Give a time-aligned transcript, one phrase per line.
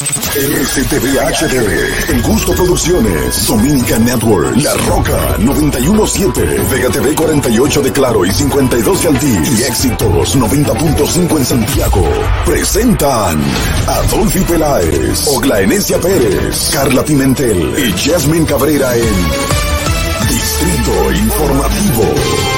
[0.00, 8.24] RCTV HD, El Gusto Producciones, Dominican Network, La Roca 917, Vega TV 48 de Claro
[8.24, 12.08] y 52 de Altiz y Éxitos 90.5 en Santiago.
[12.46, 13.42] Presentan
[13.86, 19.04] Adolfi Peláez, Oglaenecia Pérez, Carla Pimentel y Jasmine Cabrera en
[20.30, 22.49] Distrito Informativo.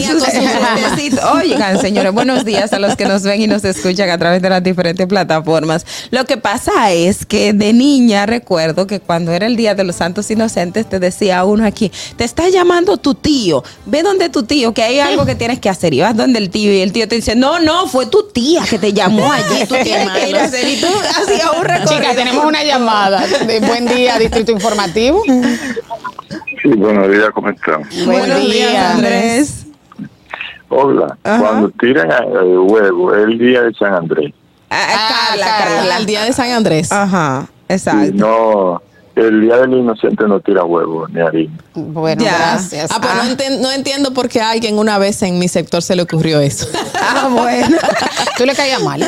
[1.34, 4.50] Oigan, señores, buenos días a los que nos ven y nos escuchan a través de
[4.50, 5.84] las diferentes plataformas.
[6.10, 9.96] Lo que pasa es que de niña recuerdo que cuando era el Día de los
[9.96, 14.72] Santos Inocentes te decía uno aquí, te está llamando tu tío, ve donde tu tío,
[14.74, 15.94] que hay algo que tienes que hacer.
[15.94, 18.62] Y vas donde el tío y el tío te dice, no, no, fue tu tía
[18.68, 19.66] que te llamó ayer.
[19.68, 20.68] tú tienes que ir a hacer.
[20.68, 22.00] Y tú hacías un recorrido.
[22.00, 23.26] Chica, tenemos una llamada.
[23.26, 25.22] De buen día, Distrito Informativo.
[25.24, 27.82] Sí, buenos días, ¿cómo están?
[28.04, 29.66] Buenos días, Andrés.
[30.68, 34.32] Hola, cuando tiran el huevo, el día de San Andrés.
[34.72, 36.90] Ah, Carla, Carla, el día de San Andrés.
[36.90, 38.12] Ajá, exacto.
[38.14, 38.82] no,
[39.14, 41.52] el día del inocente no tira huevo ni harina.
[41.74, 42.90] Bueno, gracias.
[42.92, 43.50] Ah, pues ah.
[43.60, 46.66] No, entiendo por qué a alguien una vez en mi sector se le ocurrió eso.
[46.94, 47.76] Ah, bueno.
[48.36, 49.00] Tú le caías mal.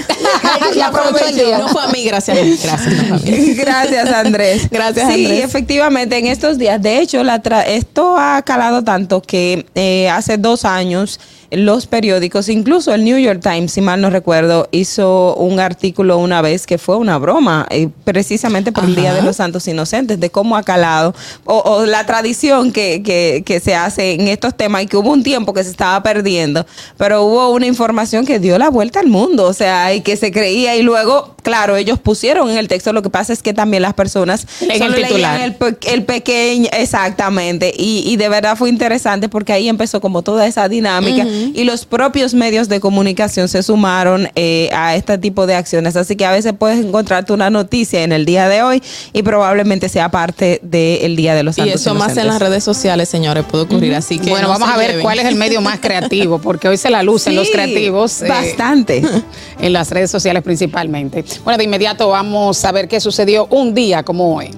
[0.74, 1.58] ya aprovechó el día.
[1.58, 2.38] No fue a mí, gracias.
[2.62, 4.68] Gracias, gracias Andrés.
[4.70, 5.44] Gracias, sí, Andrés.
[5.44, 10.64] efectivamente, en estos días, de hecho, la esto ha calado tanto que eh, hace dos
[10.64, 11.20] años
[11.50, 16.42] los periódicos, incluso el New York Times, si mal no recuerdo, hizo un artículo una
[16.42, 20.30] vez que fue una broma, eh, precisamente por el Día de los Santos Inocentes, de
[20.30, 21.14] cómo ha calado,
[21.44, 25.10] o, o la tradición que, que, que se hace en estos temas y que hubo
[25.10, 26.64] un tiempo que se estaba perdiendo,
[26.96, 30.30] pero hubo una información que dio la vuelta al mundo, o sea, y que se
[30.32, 33.82] creía y luego, claro, ellos pusieron en el texto, lo que pasa es que también
[33.82, 35.40] las personas Leen el solo leían titular.
[35.40, 40.22] el, pe- el pequeño, exactamente, y, y de verdad fue interesante porque ahí empezó como
[40.22, 45.46] toda esa dinámica y los propios medios de comunicación se sumaron eh, a este tipo
[45.46, 48.82] de acciones, así que a veces puedes encontrarte una noticia en el día de hoy
[49.12, 52.62] y probablemente sea parte del Día de los Y Santos eso más en las redes
[52.64, 53.94] sociales, señores, puede ocurrir.
[53.94, 55.02] Así que bueno, no vamos a ver lleven.
[55.02, 58.22] cuál es el medio más creativo, porque hoy se la lucen los Sí, creativos.
[58.22, 59.02] eh, Bastante.
[59.58, 61.24] en las redes sociales principalmente.
[61.42, 64.50] Bueno, de inmediato vamos a ver qué sucedió un día como hoy.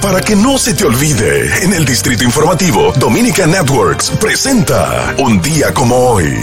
[0.00, 5.72] Para que no se te olvide, en el Distrito Informativo, Dominica Networks presenta Un día
[5.72, 6.34] como hoy.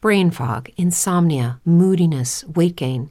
[0.00, 3.10] Brain fog, insomnia, moodiness, weight gain.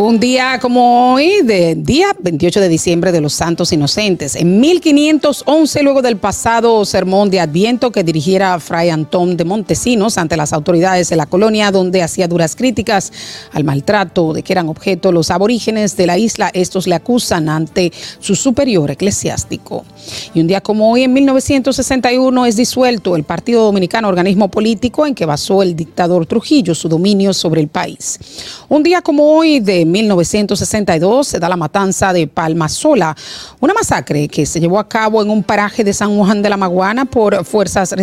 [0.00, 4.36] Un día como hoy, de día 28 de diciembre de los Santos Inocentes.
[4.36, 10.36] En 1511, luego del pasado sermón de Adviento que dirigiera Fray Antón de Montesinos ante
[10.36, 13.12] las autoridades de la colonia, donde hacía duras críticas
[13.52, 17.92] al maltrato de que eran objeto los aborígenes de la isla, estos le acusan ante
[18.20, 19.84] su superior eclesiástico.
[20.32, 25.16] Y un día como hoy, en 1961, es disuelto el Partido Dominicano, organismo político en
[25.16, 28.20] que basó el dictador Trujillo su dominio sobre el país.
[28.68, 33.16] Un día como hoy, de 1962, se da la matanza de Palmasola,
[33.60, 36.56] una masacre que se llevó a cabo en un paraje de San Juan de la
[36.56, 37.94] Maguana por fuerzas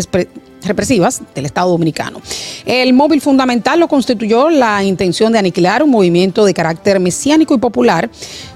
[0.64, 2.22] represivas del Estado Dominicano.
[2.66, 7.58] El móvil fundamental lo constituyó la intención de aniquilar un movimiento de carácter mesiánico y
[7.58, 8.10] popular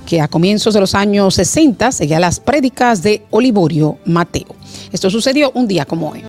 [0.05, 4.55] que a comienzos de los años 60 seguía las prédicas de Olivorio Mateo.
[4.91, 6.23] Esto sucedió un día como hoy.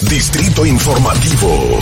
[0.00, 1.78] Distrito Informativo.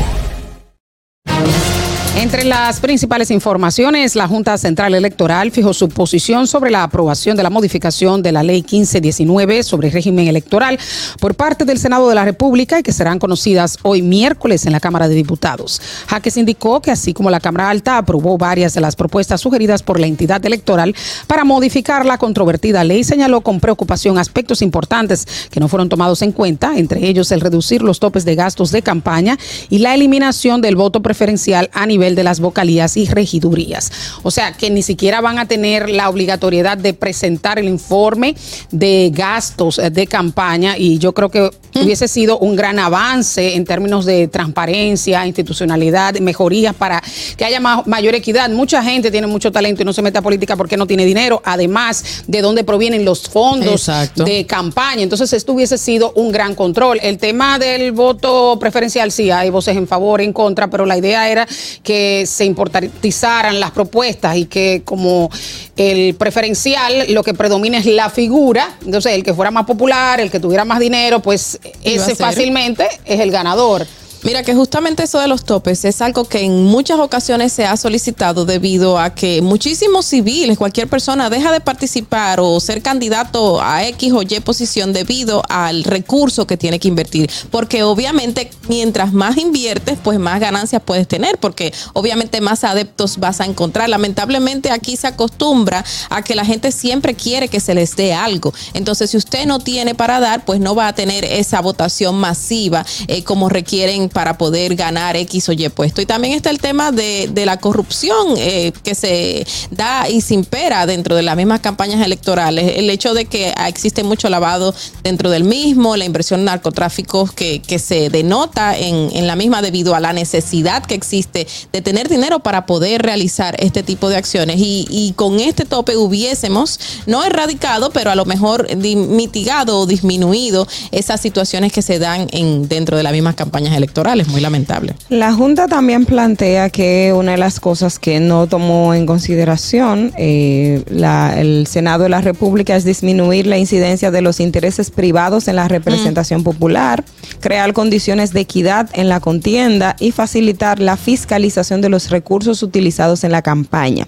[2.16, 7.42] Entre las principales informaciones, la Junta Central Electoral fijó su posición sobre la aprobación de
[7.42, 10.78] la modificación de la Ley 1519 sobre régimen electoral
[11.18, 14.78] por parte del Senado de la República y que serán conocidas hoy miércoles en la
[14.78, 15.82] Cámara de Diputados.
[16.06, 19.98] Jaques indicó que así como la Cámara Alta aprobó varias de las propuestas sugeridas por
[19.98, 20.94] la entidad electoral
[21.26, 26.30] para modificar la controvertida ley, señaló con preocupación aspectos importantes que no fueron tomados en
[26.30, 29.36] cuenta, entre ellos el reducir los topes de gastos de campaña
[29.68, 33.90] y la eliminación del voto preferencial a nivel de las vocalías y regidurías.
[34.22, 38.34] O sea, que ni siquiera van a tener la obligatoriedad de presentar el informe
[38.70, 41.50] de gastos eh, de campaña y yo creo que
[41.82, 47.02] hubiese sido un gran avance en términos de transparencia, institucionalidad, mejorías para
[47.36, 48.50] que haya ma- mayor equidad.
[48.50, 51.40] Mucha gente tiene mucho talento y no se mete a política porque no tiene dinero,
[51.44, 54.24] además de dónde provienen los fondos Exacto.
[54.24, 55.02] de campaña.
[55.02, 56.98] Entonces, esto hubiese sido un gran control.
[57.02, 61.28] El tema del voto preferencial, sí, hay voces en favor, en contra, pero la idea
[61.30, 61.46] era
[61.82, 61.93] que
[62.26, 65.30] se importantizaran las propuestas y que como
[65.76, 70.30] el preferencial lo que predomina es la figura, entonces el que fuera más popular, el
[70.30, 73.86] que tuviera más dinero, pues ese fácilmente es el ganador.
[74.24, 77.76] Mira que justamente eso de los topes es algo que en muchas ocasiones se ha
[77.76, 83.86] solicitado debido a que muchísimos civiles, cualquier persona deja de participar o ser candidato a
[83.88, 87.30] X o Y posición debido al recurso que tiene que invertir.
[87.50, 93.42] Porque obviamente mientras más inviertes, pues más ganancias puedes tener, porque obviamente más adeptos vas
[93.42, 93.90] a encontrar.
[93.90, 98.54] Lamentablemente aquí se acostumbra a que la gente siempre quiere que se les dé algo.
[98.72, 102.86] Entonces si usted no tiene para dar, pues no va a tener esa votación masiva
[103.06, 106.00] eh, como requieren para poder ganar X o Y puesto.
[106.00, 110.32] Y también está el tema de, de la corrupción eh, que se da y se
[110.32, 112.78] impera dentro de las mismas campañas electorales.
[112.78, 117.60] El hecho de que existe mucho lavado dentro del mismo, la inversión en narcotráficos que,
[117.60, 122.08] que se denota en, en la misma debido a la necesidad que existe de tener
[122.08, 124.60] dinero para poder realizar este tipo de acciones.
[124.60, 130.68] Y, y con este tope hubiésemos, no erradicado, pero a lo mejor mitigado o disminuido
[130.92, 134.03] esas situaciones que se dan en, dentro de las mismas campañas electorales.
[134.28, 134.94] Muy lamentable.
[135.08, 140.82] La Junta también plantea que una de las cosas que no tomó en consideración eh,
[140.90, 145.56] la- el Senado de la República es disminuir la incidencia de los intereses privados en
[145.56, 147.04] la representación popular,
[147.40, 153.24] crear condiciones de equidad en la contienda y facilitar la fiscalización de los recursos utilizados
[153.24, 154.06] en la campaña.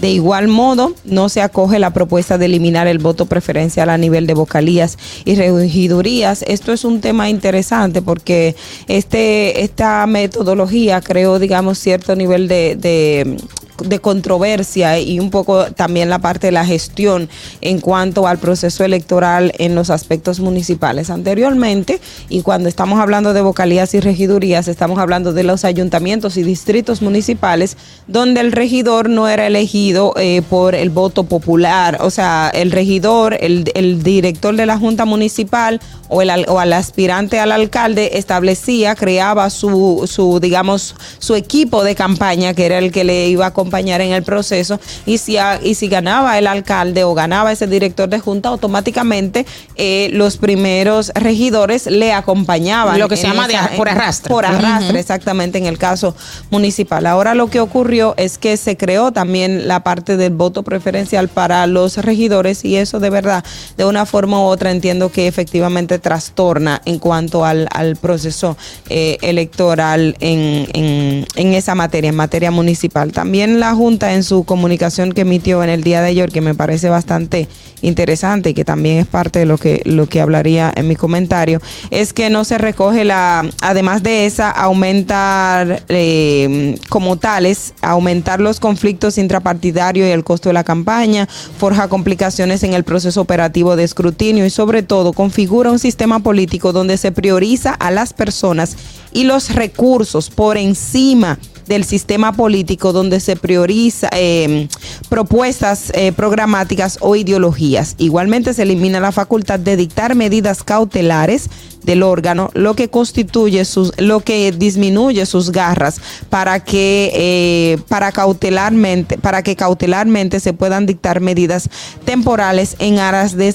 [0.00, 4.26] De igual modo, no se acoge la propuesta de eliminar el voto preferencial a nivel
[4.26, 6.42] de vocalías y regidurías.
[6.46, 8.54] Esto es un tema interesante porque
[8.86, 13.36] este, esta metodología creó, digamos, cierto nivel de, de
[13.84, 17.28] de controversia y un poco también la parte de la gestión
[17.60, 21.10] en cuanto al proceso electoral en los aspectos municipales.
[21.10, 26.42] Anteriormente, y cuando estamos hablando de vocalías y regidurías, estamos hablando de los ayuntamientos y
[26.42, 32.50] distritos municipales, donde el regidor no era elegido eh, por el voto popular, o sea,
[32.54, 37.52] el regidor, el, el director de la junta municipal o el, o al aspirante al
[37.52, 43.28] alcalde establecía, creaba su, su, digamos, su equipo de campaña, que era el que le
[43.28, 47.12] iba a acompañar en el proceso, y si, a- y si ganaba el alcalde o
[47.14, 49.44] ganaba ese director de junta, automáticamente
[49.76, 52.98] eh, los primeros regidores le acompañaban.
[52.98, 54.30] Lo que se llama de por arrastre.
[54.30, 56.14] Por arrastre, exactamente, en el caso
[56.50, 57.04] municipal.
[57.06, 61.66] Ahora lo que ocurrió es que se creó también la parte del voto preferencial para
[61.66, 63.44] los regidores y eso de verdad,
[63.76, 68.56] de una forma u otra, entiendo que efectivamente trastorna en cuanto al, al proceso
[68.88, 73.12] eh, electoral en, en- en esa materia, en materia municipal.
[73.12, 76.54] También la Junta en su comunicación que emitió en el día de ayer, que me
[76.54, 77.48] parece bastante
[77.82, 81.60] interesante y que también es parte de lo que, lo que hablaría en mi comentario,
[81.90, 88.60] es que no se recoge la, además de esa, aumentar eh, como tales, aumentar los
[88.60, 93.84] conflictos intrapartidarios y el costo de la campaña, forja complicaciones en el proceso operativo de
[93.84, 98.76] escrutinio y sobre todo configura un sistema político donde se prioriza a las personas
[99.12, 101.38] y los recursos por encima
[101.68, 104.68] del sistema político donde se prioriza eh,
[105.08, 107.94] propuestas eh, programáticas o ideologías.
[107.98, 111.48] Igualmente se elimina la facultad de dictar medidas cautelares
[111.88, 118.12] del órgano, lo que constituye sus, lo que disminuye sus garras para que eh, para
[118.12, 121.70] cautelarmente, para que cautelarmente se puedan dictar medidas
[122.04, 123.54] temporales en aras de,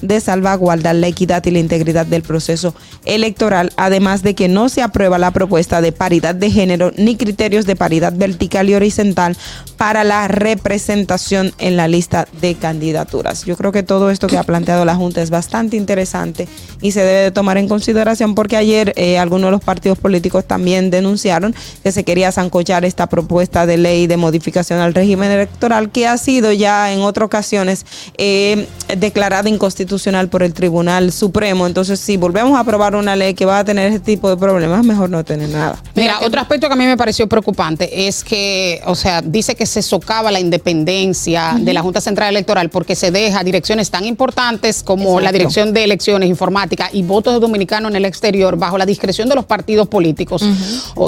[0.00, 4.80] de salvaguardar la equidad y la integridad del proceso electoral, además de que no se
[4.80, 9.36] aprueba la propuesta de paridad de género ni criterios de paridad vertical y horizontal
[9.76, 13.44] para la representación en la lista de candidaturas.
[13.44, 16.48] Yo creo que todo esto que ha planteado la Junta es bastante interesante
[16.80, 20.44] y se debe de tomar en consideración porque ayer eh, algunos de los partidos políticos
[20.44, 25.90] también denunciaron que se quería zancochar esta propuesta de ley de modificación al régimen electoral
[25.90, 27.86] que ha sido ya en otras ocasiones
[28.18, 31.66] eh, declarada inconstitucional por el Tribunal Supremo.
[31.66, 34.84] Entonces, si volvemos a aprobar una ley que va a tener ese tipo de problemas,
[34.84, 35.80] mejor no tener nada.
[35.94, 39.66] Mira, otro aspecto que a mí me pareció preocupante es que, o sea, dice que
[39.66, 44.82] se socava la independencia de la Junta Central Electoral porque se deja direcciones tan importantes
[44.82, 45.36] como la.
[45.36, 49.44] Dirección de Elecciones, Informática y votos dominicanos en el exterior bajo la discreción de los
[49.44, 50.42] partidos políticos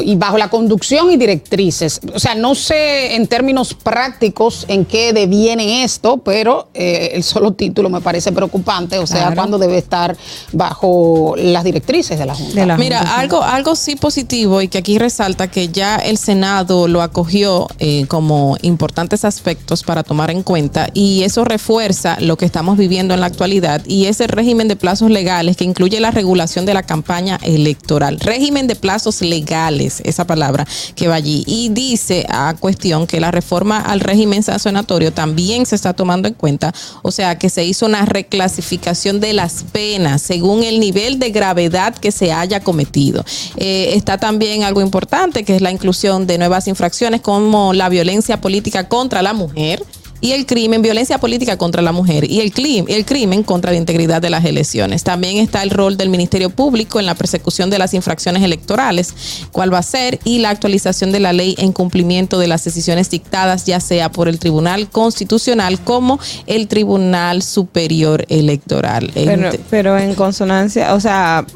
[0.05, 2.01] y bajo la conducción y directrices.
[2.15, 7.53] O sea, no sé en términos prácticos en qué deviene esto, pero eh, el solo
[7.53, 9.37] título me parece preocupante, o sea, Claro.
[9.37, 10.17] cuando debe estar
[10.53, 12.55] bajo las directrices de la Junta.
[12.61, 16.17] De la Mira, Junta, algo, algo sí positivo y que aquí resalta que ya el
[16.19, 22.37] Senado lo acogió eh, como importantes aspectos para tomar en cuenta y eso refuerza lo
[22.37, 25.99] que estamos viviendo en la actualidad y es el régimen de plazos legales que incluye
[26.01, 28.21] la regulación de la campaña electoral.
[28.21, 31.43] Régimen de plazos legales, esa palabra que va allí.
[31.47, 36.35] Y dice a cuestión que la reforma al régimen sancionatorio también se está tomando en
[36.35, 41.31] cuenta, o sea que se hizo una reclasificación de las penas según el nivel de
[41.31, 43.25] gravedad que se haya cometido.
[43.57, 48.41] Eh, está también algo importante que es la inclusión de nuevas infracciones como la violencia
[48.41, 49.83] política contra la mujer.
[50.21, 53.77] Y el crimen, violencia política contra la mujer y el crimen, el crimen contra la
[53.77, 55.05] integridad de las elecciones.
[55.05, 59.15] También está el rol del Ministerio Público en la persecución de las infracciones electorales,
[59.53, 63.11] cuál va a ser, y la actualización de la ley en cumplimiento de las decisiones
[63.11, 69.11] dictadas, ya sea por el Tribunal Constitucional como el Tribunal Superior Electoral.
[69.15, 71.47] Pero, pero en consonancia, o sea,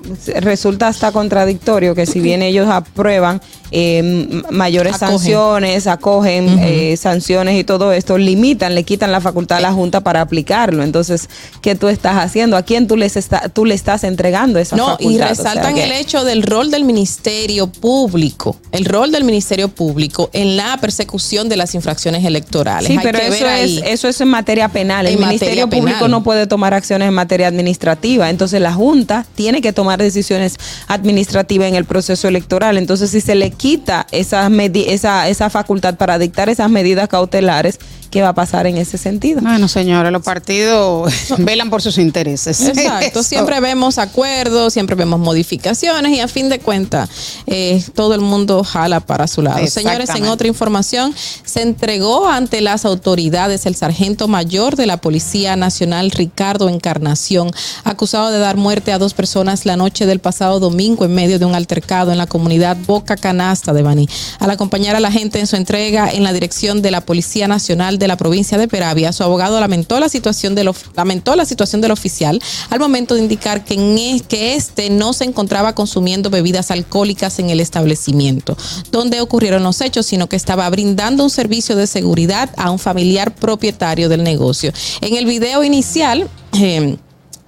[0.40, 3.40] resulta hasta contradictorio que si bien ellos aprueban
[3.74, 5.18] eh, mayores Acogen.
[5.18, 10.00] sanciones, acogen eh, sanciones y todo esto, limitan, le quitan la facultad a la Junta
[10.02, 10.82] para aplicarlo.
[10.82, 11.28] Entonces,
[11.60, 12.56] ¿qué tú estás haciendo?
[12.56, 15.10] ¿A quién tú, les está, tú le estás entregando esa No, facultad?
[15.10, 19.68] y O sea, resaltan el hecho del rol del Ministerio Público, el rol del Ministerio
[19.68, 22.86] Público en la persecución de las infracciones electorales.
[22.88, 23.82] Sí, Hay pero que eso ver es, ahí.
[23.86, 25.06] eso es en materia penal.
[25.06, 28.30] El Ministerio Público no puede tomar acciones en materia administrativa.
[28.30, 30.56] Entonces la Junta tiene que tomar decisiones
[30.88, 32.78] administrativas en el proceso electoral.
[32.78, 37.78] Entonces si se le quita esa, medi- esa, esa facultad para dictar esas medidas cautelares,
[38.12, 39.40] ¿qué va a pasar en ese sentido?
[39.40, 42.60] Bueno, señores, los partidos velan por sus intereses.
[42.60, 43.22] Exacto, Eso.
[43.22, 47.08] siempre vemos acuerdos, siempre vemos modificaciones y a fin de cuentas
[47.46, 49.66] eh, todo el mundo jala para su lado.
[49.66, 51.14] Señores, en otra información,
[51.44, 57.50] se entregó ante las autoridades el sargento mayor de la Policía Nacional, Ricardo Encarnación,
[57.82, 61.46] acusado de dar muerte a dos personas la noche del pasado domingo en medio de
[61.46, 64.06] un altercado en la comunidad Boca Canasta de Baní.
[64.38, 67.98] Al acompañar a la gente en su entrega en la dirección de la Policía Nacional
[68.02, 71.92] de la provincia de Peravia, su abogado lamentó la situación del, lamentó la situación del
[71.92, 76.72] oficial al momento de indicar que, en e- que este no se encontraba consumiendo bebidas
[76.72, 78.56] alcohólicas en el establecimiento
[78.90, 83.36] donde ocurrieron los hechos, sino que estaba brindando un servicio de seguridad a un familiar
[83.36, 84.72] propietario del negocio.
[85.00, 86.28] En el video inicial,
[86.60, 86.96] eh,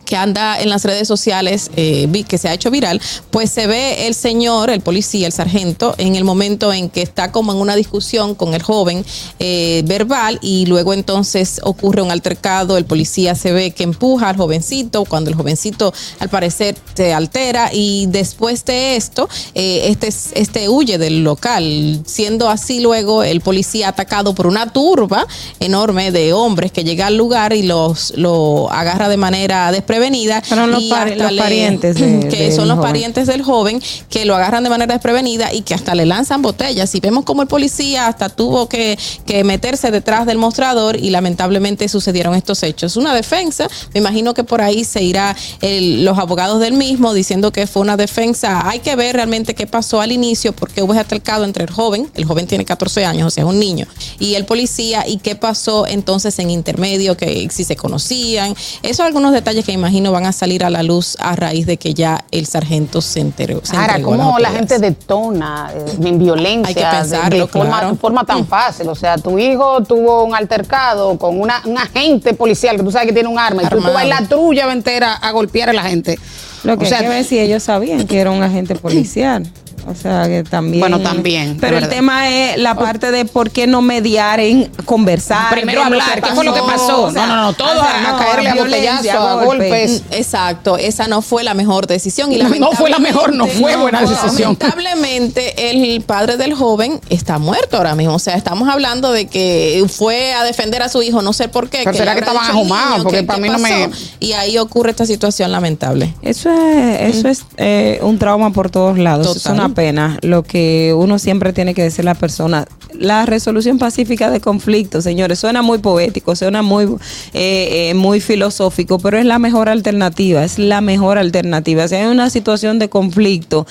[0.05, 4.07] que anda en las redes sociales, eh, que se ha hecho viral, pues se ve
[4.07, 7.77] el señor, el policía, el sargento, en el momento en que está como en una
[7.77, 9.05] discusión con el joven
[9.39, 14.37] eh, verbal y luego entonces ocurre un altercado, el policía se ve que empuja al
[14.37, 20.69] jovencito, cuando el jovencito al parecer se altera y después de esto, eh, este, este
[20.69, 25.27] huye del local, siendo así luego el policía atacado por una turba
[25.61, 30.43] enorme de hombres que llega al lugar y los lo agarra de manera desprevenida.
[30.43, 32.91] Fueron los y pari- hasta los parientes de- que son los joven.
[32.91, 36.95] parientes del joven que lo agarran de manera desprevenida y que hasta le lanzan botellas.
[36.95, 41.89] Y vemos como el policía hasta tuvo que, que meterse detrás del mostrador y lamentablemente
[41.89, 42.97] sucedieron estos hechos.
[42.97, 47.53] Una defensa, me imagino que por ahí se irá el- los abogados del mismo diciendo
[47.53, 48.69] que fue una defensa.
[48.69, 52.11] Hay que ver realmente qué pasó al inicio porque hubo ese altercado entre el joven,
[52.15, 53.87] el joven tiene 14 años, o sea, es un niño,
[54.19, 58.55] y el policía y qué pasó entonces en intermedio, que si se conocían.
[58.83, 61.77] Esos son algunos detalles que imagino van a salir a la luz a raíz de
[61.77, 63.61] que ya el sargento se enteró.
[63.62, 67.70] se Ahora, ¿cómo la gente detona eh, en violencia Hay que de- pensarlo, de, forma,
[67.79, 67.90] claro.
[67.92, 68.88] de forma tan fácil?
[68.88, 73.09] O sea, tu hijo tuvo un altercado con una, un agente policial que tú sabes
[73.09, 75.83] que tiene un arma y tú, tú vas la trulla entera a golpear a la
[75.83, 76.18] gente.
[76.62, 79.47] Lo que o sea, hay que ver si ellos sabían que era un agente policial.
[79.87, 80.81] O sea, que también.
[80.81, 85.51] Bueno, también, Pero el tema es la parte de por qué no mediar en conversar.
[85.51, 87.03] Primero hablar, ¿qué fue lo que pasó?
[87.05, 90.03] O sea, No, no, no, todo o sea, a- a caerle a botellazo, a golpes.
[90.11, 92.33] Mm, Exacto, esa no fue la mejor decisión.
[92.33, 94.57] Y No fue la mejor, no fue buena decisión.
[94.61, 98.14] Lamentablemente, el padre del joven está muerto ahora mismo.
[98.14, 101.68] O sea, estamos hablando de que fue a defender a su hijo, no sé por
[101.68, 101.81] qué.
[101.85, 103.90] Pero será que estaban ahumados, porque ¿qué- para mí no me-?
[104.20, 106.14] Y ahí ocurre esta situación lamentable.
[106.23, 109.37] Eso es, eso es eh, un trauma por todos lados.
[109.37, 110.19] Es una pena.
[110.23, 112.67] Lo que uno siempre tiene que decir a la persona.
[112.99, 116.85] La resolución pacífica de conflictos, señores, suena muy poético, suena muy,
[117.33, 121.89] eh, eh, muy filosófico, pero es la mejor alternativa, es la mejor alternativa.
[121.89, 123.67] Si hay una situación de conflicto,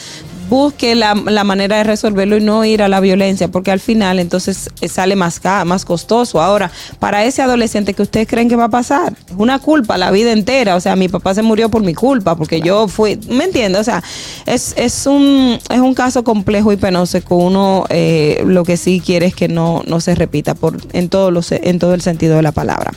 [0.50, 4.20] busque la, la manera de resolverlo y no ir a la violencia, porque al final
[4.20, 6.42] entonces eh, sale más, más costoso.
[6.42, 10.12] Ahora, para ese adolescente que ustedes creen que va a pasar, es una culpa la
[10.12, 10.76] vida entera.
[10.76, 13.82] O sea, mi papá se murió por mi culpa, porque yo fui, ¿me entiendes?
[13.82, 14.04] O sea,
[14.46, 19.02] es, es, un, es un caso complejo y penoso que uno eh, lo que sí
[19.04, 22.36] quiere es que no, no se repita por, en, todos los, en todo el sentido
[22.36, 22.92] de la palabra.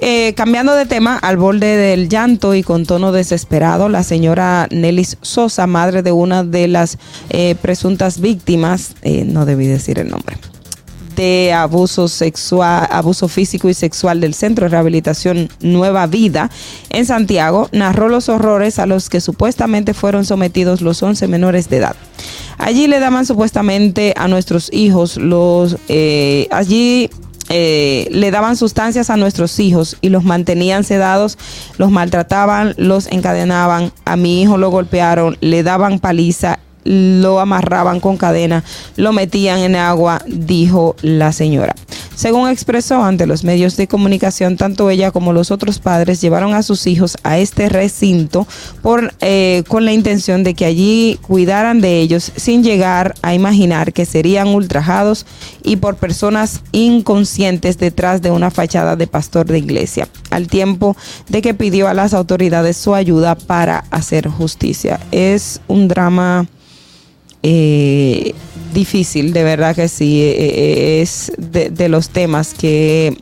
[0.00, 5.18] Eh, cambiando de tema, al borde del llanto y con tono desesperado, la señora Nelis
[5.22, 6.87] Sosa, madre de una de las
[7.30, 10.36] eh, presuntas víctimas, eh, no debí decir el nombre,
[11.18, 16.48] de abuso sexual, abuso físico y sexual del Centro de Rehabilitación Nueva Vida
[16.90, 21.78] en Santiago, narró los horrores a los que supuestamente fueron sometidos los 11 menores de
[21.78, 21.96] edad.
[22.56, 27.10] Allí le daban supuestamente a nuestros hijos los eh, allí
[27.50, 31.38] le daban sustancias a nuestros hijos y los mantenían sedados,
[31.78, 38.16] los maltrataban, los encadenaban, a mi hijo lo golpearon, le daban paliza, lo amarraban con
[38.16, 38.64] cadena,
[38.96, 41.74] lo metían en agua, dijo la señora.
[42.18, 46.64] Según expresó ante los medios de comunicación, tanto ella como los otros padres llevaron a
[46.64, 48.44] sus hijos a este recinto
[48.82, 53.92] por, eh, con la intención de que allí cuidaran de ellos sin llegar a imaginar
[53.92, 55.26] que serían ultrajados
[55.62, 60.96] y por personas inconscientes detrás de una fachada de pastor de iglesia, al tiempo
[61.28, 64.98] de que pidió a las autoridades su ayuda para hacer justicia.
[65.12, 66.48] Es un drama
[67.42, 68.34] eh,
[68.74, 73.16] difícil, de verdad que sí, eh, eh, es de, de los temas que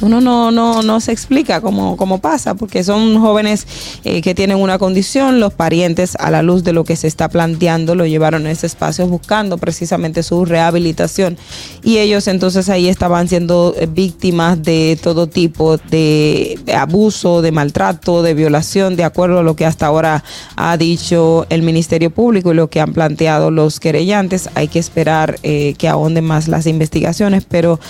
[0.00, 3.66] uno no, no, no se explica cómo, cómo pasa, porque son jóvenes
[4.04, 7.28] eh, que tienen una condición, los parientes a la luz de lo que se está
[7.28, 11.36] planteando lo llevaron a ese espacio buscando precisamente su rehabilitación
[11.82, 18.22] y ellos entonces ahí estaban siendo eh, víctimas de todo tipo de, abuso, de maltrato,
[18.22, 20.24] de violación, de acuerdo a lo que hasta ahora
[20.56, 24.48] ha dicho el Ministerio Público y lo que han planteado los querellantes.
[24.54, 27.80] Hay que esperar eh, que ahonden más las investigaciones, pero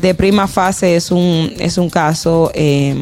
[0.00, 2.94] de prima fase es un, es un caso eh,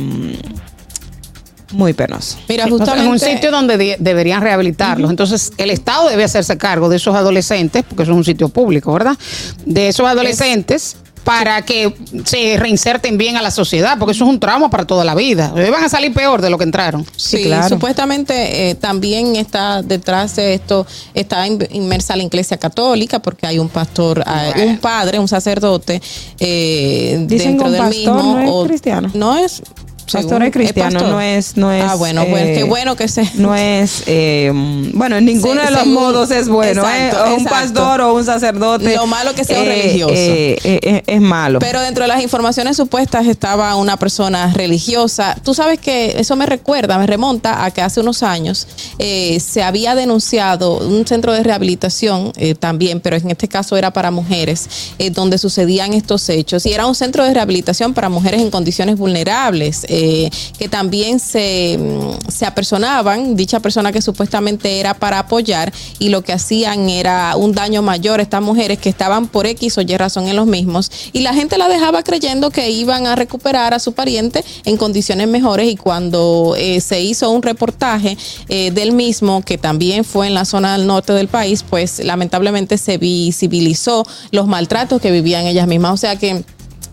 [1.72, 2.38] muy penoso.
[2.48, 5.10] Mira, justamente en un sitio donde de- deberían rehabilitarlos.
[5.10, 8.92] Entonces, el Estado debe hacerse cargo de esos adolescentes, porque eso es un sitio público,
[8.92, 9.16] ¿verdad?
[9.64, 11.92] De esos adolescentes para que
[12.24, 15.52] se reinserten bien a la sociedad, porque eso es un trauma para toda la vida.
[15.72, 17.04] Van a salir peor de lo que entraron.
[17.16, 17.68] Sí, claro.
[17.68, 23.58] supuestamente eh, también está detrás de esto, está in- inmersa la iglesia católica, porque hay
[23.58, 24.22] un pastor,
[24.56, 26.00] eh, un padre, un sacerdote
[26.38, 28.38] eh, Dicen dentro que un del pastor mismo.
[28.44, 29.10] no es cristiano.
[29.14, 29.62] No es.
[30.12, 31.08] Pastor según- es cristiano, pastor.
[31.12, 31.84] no es, no es.
[31.84, 33.28] Ah, bueno, pues eh, qué bueno que se.
[33.34, 34.50] No es, eh,
[34.94, 37.20] bueno, en ninguno Se- de los según- modos es bueno, Exacto, ¿eh?
[37.30, 37.74] O un exacto.
[37.74, 38.94] pastor o un sacerdote.
[38.94, 40.14] Lo malo que sea un eh, religioso.
[40.14, 41.58] eh, eh, eh, es malo.
[41.58, 45.36] Pero dentro de las informaciones supuestas estaba una persona religiosa.
[45.42, 48.66] Tú sabes que eso me recuerda, me remonta a que hace unos años
[48.98, 53.92] eh, se había denunciado un centro de rehabilitación eh, también, pero en este caso era
[53.92, 56.64] para mujeres, eh, donde sucedían estos hechos.
[56.66, 60.28] Y era un centro de rehabilitación para mujeres en condiciones vulnerables, eh,
[60.58, 66.20] que también se, mm, se apersonaban, dicha persona que supuestamente era para apoyar, y lo
[66.20, 69.96] que hacían era un daño mayor a estas mujeres que estaban por X o Y
[69.96, 73.78] razón en los mismos, y la gente la dejaba creyendo que iban a recuperar a
[73.78, 78.18] su pariente en condiciones mejores, y cuando eh, se hizo un reportaje
[78.50, 82.76] eh, del mismo, que también fue en la zona del norte del país, pues lamentablemente
[82.76, 86.44] se visibilizó los maltratos que vivían ellas mismas, o sea que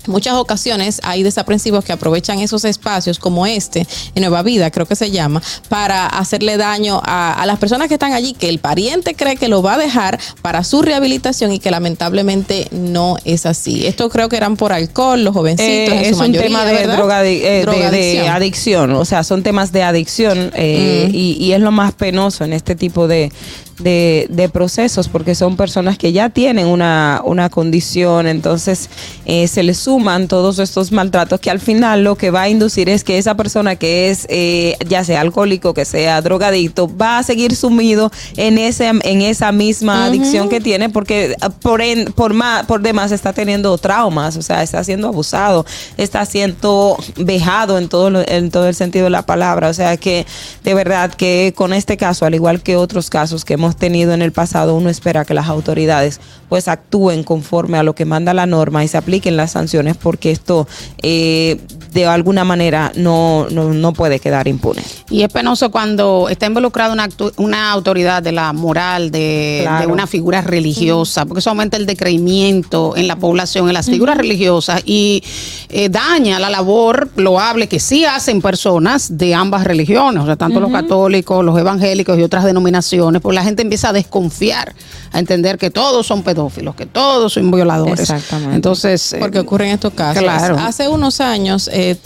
[0.08, 3.86] muchas ocasiones hay desaprensivos que aprovechan esos espacios como este,
[4.16, 7.96] en Nueva Vida creo que se llama, para hacerle daño a, a las personas que
[7.96, 11.60] están allí, que el pariente cree que lo va a dejar para su rehabilitación y
[11.60, 13.86] que lamentablemente no es así.
[13.88, 15.94] Esto creo que eran por alcohol, los jovencitos.
[15.94, 19.44] en Eh, su es un mayoría, tema de, drogadi- eh, de- adicción, o sea, son
[19.44, 21.16] temas de adicción eh, Mm.
[21.16, 23.32] y, y es lo más penoso en este tipo de,
[23.80, 28.90] de- de procesos porque son personas que ya tienen una, una condición, entonces
[29.26, 32.90] eh, se les suman todos estos maltratos que al final lo que va a inducir
[32.90, 37.24] es que esa persona que es eh, ya sea alcohólico, que sea drogadicto, va a
[37.24, 42.34] seguir sumido en, ese, en esa misma adicción que tiene porque ah, por, en- por,
[42.34, 45.66] ma- por demás está teniendo traumas, o sea, está siendo abusado,
[45.98, 49.70] está siendo vejado en todo, lo- en todo el sentido de la palabra.
[49.70, 50.26] O sea que
[50.64, 54.22] de verdad que con este caso, al igual que otros casos que hemos tenido en
[54.22, 56.20] el pasado, uno espera que las autoridades
[56.54, 60.30] pues actúen conforme a lo que manda la norma y se apliquen las sanciones porque
[60.30, 60.68] esto
[61.02, 61.60] eh,
[61.94, 64.84] de alguna manera no, no, no puede quedar impune.
[65.10, 69.88] Y es penoso cuando está involucrada una, una autoridad de la moral, de, Claro.
[69.88, 74.16] de una figura religiosa, porque eso aumenta el decreimiento en la población, en las figuras
[74.16, 75.24] religiosas y
[75.70, 80.60] eh, daña la labor loable que sí hacen personas de ambas religiones, o sea, tanto
[80.60, 84.76] los católicos, los evangélicos y otras denominaciones, pues la gente empieza a desconfiar,
[85.12, 86.43] a entender que todos son pedófilos,
[86.76, 88.00] que todos son violadores.
[88.00, 88.56] Exactamente.
[88.56, 90.22] Entonces, eh, Porque ocurren estos casos.
[90.24, 90.58] Claro.
[90.60, 91.98] Hace unos años, eh,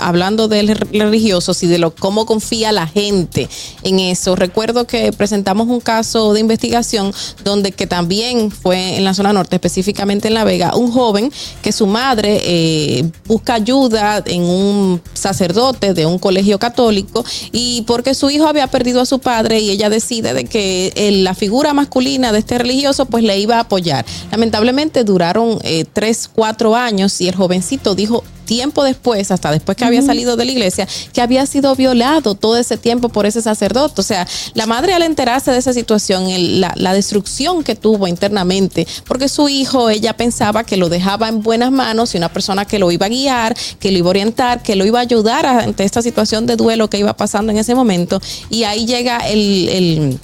[0.00, 3.48] hablando del re- religiosos y de lo cómo confía la gente
[3.82, 7.12] en eso, recuerdo que presentamos un caso de investigación
[7.44, 11.32] donde que también fue en la zona norte, específicamente en La Vega, un joven
[11.62, 18.14] que su madre eh, busca ayuda en un sacerdote de un colegio católico y porque
[18.14, 21.72] su hijo había perdido a su padre y ella decide de que eh, la figura
[21.74, 24.04] masculina de este religioso pues le iba a apoyar.
[24.30, 29.84] Lamentablemente duraron eh, tres, cuatro años y el jovencito dijo tiempo después, hasta después que
[29.84, 34.00] había salido de la iglesia, que había sido violado todo ese tiempo por ese sacerdote.
[34.00, 38.08] O sea, la madre al enterarse de esa situación, el- la, la destrucción que tuvo
[38.08, 42.64] internamente, porque su hijo, ella pensaba que lo dejaba en buenas manos y una persona
[42.64, 45.44] que lo iba a guiar, que lo iba a orientar, que lo iba a ayudar
[45.46, 48.20] ante esta situación de duelo que iba pasando en ese momento.
[48.50, 49.68] Y ahí llega el...
[49.68, 50.18] el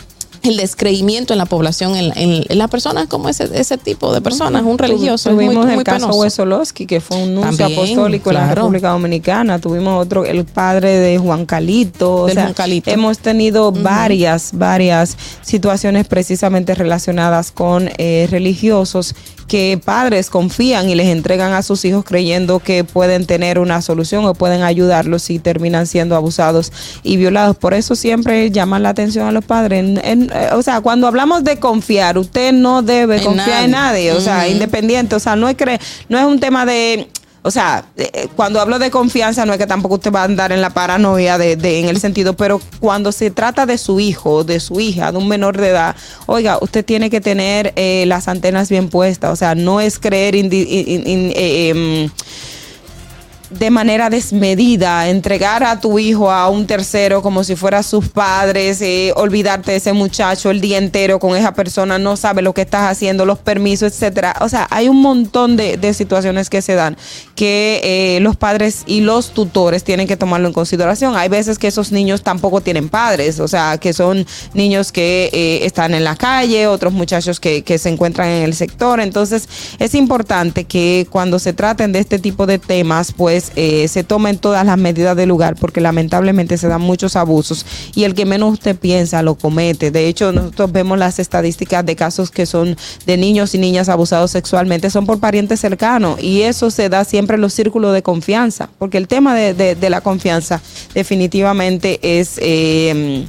[0.44, 4.20] el descreimiento en la población, en, en, en las personas como ese, ese tipo de
[4.20, 5.30] personas, un religioso.
[5.32, 6.20] muy- Tuvimos muy el caso penoso.
[6.20, 8.54] Wesolowski, que fue un nuncio También, apostólico en la.
[8.54, 9.58] República Dominicana.
[9.58, 12.14] Tuvimos otro, el padre de Juan Calito.
[12.22, 12.90] O sea, Juan Calito.
[12.90, 19.14] Hemos tenido varias, varias situaciones precisamente relacionadas con eh, religiosos
[19.48, 24.24] que padres confían y les entregan a sus hijos creyendo que pueden tener una solución
[24.24, 27.54] o pueden ayudarlos y terminan siendo abusados y violados.
[27.56, 29.80] Por eso siempre llaman la atención a los padres.
[29.80, 33.70] En- en- eh, o sea, cuando hablamos de confiar, usted no debe En confiar en
[33.70, 34.12] nadie.
[34.12, 37.08] o sea, independiente, o sea, no es cre- no es un tema de
[37.46, 40.50] o sea, eh, cuando hablo de confianza no es que tampoco usted va a andar
[40.50, 44.44] en la paranoia de, de- en el sentido, pero cuando se trata de su hijo,
[44.44, 45.94] de su hija, de un menor de edad,
[46.24, 50.34] oiga, usted tiene que tener eh, las antenas bien puestas, o sea, no es creer
[50.34, 52.10] in- in- eh, em,
[53.50, 58.80] de manera desmedida, entregar a tu hijo a un tercero como si fuera sus padres,
[58.80, 62.62] eh, olvidarte de ese muchacho el día entero con esa persona, no sabe lo que
[62.62, 64.36] estás haciendo, los permisos, etcétera.
[64.40, 66.96] O sea, hay un montón de, de situaciones que se dan
[67.34, 71.16] que eh, los padres y los tutores tienen que tomarlo en consideración.
[71.16, 75.66] Hay veces que esos niños tampoco tienen padres, o sea, que son niños que eh,
[75.66, 79.00] están en la calle, otros muchachos que, que se encuentran en el sector.
[79.00, 84.04] Entonces, es importante que cuando se traten de este tipo de temas, pues eh, se
[84.04, 88.24] tomen todas las medidas del lugar, porque lamentablemente se dan muchos abusos y el que
[88.26, 89.90] menos usted piensa lo comete.
[89.90, 94.30] De hecho, nosotros vemos las estadísticas de casos que son de niños y niñas abusados
[94.30, 98.68] sexualmente, son por parientes cercanos y eso se da siempre en los círculos de confianza,
[98.78, 100.60] porque el tema de, de- de la confianza
[100.94, 102.38] definitivamente es...
[102.38, 103.26] eh,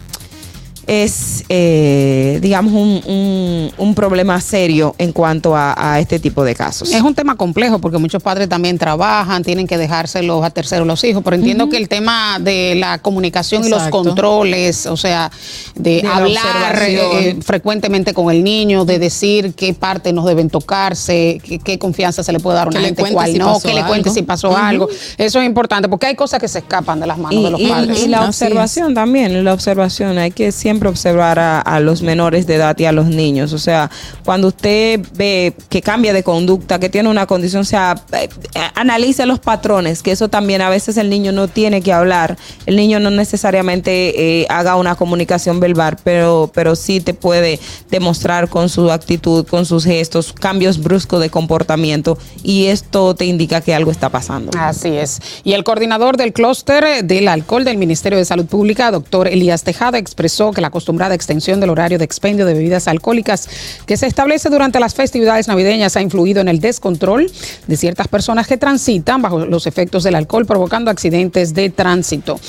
[0.88, 6.54] es, eh, digamos, un, un- un problema serio en cuanto a, a este tipo de
[6.56, 6.92] casos.
[6.94, 11.04] Es un tema complejo porque muchos padres también trabajan, tienen que dejárselos a terceros los
[11.04, 15.32] hijos, pero entiendo que el tema de la comunicación y los controles, o sea,
[15.76, 17.12] de, De la hablar observación.
[17.24, 22.24] eh, frecuentemente con el niño, de decir qué partes no deben tocarse, qué, qué confianza
[22.24, 24.22] se le puede dar a una Que gente, cuál si no, que le cuente si
[24.22, 24.88] pasó algo.
[25.18, 27.62] Eso es importante porque hay cosas que se escapan de las manos y, de los
[27.62, 28.04] padres.
[28.04, 32.56] y la Así observación también, la observación, hay que siempre observar a, los menores de
[32.56, 33.54] edad y a los niños.
[33.54, 33.90] O sea,
[34.24, 38.60] cuando usted ve que cambia de conducta, que tiene una condición, o sea, eh, eh,
[38.76, 42.38] analice los patrones, que eso también a veces el niño no tiene que hablar.
[42.66, 47.60] El niño no necesariamente eh, haga una comunicación verbal, pero, pero sí te puede
[47.90, 53.62] demostrar con su actitud, con sus gestos, cambios bruscos de comportamiento y esto te indica
[53.62, 54.52] que algo está pasando.
[54.58, 55.22] Así es.
[55.44, 59.98] Y el coordinador del clúster del alcohol del Ministerio de Salud Pública, doctor Elías Tejada,
[59.98, 63.48] expresó que la acostumbrada extensión del horario de expendio de bebidas alcohólicas
[63.86, 67.32] que se establece durante las festividades navideñas ha influido en el descontrol
[67.68, 72.40] de ciertas personas que transitan bajo los efectos del alcohol, provocando accidentes de tránsito.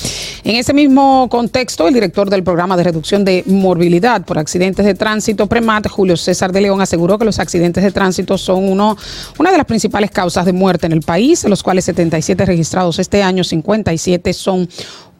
[0.43, 4.95] En ese mismo contexto, el director del programa de reducción de morbilidad por accidentes de
[4.95, 8.97] tránsito, PREMAT, Julio César de León, aseguró que los accidentes de tránsito son uno,
[9.37, 12.97] una de las principales causas de muerte en el país, de los cuales 77 registrados
[12.97, 14.67] este año, 57 son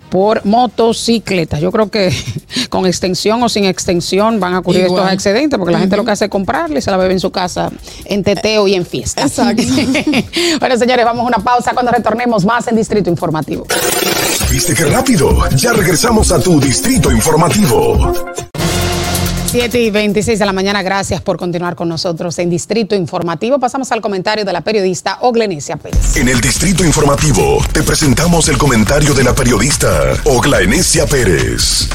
[0.09, 1.59] por motocicletas.
[1.59, 2.13] Yo creo que
[2.69, 5.01] con extensión o sin extensión van a ocurrir Igual.
[5.01, 7.19] estos accidentes porque la gente lo que hace es comprarle y se la bebe en
[7.19, 7.71] su casa
[8.05, 9.23] en teteo y en fiesta.
[9.23, 9.63] Exacto.
[10.59, 13.65] bueno, señores, vamos a una pausa cuando retornemos más en Distrito Informativo.
[14.49, 15.47] ¿Viste qué rápido?
[15.55, 18.13] Ya regresamos a tu distrito informativo.
[19.47, 23.59] 7 y 26 de la mañana, gracias por continuar con nosotros en Distrito Informativo.
[23.59, 26.17] Pasamos al comentario de la periodista Oglenesia Pérez.
[26.17, 31.87] En el distrito informativo te presentamos el comentario de la periodista Ogla Enesia Pérez.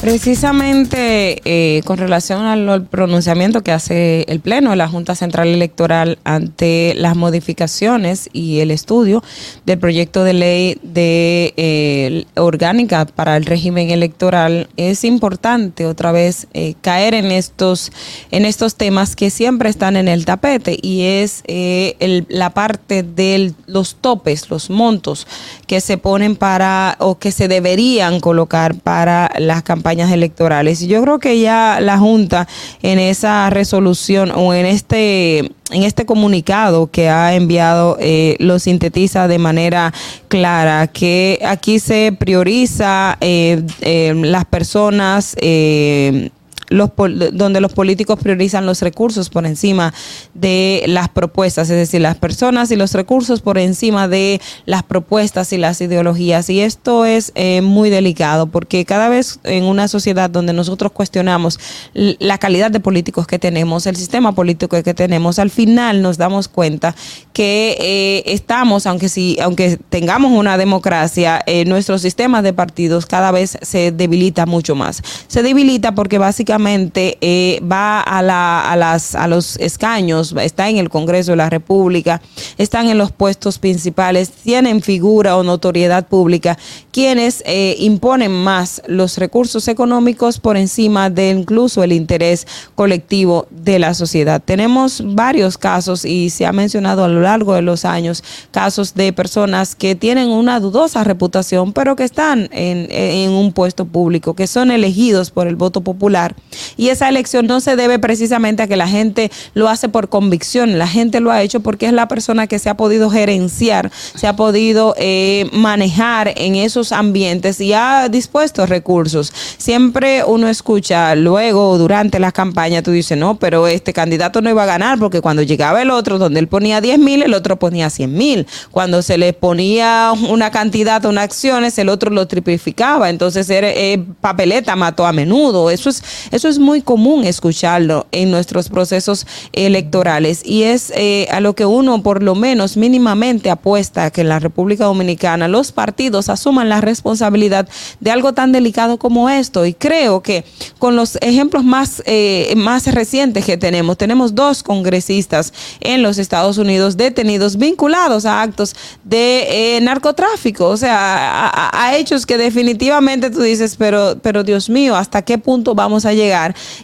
[0.00, 6.18] Precisamente eh, con relación al, pronunciamiento que hace el Pleno de la Junta Central Electoral
[6.24, 9.22] ante las modificaciones y el estudio
[9.66, 16.46] del proyecto de ley de eh, orgánica para el régimen electoral, es importante otra vez
[16.54, 17.92] eh, caer en estos,
[18.30, 23.02] en estos temas que siempre están en el tapete y es eh, el- la parte
[23.02, 25.26] de los topes, los montos
[25.66, 30.82] que se ponen para o que se deberían colocar para las campañas electorales.
[30.82, 32.46] Y yo creo que ya la Junta
[32.82, 39.28] en esa resolución o en este en este comunicado que ha enviado eh, lo sintetiza
[39.28, 39.92] de manera
[40.28, 46.30] clara que aquí se prioriza eh, eh, las personas eh,
[46.70, 46.90] los,
[47.32, 49.92] donde los políticos priorizan los recursos por encima
[50.34, 55.52] de las propuestas, es decir, las personas y los recursos por encima de las propuestas
[55.52, 56.48] y las ideologías.
[56.48, 61.58] Y esto es eh, muy delicado porque cada vez en una sociedad donde nosotros cuestionamos
[61.92, 66.48] la calidad de políticos que tenemos, el sistema político que tenemos, al final nos damos
[66.48, 66.94] cuenta
[67.32, 73.32] que eh, estamos, aunque, si, aunque tengamos una democracia, eh, nuestro sistema de partidos cada
[73.32, 75.02] vez se debilita mucho más.
[75.26, 76.18] Se debilita porque
[76.66, 81.50] eh, va a, la, a, las, a los escaños, está en el Congreso de la
[81.50, 82.20] República,
[82.58, 86.58] están en los puestos principales, tienen figura o notoriedad pública,
[86.92, 93.78] quienes eh, imponen más los recursos económicos por encima de incluso el interés colectivo de
[93.78, 94.42] la sociedad.
[94.44, 99.12] Tenemos varios casos y se ha mencionado a lo largo de los años casos de
[99.12, 104.70] personas que tienen una dudosa reputación, pero que están en un puesto público, que son
[104.70, 106.34] elegidos por el voto popular.
[106.76, 110.78] Y esa elección no se debe precisamente a que la gente lo hace por convicción,
[110.78, 114.26] la gente lo ha hecho porque es la persona que se ha podido gerenciar, se
[114.26, 119.32] ha podido eh, manejar en esos ambientes y ha dispuesto recursos.
[119.58, 124.62] Siempre uno escucha luego, durante la campaña, tú dices, no, pero este candidato no iba
[124.62, 127.90] a ganar porque cuando llegaba el otro, donde él ponía 10 mil, el otro ponía
[127.90, 128.46] 100 mil.
[128.70, 133.10] Cuando se le ponía una cantidad, unas acciones, el otro lo triplificaba.
[133.10, 135.70] Entonces, era, eh, papeleta mató a menudo.
[135.70, 136.02] Eso es,
[136.40, 141.66] eso es muy común escucharlo en nuestros procesos electorales y es eh, a lo que
[141.66, 146.80] uno por lo menos mínimamente apuesta que en la República Dominicana los partidos asuman la
[146.80, 147.68] responsabilidad
[148.00, 150.46] de algo tan delicado como esto y creo que
[150.78, 156.56] con los ejemplos más, eh, más recientes que tenemos, tenemos dos congresistas en los Estados
[156.56, 158.74] Unidos detenidos vinculados a actos
[159.04, 164.70] de eh, narcotráfico, o sea, a, a hechos que definitivamente tú dices, pero, pero Dios
[164.70, 166.29] mío, ¿hasta qué punto vamos a llegar?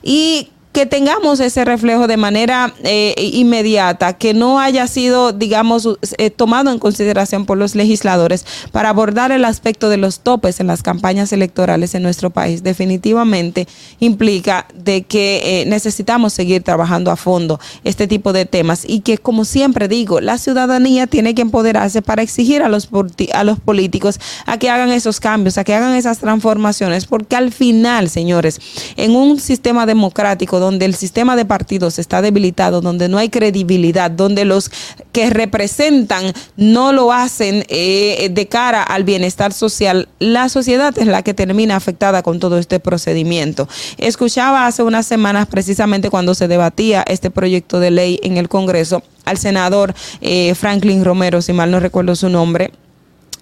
[0.02, 6.28] Y que tengamos ese reflejo de manera eh, inmediata, que no haya sido, digamos, eh,
[6.28, 10.82] tomado en consideración por los legisladores para abordar el aspecto de los topes en las
[10.82, 12.62] campañas electorales en nuestro país.
[12.62, 13.66] Definitivamente
[14.00, 19.16] implica de que eh, necesitamos seguir trabajando a fondo este tipo de temas y que,
[19.16, 22.90] como siempre digo, la ciudadanía tiene que empoderarse para exigir a los,
[23.32, 27.50] a los políticos a que hagan esos cambios, a que hagan esas transformaciones, porque al
[27.50, 28.60] final, señores,
[28.98, 34.10] en un sistema democrático, donde el sistema de partidos está debilitado, donde no hay credibilidad,
[34.10, 34.68] donde los
[35.12, 41.22] que representan no lo hacen eh, de cara al bienestar social, la sociedad es la
[41.22, 43.68] que termina afectada con todo este procedimiento.
[43.96, 49.04] Escuchaba hace unas semanas, precisamente cuando se debatía este proyecto de ley en el Congreso,
[49.24, 52.72] al senador eh, Franklin Romero, si mal no recuerdo su nombre,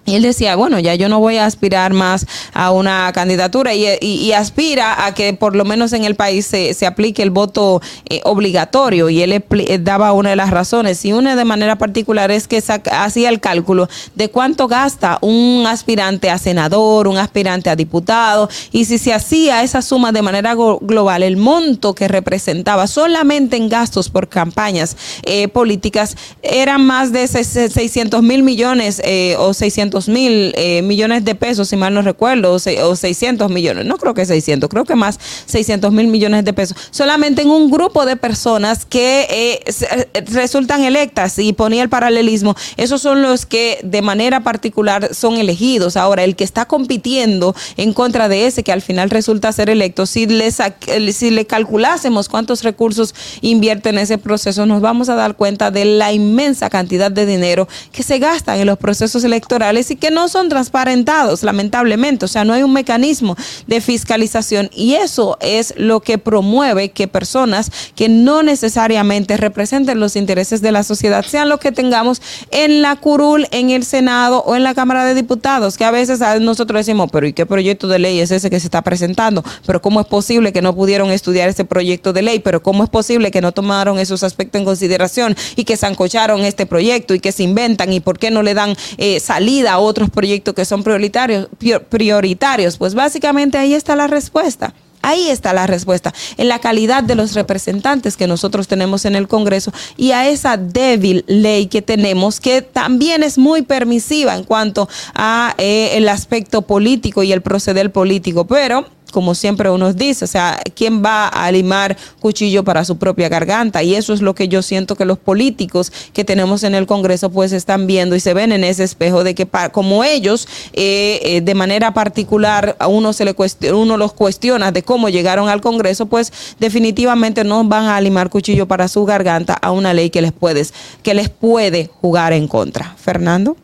[0.07, 4.33] y él decía, bueno, ya yo no voy a aspirar más a una candidatura y,
[4.35, 8.21] aspira a que por lo menos en el país se, se aplique el voto eh,
[8.25, 9.09] obligatorio.
[9.09, 11.05] Y él eh, daba una de las razones.
[11.05, 16.31] Y una de manera particular es que hacía el cálculo de cuánto gasta un aspirante
[16.31, 18.51] a senador, un aspirante a diputado.
[18.73, 23.69] Y si se hacía esa suma de manera global, el monto que representaba solamente en
[23.69, 29.01] gastos por campañas eh, políticas eran más de 600 mil millones
[29.38, 33.96] o 600 mil eh, millones de pesos, si mal no recuerdo, o, 600 millones, no
[33.96, 38.04] creo que 600, creo que más 600 mil millones de pesos, solamente en un grupo
[38.07, 43.78] de personas que eh, eh, resultan electas y ponía el paralelismo, esos son los que
[43.83, 45.96] de manera particular son elegidos.
[45.96, 50.07] Ahora, el que está compitiendo en contra de ese que al final resulta ser electo,
[50.07, 55.37] si le, si le calculásemos cuántos recursos invierte en ese proceso, nos vamos a dar
[55.37, 59.97] cuenta de la inmensa cantidad de dinero que se gasta en los procesos electorales y
[59.97, 62.25] que no son transparentados, lamentablemente.
[62.25, 67.09] O sea, no hay un mecanismo de fiscalización y eso es lo que promueve que
[67.09, 72.20] personas que no necesariamente representen los intereses de la sociedad sean lo que tengamos
[72.51, 76.20] en la curul, en el Senado o en la Cámara de Diputados, que a veces
[76.40, 79.44] nosotros decimos, pero ¿y qué proyecto de ley es ese que se está presentando?
[79.66, 82.38] Pero ¿cómo es posible que no pudieron estudiar ese proyecto de ley?
[82.38, 86.66] Pero ¿cómo es posible que no tomaron esos aspectos en consideración y que zancocharon este
[86.66, 90.11] proyecto y que se inventan y por qué no le dan eh, salida a otros
[90.11, 91.49] proyectos que son prioritarios,
[91.89, 92.77] prioritarios?
[92.79, 94.75] Pues básicamente ahí está la respuesta.
[95.05, 99.29] Ahí está la respuesta, en la calidad de los representantes que nosotros tenemos en el
[99.29, 104.89] Congreso y a esa débil ley que tenemos, que también es muy permisiva en cuanto
[105.15, 110.29] a eh, el aspecto político y el proceder político, pero como siempre uno dice, o
[110.29, 113.81] sea, ¿quién va a limar cuchillo para su propia garganta?
[113.85, 117.31] Y eso es lo que yo siento que los políticos que tenemos en el Congreso
[117.31, 121.40] pues están viendo y se ven en ese espejo de que como ellos eh, eh,
[121.42, 123.37] de manera particular a uno se le
[123.72, 128.66] uno los cuestiona de cómo llegaron al Congreso, pues definitivamente no van a limar cuchillo
[128.66, 130.74] para su garganta a una ley que les puedes
[131.05, 132.96] que les puede jugar en contra.
[132.98, 133.57] Fernando.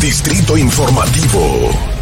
[0.00, 2.01] Distrito Informativo.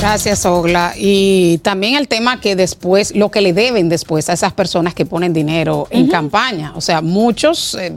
[0.00, 0.94] Gracias, Ogla.
[0.96, 5.04] Y también el tema que después, lo que le deben después a esas personas que
[5.04, 6.72] ponen dinero en campaña.
[6.76, 7.92] O sea, muchos eh,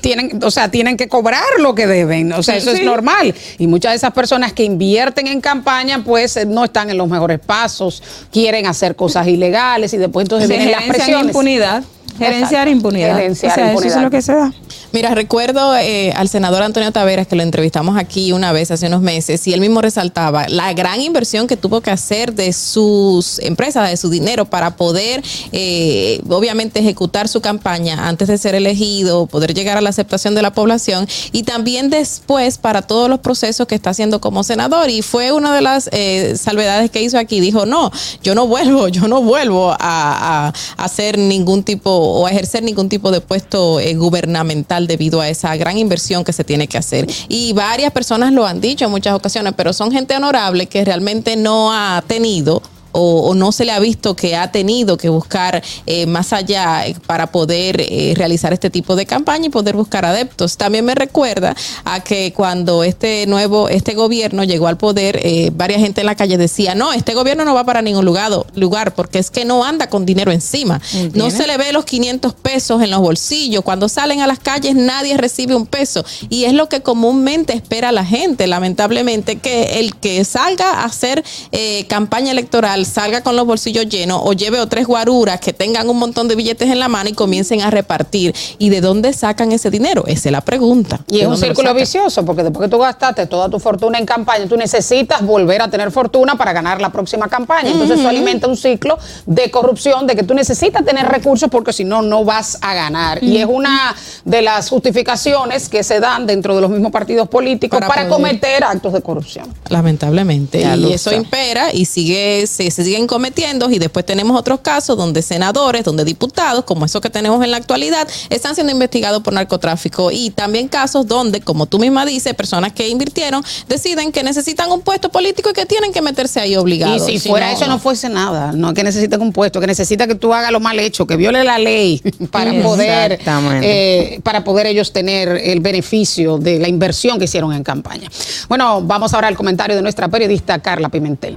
[0.00, 2.32] tienen, o sea, tienen que cobrar lo que deben.
[2.32, 3.34] O sea, eso es normal.
[3.58, 7.08] Y muchas de esas personas que invierten en campaña, pues eh, no están en los
[7.08, 11.26] mejores pasos, quieren hacer cosas ilegales y después entonces vienen las presiones.
[11.26, 11.84] impunidad.
[12.18, 13.16] Gerenciar impunidad.
[13.16, 13.90] Gerenciar o sea, impunidad.
[13.90, 14.52] Eso es lo que se da.
[14.92, 19.00] Mira, recuerdo eh, al senador Antonio Taveras que lo entrevistamos aquí una vez hace unos
[19.00, 23.88] meses y él mismo resaltaba la gran inversión que tuvo que hacer de sus empresas,
[23.88, 29.54] de su dinero para poder, eh, obviamente, ejecutar su campaña antes de ser elegido, poder
[29.54, 33.74] llegar a la aceptación de la población y también después para todos los procesos que
[33.74, 34.90] está haciendo como senador.
[34.90, 37.40] Y fue una de las eh, salvedades que hizo aquí.
[37.40, 37.90] Dijo, no,
[38.22, 42.88] yo no vuelvo, yo no vuelvo a, a- a hacer ningún tipo o ejercer ningún
[42.88, 47.06] tipo de puesto eh, gubernamental debido a esa gran inversión que se tiene que hacer.
[47.28, 51.36] Y varias personas lo han dicho en muchas ocasiones, pero son gente honorable que realmente
[51.36, 52.62] no ha tenido
[52.92, 56.86] o, o no se le ha visto que ha tenido que buscar eh, más allá
[56.86, 60.56] eh, para poder eh, realizar este tipo de campaña y poder buscar adeptos.
[60.56, 65.80] También me recuerda a que cuando este nuevo, este gobierno llegó al poder, eh, varias
[65.80, 69.18] gente en la calle decía, no, este gobierno no va para ningún lugar, lugar porque
[69.18, 70.80] es que no anda con dinero encima.
[71.14, 73.62] No se le ve los 500 pesos en los bolsillos.
[73.64, 76.04] Cuando salen a las calles nadie recibe un peso.
[76.28, 81.24] Y es lo que comúnmente espera la gente, lamentablemente, que el que salga a hacer
[81.50, 85.88] eh, campaña electoral salga con los bolsillos llenos o lleve o tres guaruras que tengan
[85.88, 88.34] un montón de billetes en la mano y comiencen a repartir.
[88.58, 90.04] ¿Y de dónde sacan ese dinero?
[90.06, 91.00] Esa es la pregunta.
[91.08, 94.06] Y ¿De es un círculo vicioso, porque después que tú gastaste toda tu fortuna en
[94.06, 97.70] campaña, tú necesitas volver a tener fortuna para ganar la próxima campaña.
[97.70, 101.84] Entonces eso alimenta un ciclo de corrupción, de que tú necesitas tener recursos porque si
[101.84, 103.22] no, no vas a ganar.
[103.22, 107.80] Y es una de las justificaciones que se dan dentro de los mismos partidos políticos
[107.80, 109.46] Para cometer actos de corrupción.
[109.68, 110.60] Lamentablemente.
[110.60, 113.70] Ya y eso impera y sigue, se, se siguen cometiendo.
[113.70, 117.56] Y después tenemos otros casos donde senadores, donde diputados, como esos que tenemos en la
[117.58, 120.10] actualidad, están siendo investigados por narcotráfico.
[120.10, 124.80] Y también casos donde, como tú misma dices, personas que invirtieron deciden que necesitan un
[124.80, 127.06] puesto político y que tienen que meterse ahí Y obligados.
[127.06, 130.32] si fuera eso no fuese nada, no que necesitas un puesto, que necesita que tú
[130.32, 132.00] hagas lo mal hecho, que viole la ley
[132.30, 133.20] para poder
[133.62, 138.08] eh, para poder ellos tener el beneficio de la inversión que hicieron en campaña.
[138.48, 141.36] Bueno, vamos ahora al comentario de nuestra periodista Carla Pimentel.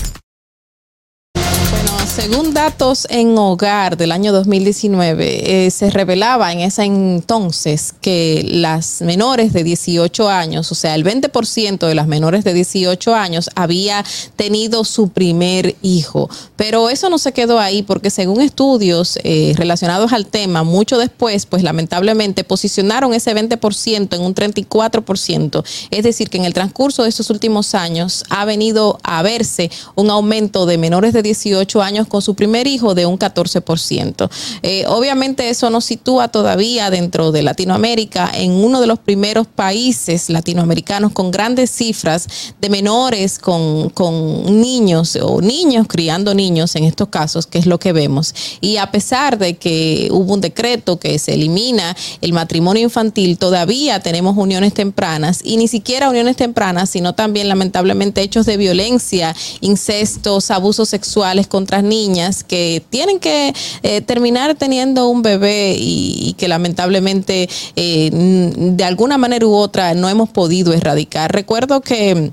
[2.21, 9.01] Según datos en hogar del año 2019, eh, se revelaba en ese entonces que las
[9.01, 14.05] menores de 18 años, o sea, el 20% de las menores de 18 años había
[14.35, 16.29] tenido su primer hijo.
[16.57, 21.47] Pero eso no se quedó ahí porque según estudios eh, relacionados al tema, mucho después,
[21.47, 25.63] pues lamentablemente posicionaron ese 20% en un 34%.
[25.89, 30.11] Es decir, que en el transcurso de estos últimos años ha venido a verse un
[30.11, 34.29] aumento de menores de 18 años con su primer hijo de un 14%.
[34.63, 40.29] Eh, obviamente eso nos sitúa todavía dentro de Latinoamérica en uno de los primeros países
[40.29, 42.27] latinoamericanos con grandes cifras
[42.59, 47.79] de menores con, con niños o niños criando niños en estos casos, que es lo
[47.79, 48.35] que vemos.
[48.59, 54.01] Y a pesar de que hubo un decreto que se elimina el matrimonio infantil, todavía
[54.01, 60.51] tenemos uniones tempranas y ni siquiera uniones tempranas, sino también lamentablemente hechos de violencia, incestos,
[60.51, 66.47] abusos sexuales contra niñas que tienen que eh, terminar teniendo un bebé y, y que
[66.47, 71.31] lamentablemente eh, de alguna manera u otra no hemos podido erradicar.
[71.33, 72.31] Recuerdo que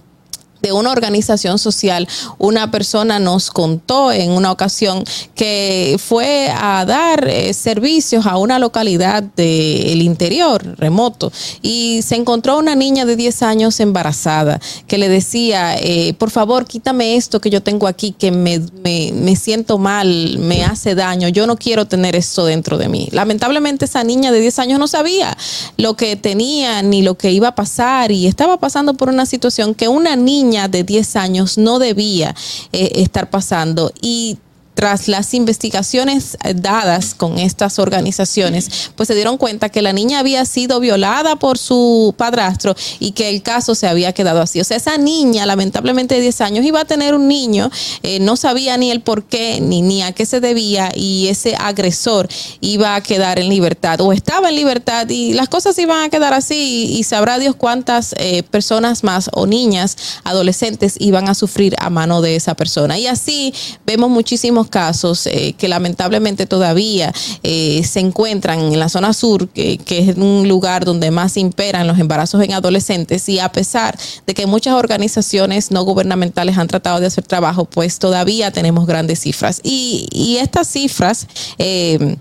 [0.63, 5.05] de una organización social, una persona nos contó en una ocasión
[5.35, 11.33] que fue a dar eh, servicios a una localidad del interior, remoto,
[11.63, 16.67] y se encontró una niña de 10 años embarazada que le decía, eh, por favor,
[16.67, 21.29] quítame esto que yo tengo aquí, que me, me, me siento mal, me hace daño,
[21.29, 23.09] yo no quiero tener esto dentro de mí.
[23.13, 25.37] Lamentablemente esa niña de 10 años no sabía
[25.77, 29.75] lo que tenía ni lo que iba a pasar y estaba pasando por una situación
[29.75, 32.35] que una niña de 10 años no debía
[32.73, 33.93] eh, estar pasando.
[34.01, 34.39] Y
[34.79, 40.21] tras las investigaciones eh, dadas con estas organizaciones, pues se dieron cuenta que la niña
[40.21, 44.61] había sido violada por su padrastro y que el caso se había quedado así.
[44.61, 47.73] O sea, esa niña, lamentablemente de 10 años, iba a tener un niño,
[48.05, 51.57] eh, no sabía ni el por qué ni, ni a qué se debía y ese
[51.57, 52.29] agresor
[52.61, 56.35] iba a quedar en libertad o estaba en libertad y las cosas iban a quedar
[56.35, 61.91] así y, sabrá Dios cuántas eh, personas más o niñas, adolescentes iban a sufrir a
[61.91, 62.97] mano de esa persona.
[62.97, 63.53] Y así
[63.85, 67.13] vemos muchísimos casos eh, que lamentablemente todavía
[67.43, 71.87] eh, se encuentran en la zona sur, que, que, es un lugar donde más imperan
[71.87, 77.01] los embarazos en adolescentes y a pesar de que muchas organizaciones no gubernamentales han tratado
[77.01, 79.61] de hacer trabajo, pues todavía tenemos grandes cifras.
[79.63, 81.27] Y, y estas cifras...
[81.59, 82.17] Eh,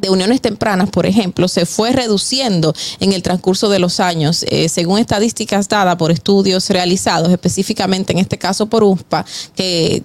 [0.00, 4.68] de uniones tempranas, por ejemplo, se fue reduciendo en el transcurso de los años, eh,
[4.68, 9.24] según estadísticas dadas por estudios realizados, específicamente en este caso por USPA,
[9.54, 10.02] que,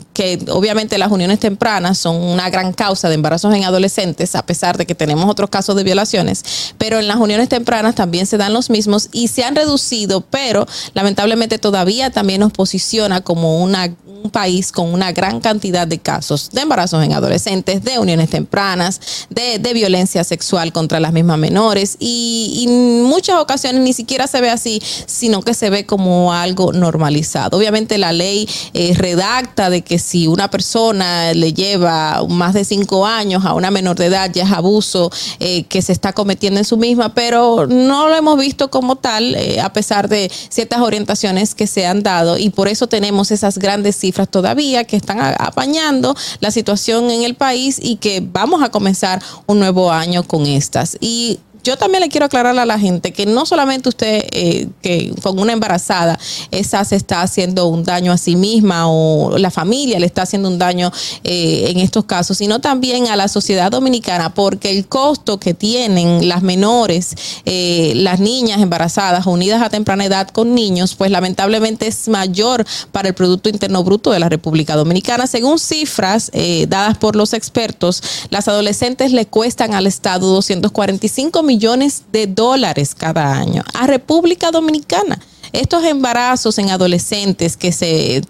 [0.50, 4.86] obviamente las uniones tempranas son una gran causa de embarazos en adolescentes, a pesar de
[4.86, 8.70] que tenemos otros casos de violaciones, pero en las uniones tempranas también se dan los
[8.70, 14.72] mismos y se han reducido, pero lamentablemente todavía también nos posiciona como una, un país
[14.72, 19.74] con una gran cantidad de casos de embarazos en adolescentes, de uniones tempranas, de, de
[19.84, 24.82] violencia sexual contra las mismas menores y, en muchas ocasiones ni siquiera se ve así,
[25.08, 27.58] sino que se ve como algo normalizado.
[27.58, 33.06] Obviamente la ley eh, redacta de que si una persona le lleva más de cinco
[33.06, 36.66] años a una menor de edad ya es abuso eh, que se está cometiendo en
[36.66, 41.56] su misma, pero no lo hemos visto como tal eh, a pesar de ciertas orientaciones
[41.56, 46.16] que se han dado y por eso tenemos esas grandes cifras todavía que están apañando
[46.40, 50.98] la situación en el país y que vamos a comenzar un nuevo año con estas.
[51.00, 55.14] Y yo también le quiero aclarar a la gente que no solamente usted eh, que
[55.22, 56.20] con una embarazada
[56.52, 60.50] esa se está haciendo un daño a sí misma o la familia le está haciendo
[60.50, 60.92] un daño
[61.24, 66.28] eh, en estos casos, sino también a la sociedad dominicana porque el costo que tienen
[66.28, 72.10] las menores, eh, las niñas embarazadas unidas a temprana edad con niños, pues lamentablemente es
[72.10, 75.28] mayor para el Producto Interno Bruto de la República Dominicana.
[75.28, 81.53] Según cifras eh, dadas por los expertos, las adolescentes le cuestan al Estado 245 millones
[81.54, 85.20] millones de dólares cada año a República Dominicana
[85.54, 88.22] estos embarazos en adolescentes que se,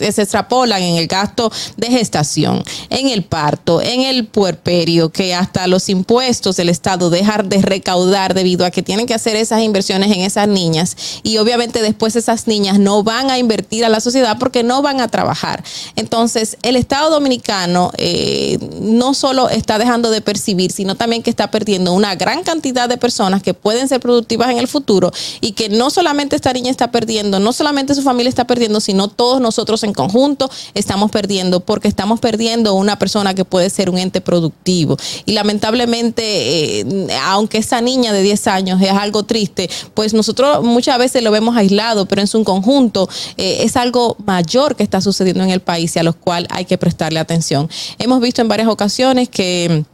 [0.00, 5.88] extrapolan en el gasto de gestación, en el parto, en el puerperio, que hasta los
[5.88, 10.20] impuestos del Estado dejan de recaudar debido a que tienen que hacer esas inversiones en
[10.20, 14.62] esas niñas y obviamente después esas niñas no van a invertir a la sociedad porque
[14.62, 15.64] no van a trabajar.
[15.96, 21.50] Entonces, el Estado dominicano eh, no solo está dejando de percibir, sino también que está
[21.50, 25.10] perdiendo una gran cantidad de personas que pueden ser productivas en el futuro
[25.40, 29.40] y que no solamente niña está perdiendo, no solamente su familia está perdiendo, sino todos
[29.40, 34.20] nosotros en conjunto estamos perdiendo, porque estamos perdiendo una persona que puede ser un ente
[34.20, 34.96] productivo.
[35.26, 40.98] Y lamentablemente, eh, aunque esa niña de 10 años es algo triste, pues nosotros muchas
[40.98, 45.44] veces lo vemos aislado, pero en su conjunto eh, es algo mayor que está sucediendo
[45.44, 47.68] en el país y a los cual hay que prestarle atención.
[47.98, 49.84] Hemos visto en varias ocasiones que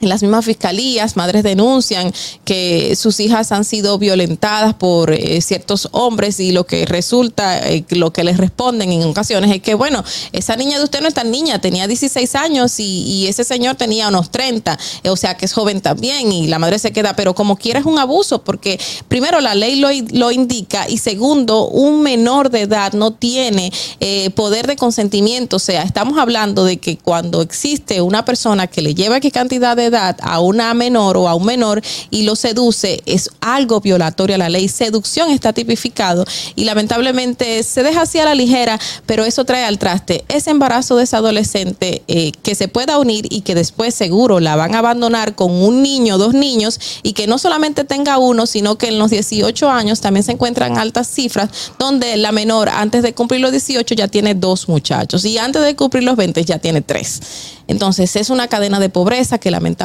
[0.00, 2.12] en las mismas fiscalías, madres denuncian
[2.44, 7.84] que sus hijas han sido violentadas por eh, ciertos hombres y lo que resulta, eh,
[7.90, 11.14] lo que les responden en ocasiones es que, bueno, esa niña de usted no es
[11.14, 14.78] tan niña, tenía 16 años y, y ese señor tenía unos 30,
[15.08, 17.86] o sea que es joven también y la madre se queda, pero como quiera es
[17.86, 22.92] un abuso porque primero la ley lo, lo indica y segundo, un menor de edad
[22.92, 28.24] no tiene eh, poder de consentimiento, o sea, estamos hablando de que cuando existe una
[28.24, 31.82] persona que le lleva qué cantidad de edad a una menor o a un menor
[32.10, 34.68] y lo seduce, es algo violatorio a la ley.
[34.68, 36.24] Seducción está tipificado
[36.56, 40.96] y lamentablemente se deja así a la ligera, pero eso trae al traste ese embarazo
[40.96, 44.78] de esa adolescente eh, que se pueda unir y que después seguro la van a
[44.78, 48.98] abandonar con un niño, dos niños y que no solamente tenga uno, sino que en
[48.98, 53.50] los 18 años también se encuentran altas cifras donde la menor antes de cumplir los
[53.50, 57.20] 18 ya tiene dos muchachos y antes de cumplir los 20 ya tiene tres.
[57.66, 59.79] Entonces es una cadena de pobreza que lamentablemente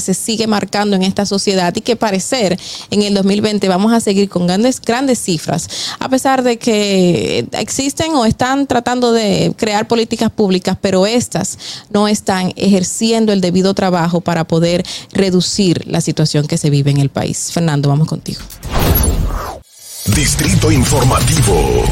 [0.00, 2.58] se sigue marcando en esta sociedad y que parecer
[2.90, 8.14] en el 2020 vamos a seguir con grandes, grandes cifras, a pesar de que existen
[8.14, 11.58] o están tratando de crear políticas públicas, pero estas
[11.90, 16.98] no están ejerciendo el debido trabajo para poder reducir la situación que se vive en
[16.98, 17.50] el país.
[17.52, 18.40] Fernando, vamos contigo.
[20.06, 21.84] Distrito Informativo.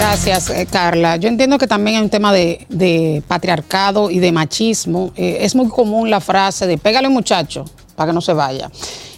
[0.00, 1.16] Gracias, eh, Carla.
[1.16, 5.12] Yo entiendo que también hay un tema de, de patriarcado y de machismo.
[5.14, 8.70] Eh, es muy común la frase de pégale muchacho para que no se vaya.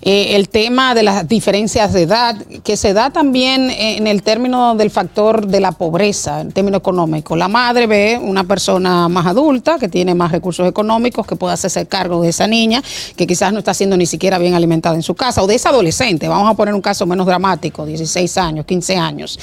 [0.05, 4.75] Eh, el tema de las diferencias de edad, que se da también en el término
[4.75, 7.39] del factor de la pobreza, en términos económicos.
[7.39, 11.87] La madre ve una persona más adulta, que tiene más recursos económicos, que puede hacerse
[11.87, 12.83] cargo de esa niña,
[13.15, 15.69] que quizás no está siendo ni siquiera bien alimentada en su casa, o de esa
[15.69, 19.39] adolescente, vamos a poner un caso menos dramático, 16 años, 15 años,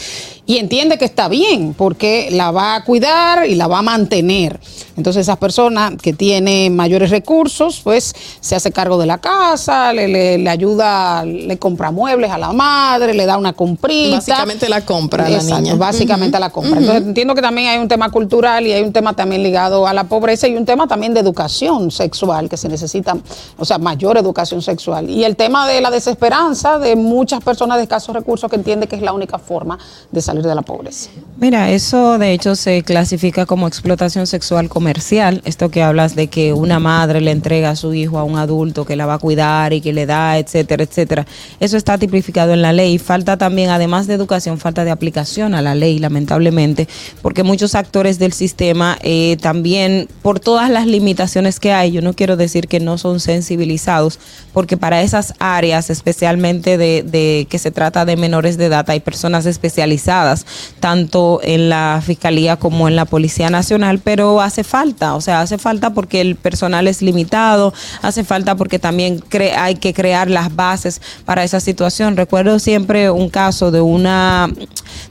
[0.45, 4.59] y entiende que está bien, porque la va a cuidar y la va a mantener.
[4.97, 10.48] Entonces, esas personas que tienen mayores recursos, pues se hace cargo de la casa, le,
[10.49, 14.17] le ayuda, le compra muebles a la madre, le da una comprita.
[14.17, 15.75] Básicamente la compra a la niña.
[15.75, 16.79] Básicamente la compra.
[16.79, 19.93] Entonces entiendo que también hay un tema cultural y hay un tema también ligado a
[19.93, 23.15] la pobreza y un tema también de educación sexual que se necesita,
[23.57, 25.09] o sea, mayor educación sexual.
[25.09, 28.95] Y el tema de la desesperanza de muchas personas de escasos recursos que entienden que
[28.95, 29.77] es la única forma
[30.11, 31.11] de salir de la pobreza.
[31.37, 35.41] Mira, eso de hecho se clasifica como explotación sexual comercial.
[35.45, 38.85] Esto que hablas de que una madre le entrega a su hijo a un adulto
[38.85, 41.25] que la va a cuidar y que le da, etcétera, etcétera.
[41.59, 42.97] Eso está tipificado en la ley.
[42.97, 46.87] Falta también, además de educación, falta de aplicación a la ley, lamentablemente,
[47.21, 52.13] porque muchos actores del sistema eh, también, por todas las limitaciones que hay, yo no
[52.13, 54.19] quiero decir que no son sensibilizados,
[54.53, 58.99] porque para esas áreas, especialmente de, de que se trata de menores de edad, hay
[58.99, 60.45] personas especializadas,
[60.79, 65.57] tanto en la Fiscalía como en la Policía Nacional, pero hace falta, o sea, hace
[65.57, 69.23] falta porque el personal es limitado, hace falta porque también
[69.57, 72.17] hay que crear las bases para esa situación.
[72.17, 74.49] Recuerdo siempre un caso de una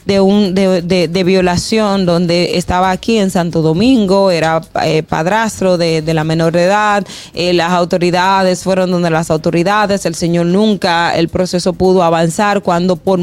[0.09, 6.01] de un de, de- violación donde estaba aquí en Santo Domingo, era eh, padrastro de,
[6.01, 11.15] de la menor de edad, eh, las autoridades fueron donde las autoridades, el señor nunca,
[11.15, 13.21] el proceso pudo avanzar cuando por,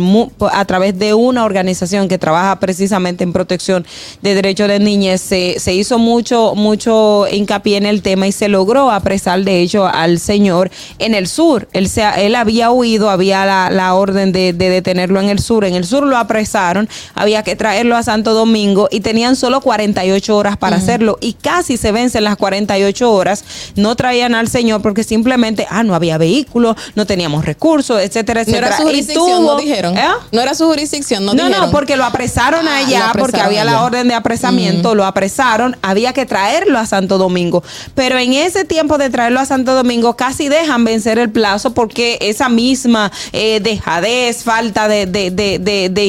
[0.51, 3.83] a través de una organización que trabaja precisamente en protección
[4.21, 8.47] de derechos de niñez se, se hizo mucho mucho hincapié en el tema y se
[8.49, 10.69] logró apresar de hecho al señor
[10.99, 11.67] en el sur.
[11.73, 15.65] Él, se, él había huido, había la, la orden de, de detenerlo en el sur.
[15.65, 16.74] En el sur lo apresaron,
[17.13, 21.77] había que traerlo a Santo Domingo y tenían solo 48 horas para hacerlo y casi
[21.77, 23.43] se vencen las 48 horas.
[23.75, 28.43] No traían al señor porque simplemente, ah, no había vehículo, no teníamos recursos, etcétera, No
[28.43, 28.67] etcétera.
[28.67, 29.97] era su Y jurisdicción, tuvo- no dijeron.
[29.97, 30.01] ¿Eh?
[30.31, 31.65] No era su jurisdicción, no, no, dijeron.
[31.67, 35.05] no, porque lo apresaron Ah, allá, lo apresaron porque había la orden de apresamiento, lo
[35.05, 37.63] apresaron, había que traerlo a Santo Domingo.
[37.93, 42.17] Pero en ese tiempo de traerlo a Santo Domingo casi dejan vencer el plazo porque
[42.21, 46.05] esa misma eh, dejadez, falta de, de, de, de- de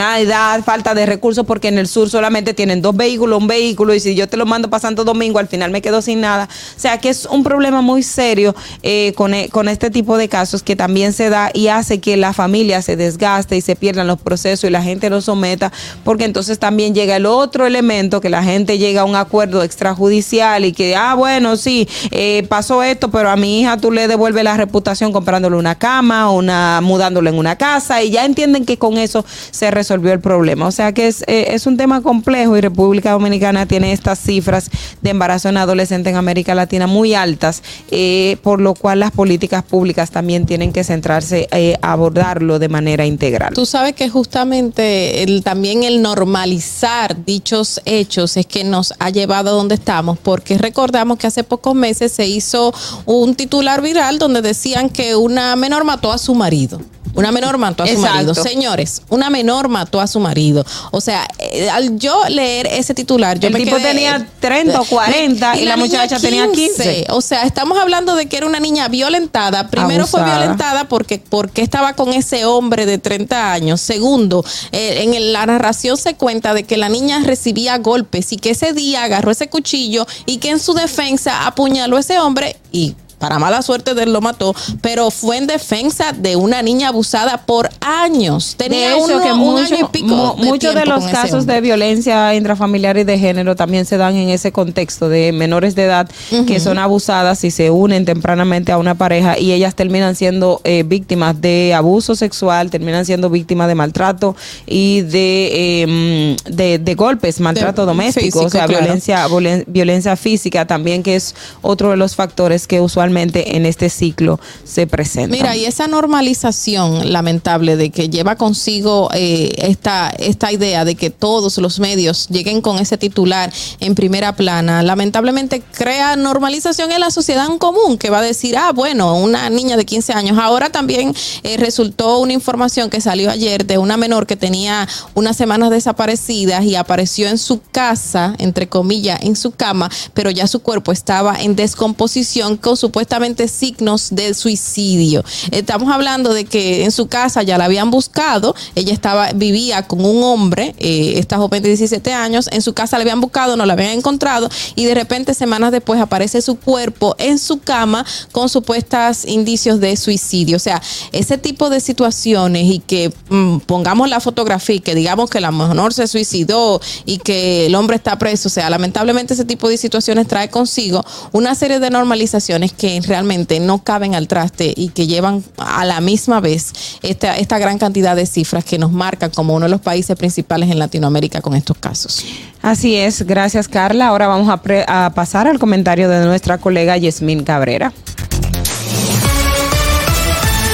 [0.00, 4.00] institucionalidad, falta de recursos, porque en el sur solamente tienen dos vehículos, un vehículo, y
[4.00, 6.48] si yo te lo mando para Santo Domingo, al final me quedo sin nada.
[6.76, 10.28] O sea que es un problema muy serio eh, con, e- con este tipo de
[10.28, 14.06] casos que también se da y hace que la familia se desgaste y se pierdan
[14.06, 15.72] los procesos y la gente lo someta,
[16.04, 20.64] porque entonces también llega el otro elemento, que la gente llega a un acuerdo extrajudicial
[20.64, 24.44] y que, ah, bueno, sí, eh, pasó esto, pero a mi hija tú le devuelves
[24.44, 28.98] la reputación comprándole una cama, una mudándole en una casa y ya entienden que con
[28.98, 30.66] eso se resolvió el problema.
[30.66, 34.70] O sea que es, eh, es un tema complejo y República Dominicana tiene estas cifras
[35.00, 39.62] de embarazo en adolescente en América Latina muy altas, eh, por lo cual las políticas
[39.62, 43.54] públicas también tienen que centrarse eh, a abordarlo de manera integral.
[43.54, 49.50] Tú sabes que justamente el, también el normalizar dichos hechos es que nos ha llevado
[49.50, 52.74] a donde estamos, porque recordamos que hace pocos meses se hizo
[53.06, 56.80] un titular viral donde decían que una menor mató a su marido.
[57.14, 58.14] Una menor mató a su Exacto.
[58.14, 58.34] marido.
[58.34, 60.64] Señores, una menor mató a su marido.
[60.90, 64.80] O sea, eh, al yo leer ese titular, yo El me tipo quedé- tenía 30
[64.80, 67.06] o 40 y la muchacha tenía 15.
[67.10, 69.68] O sea, estamos hablando de que era una niña violentada.
[69.68, 73.80] Primero fue violentada porque, porque estaba con ese hombre de 30 años.
[73.80, 78.50] Segundo, eh, en la narración se cuenta de que la niña recibía golpes y que
[78.50, 82.94] ese día agarró ese cuchillo y que en su defensa apuñaló a ese hombre y
[83.20, 87.42] para mala suerte de él lo mató, pero fue en defensa de una niña abusada
[87.46, 88.54] por años.
[88.56, 90.34] Tenía de hecho, uno- que un mucho- año y pico.
[90.38, 94.30] de muchos de los casos de violencia intrafamiliar y de género también se dan en
[94.30, 96.08] ese contexto de menores de edad
[96.46, 100.82] que son abusadas y se unen tempranamente a una pareja y ellas terminan siendo eh,
[100.86, 104.34] víctimas de abuso sexual, terminan siendo víctimas de maltrato
[104.66, 108.82] y de, eh, mm, de, de golpes, maltrato De- doméstico, o sea, claro.
[108.84, 113.90] violencia, violen- violencia física también, que es otro de los factores que usualmente en este
[113.90, 115.30] ciclo se presentan.
[115.30, 121.10] Mira, y esa normalización lamentable de que lleva consigo eh, esta, esta idea de que
[121.10, 127.10] todos los medios lleguen con ese titular en primera plana, lamentablemente crea normalización en la
[127.10, 130.38] sociedad en común, que va a decir, ah, bueno, una niña de 15 años.
[130.38, 135.36] Ahora también eh, resultó una información que salió ayer de una menor que tenía unas
[135.36, 140.60] semanas desaparecidas y apareció en su casa, entre comillas, en su cama, pero ya su
[140.60, 142.99] cuerpo estaba en descomposición con supuestamente
[143.48, 145.24] signos de suicidio.
[145.50, 150.04] Estamos hablando de que en su casa ya la habían buscado, ella estaba vivía con
[150.04, 153.66] un hombre, eh, esta joven de 17 años, en su casa la habían buscado, no
[153.66, 158.48] la habían encontrado y de repente semanas después aparece su cuerpo en su cama con
[158.48, 160.56] supuestos indicios de suicidio.
[160.56, 160.82] O sea,
[161.12, 165.50] ese tipo de situaciones y que mm, pongamos la fotografía y que digamos que la
[165.50, 169.76] menor se suicidó y que el hombre está preso, o sea, lamentablemente ese tipo de
[169.76, 175.06] situaciones trae consigo una serie de normalizaciones que realmente no caben al traste y que
[175.06, 176.72] llevan a la misma vez
[177.02, 180.70] esta, esta gran cantidad de cifras que nos marcan como uno de los países principales
[180.70, 182.24] en Latinoamérica con estos casos.
[182.62, 184.08] Así es, gracias Carla.
[184.08, 187.92] Ahora vamos a, pre- a pasar al comentario de nuestra colega Yasmín Cabrera.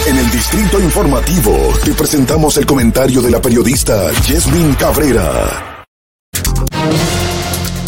[0.08, 5.75] En el Distrito Informativo te presentamos el comentario de la periodista Yasmin Cabrera.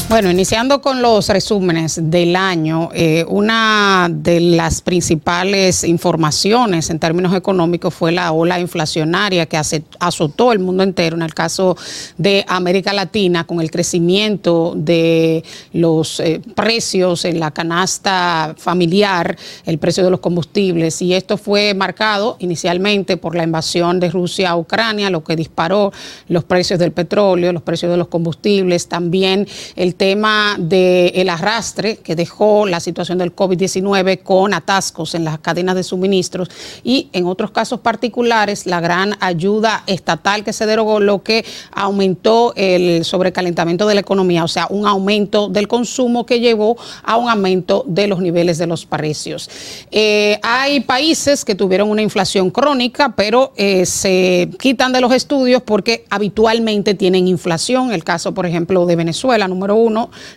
[0.08, 7.34] Bueno, iniciando con los resúmenes del año, eh, una de las principales informaciones en términos
[7.34, 11.76] económicos fue la ola inflacionaria que azotó el mundo entero, en el caso
[12.16, 15.44] de América Latina, con el crecimiento de
[15.74, 19.36] los eh, precios en la canasta familiar,
[19.66, 24.50] el precio de los combustibles, y esto fue marcado inicialmente por la invasión de Rusia
[24.50, 25.92] a Ucrania, lo que disparó
[26.28, 29.46] los precios del petróleo, los precios de los combustibles, también
[29.76, 35.74] el tema del arrastre que dejó la situación del COVID-19 con atascos en las cadenas
[35.74, 36.48] de suministros
[36.82, 42.54] y en otros casos particulares la gran ayuda estatal que se derogó, lo que aumentó
[42.56, 47.28] el sobrecalentamiento de la economía, o sea, un aumento del consumo que llevó a un
[47.28, 49.50] aumento de los niveles de los precios.
[49.90, 55.62] Eh, hay países que tuvieron una inflación crónica, pero eh, se quitan de los estudios
[55.62, 57.92] porque habitualmente tienen inflación.
[57.92, 59.87] El caso, por ejemplo, de Venezuela, número uno,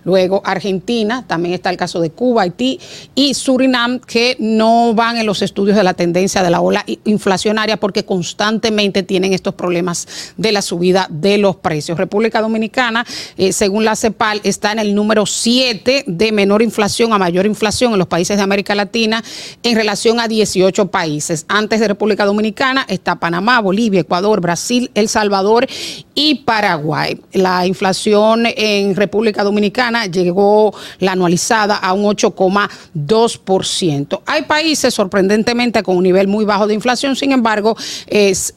[0.04, 2.80] luego Argentina, también está el caso de Cuba, Haití
[3.16, 7.78] y Surinam, que no van en los estudios de la tendencia de la ola inflacionaria
[7.78, 11.98] porque constantemente tienen estos problemas de la subida de los precios.
[11.98, 13.06] República Dominicana,
[13.38, 17.94] eh, según la CEPAL, está en el número 7 de menor inflación a mayor inflación
[17.94, 19.24] en los países de América Latina
[19.64, 21.46] en relación a 18 países.
[21.48, 25.68] Antes de República Dominicana está Panamá, Bolivia, Ecuador, Brasil, El Salvador
[26.16, 27.20] y Paraguay.
[27.34, 34.22] La inflación en República Dominicana llegó la anualizada a un 8,2%.
[34.26, 37.76] Hay países sorprendentemente con un nivel muy bajo de inflación, sin embargo,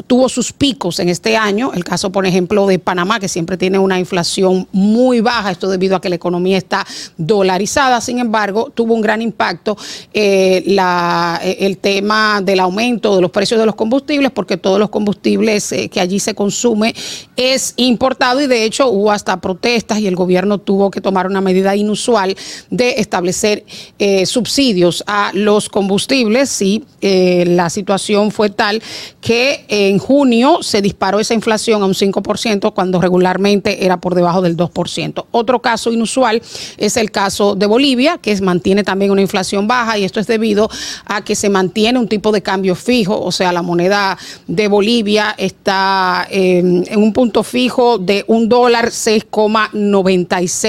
[0.06, 1.72] tuvo sus picos en este año.
[1.74, 5.96] El caso, por ejemplo, de Panamá, que siempre tiene una inflación muy baja, esto debido
[5.96, 9.76] a que la economía está dolarizada, sin embargo, tuvo un gran impacto
[10.12, 14.90] eh, eh, el tema del aumento de los precios de los combustibles, porque todos los
[14.90, 16.94] combustibles eh, que allí se consume
[17.36, 21.28] es importado y de hecho hubo hasta protestas y el gobierno tuvo tuvo que tomar
[21.28, 22.36] una medida inusual
[22.68, 23.64] de establecer
[24.00, 28.82] eh, subsidios a los combustibles y eh, la situación fue tal
[29.20, 34.42] que en junio se disparó esa inflación a un 5% cuando regularmente era por debajo
[34.42, 35.26] del 2%.
[35.30, 36.42] Otro caso inusual
[36.76, 40.68] es el caso de Bolivia, que mantiene también una inflación baja y esto es debido
[41.04, 44.18] a que se mantiene un tipo de cambio fijo, o sea, la moneda
[44.48, 50.63] de Bolivia está en un punto fijo de un dólar 6,96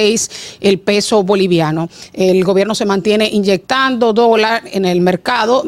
[0.62, 1.90] el peso boliviano.
[2.14, 5.64] El gobierno se mantiene inyectando dólar en el mercado,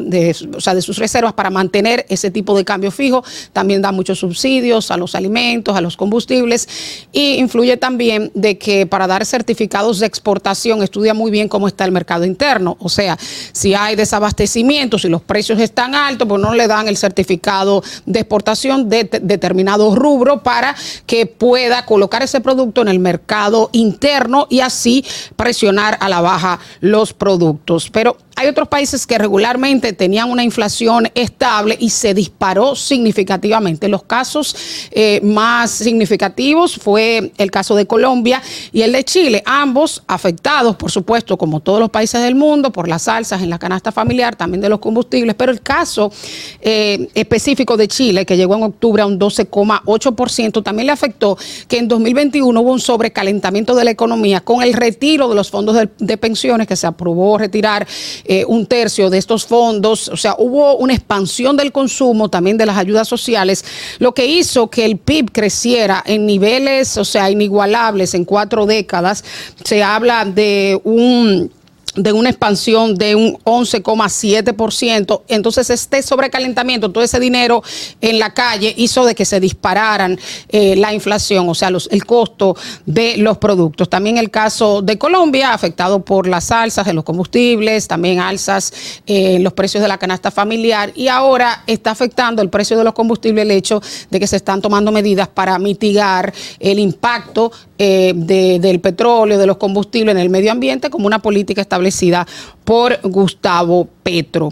[0.54, 3.24] o sea, de sus reservas para mantener ese tipo de cambio fijo.
[3.52, 6.68] También da muchos subsidios a los alimentos, a los combustibles
[7.12, 11.84] y influye también de que para dar certificados de exportación estudia muy bien cómo está
[11.84, 12.76] el mercado interno.
[12.80, 13.16] O sea,
[13.52, 18.20] si hay desabastecimiento, si los precios están altos, pues no le dan el certificado de
[18.20, 20.74] exportación de determinado rubro para
[21.06, 24.17] que pueda colocar ese producto en el mercado interno
[24.48, 25.04] y así
[25.36, 27.90] presionar a la baja los productos.
[27.90, 33.88] Pero hay otros países que regularmente tenían una inflación estable y se disparó significativamente.
[33.88, 34.54] Los casos
[34.92, 38.40] eh, más significativos fue el caso de Colombia
[38.72, 42.86] y el de Chile, ambos afectados, por supuesto, como todos los países del mundo, por
[42.86, 46.12] las alzas en la canasta familiar, también de los combustibles, pero el caso
[46.60, 51.36] eh, específico de Chile, que llegó en octubre a un 12,8%, también le afectó
[51.66, 55.76] que en 2021 hubo un sobrecalentamiento de la economía con el retiro de los fondos
[55.98, 57.84] de pensiones que se aprobó retirar
[58.30, 62.66] eh, un tercio de estos fondos, o sea, hubo una expansión del consumo, también de
[62.66, 63.64] las ayudas sociales,
[63.98, 69.24] lo que hizo que el PIB creciera en niveles, o sea, inigualables en cuatro décadas.
[69.64, 71.50] Se habla de un
[71.98, 75.22] de una expansión de un 11,7%.
[75.28, 77.62] Entonces, este sobrecalentamiento, todo ese dinero
[78.00, 80.18] en la calle hizo de que se dispararan
[80.48, 83.88] eh, la inflación, o sea, el costo de los productos.
[83.88, 88.72] También el caso de Colombia, afectado por las alzas en los combustibles, también alzas
[89.06, 92.94] en los precios de la canasta familiar y ahora está afectando el precio de los
[92.94, 98.80] combustibles el hecho de que se están tomando medidas para mitigar el impacto eh, del
[98.80, 102.26] petróleo, de los combustibles en el medio ambiente como una política establecida establecida
[102.68, 104.50] por Gustavo Petro.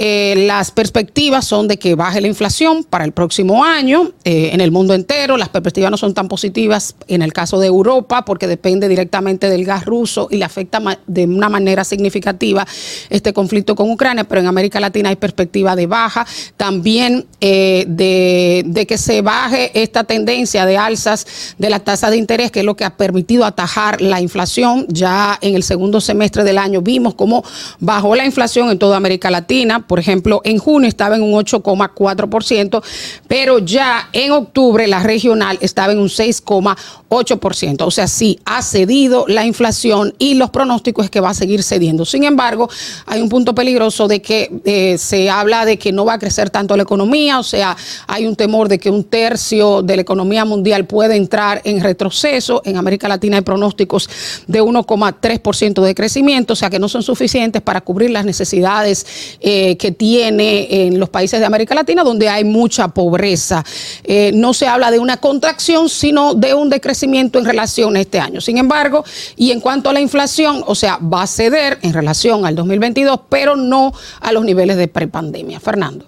[0.00, 4.60] Eh, las perspectivas son de que baje la inflación para el próximo año eh, en
[4.60, 5.36] el mundo entero.
[5.36, 9.64] Las perspectivas no son tan positivas en el caso de Europa porque depende directamente del
[9.64, 12.64] gas ruso y le afecta de una manera significativa
[13.10, 16.24] este conflicto con Ucrania, pero en América Latina hay perspectiva de baja,
[16.56, 21.26] también eh, de, que se baje esta tendencia de alzas
[21.58, 24.86] de la tasa de interés, que es lo que ha permitido atajar la inflación.
[24.88, 27.42] Ya en el segundo semestre del año vimos cómo
[27.80, 29.48] bajó la inflación en toda América Latina
[29.86, 32.82] por ejemplo, en junio estaba en un 8,4%,
[33.26, 37.86] pero ya en octubre la regional estaba en un 6,8%.
[37.86, 41.62] O sea, sí, ha cedido la inflación y los pronósticos es que va a seguir
[41.62, 42.04] cediendo.
[42.04, 42.68] Sin embargo,
[43.06, 46.50] hay un punto peligroso de que eh, se habla de que no va a crecer
[46.50, 50.44] tanto la economía, o sea, hay un temor de que un tercio de la economía
[50.44, 52.62] mundial puede entrar en retroceso.
[52.64, 54.08] En América Latina hay pronósticos
[54.46, 59.06] de 1,3% de crecimiento, o sea, que no son suficientes para cubrir las necesidades
[59.40, 63.64] eh, que tiene en los países de América Latina, donde hay mucha pobreza.
[64.04, 68.20] Eh, no se habla de una contracción, sino de un decrecimiento en relación a este
[68.20, 68.40] año.
[68.40, 69.04] Sin embargo,
[69.36, 73.20] y en cuanto a la inflación, o sea, va a ceder en relación al 2022,
[73.28, 75.60] pero no a los niveles de prepandemia.
[75.60, 76.04] Fernando.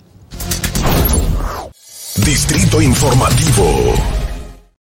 [2.17, 4.20] Distrito Informativo.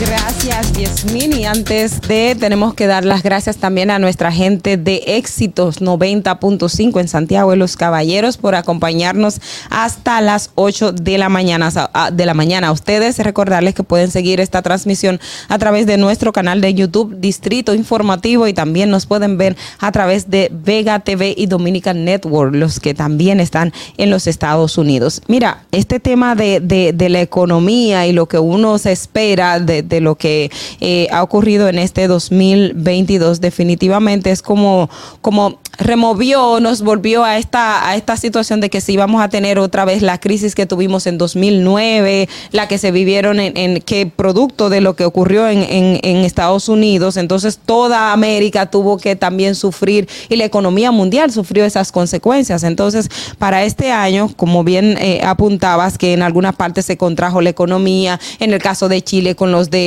[0.00, 0.72] Gracias.
[0.72, 1.32] Yasmin.
[1.38, 7.00] Y antes de, tenemos que dar las gracias también a nuestra gente de Éxitos 90.5
[7.00, 11.70] en Santiago de los Caballeros por acompañarnos hasta las 8 de la mañana.
[11.92, 12.72] a- De la mañana.
[12.72, 17.74] Ustedes recordarles que pueden seguir esta transmisión a través de nuestro canal de YouTube Distrito
[17.74, 22.80] Informativo y también nos pueden ver a través de Vega TV y Dominican Network, los
[22.80, 25.20] que también están en los Estados Unidos.
[25.28, 29.82] Mira, este tema de, de- de la economía y lo que uno se espera de,
[29.90, 34.88] de lo que eh, ha ocurrido en este 2022 definitivamente es como,
[35.20, 39.58] como removió, nos volvió a esta, a esta situación de que si íbamos a tener
[39.58, 44.68] otra vez la crisis que tuvimos en 2009, la que se vivieron en, en producto
[44.70, 49.54] de lo que ocurrió en, en- en Estados Unidos, entonces toda América tuvo que también
[49.54, 52.62] sufrir y la economía mundial sufrió esas consecuencias.
[52.62, 57.50] Entonces, para este año, como bien eh, apuntabas, que en algunas partes se contrajo la
[57.50, 59.79] economía, en el caso de Chile con los de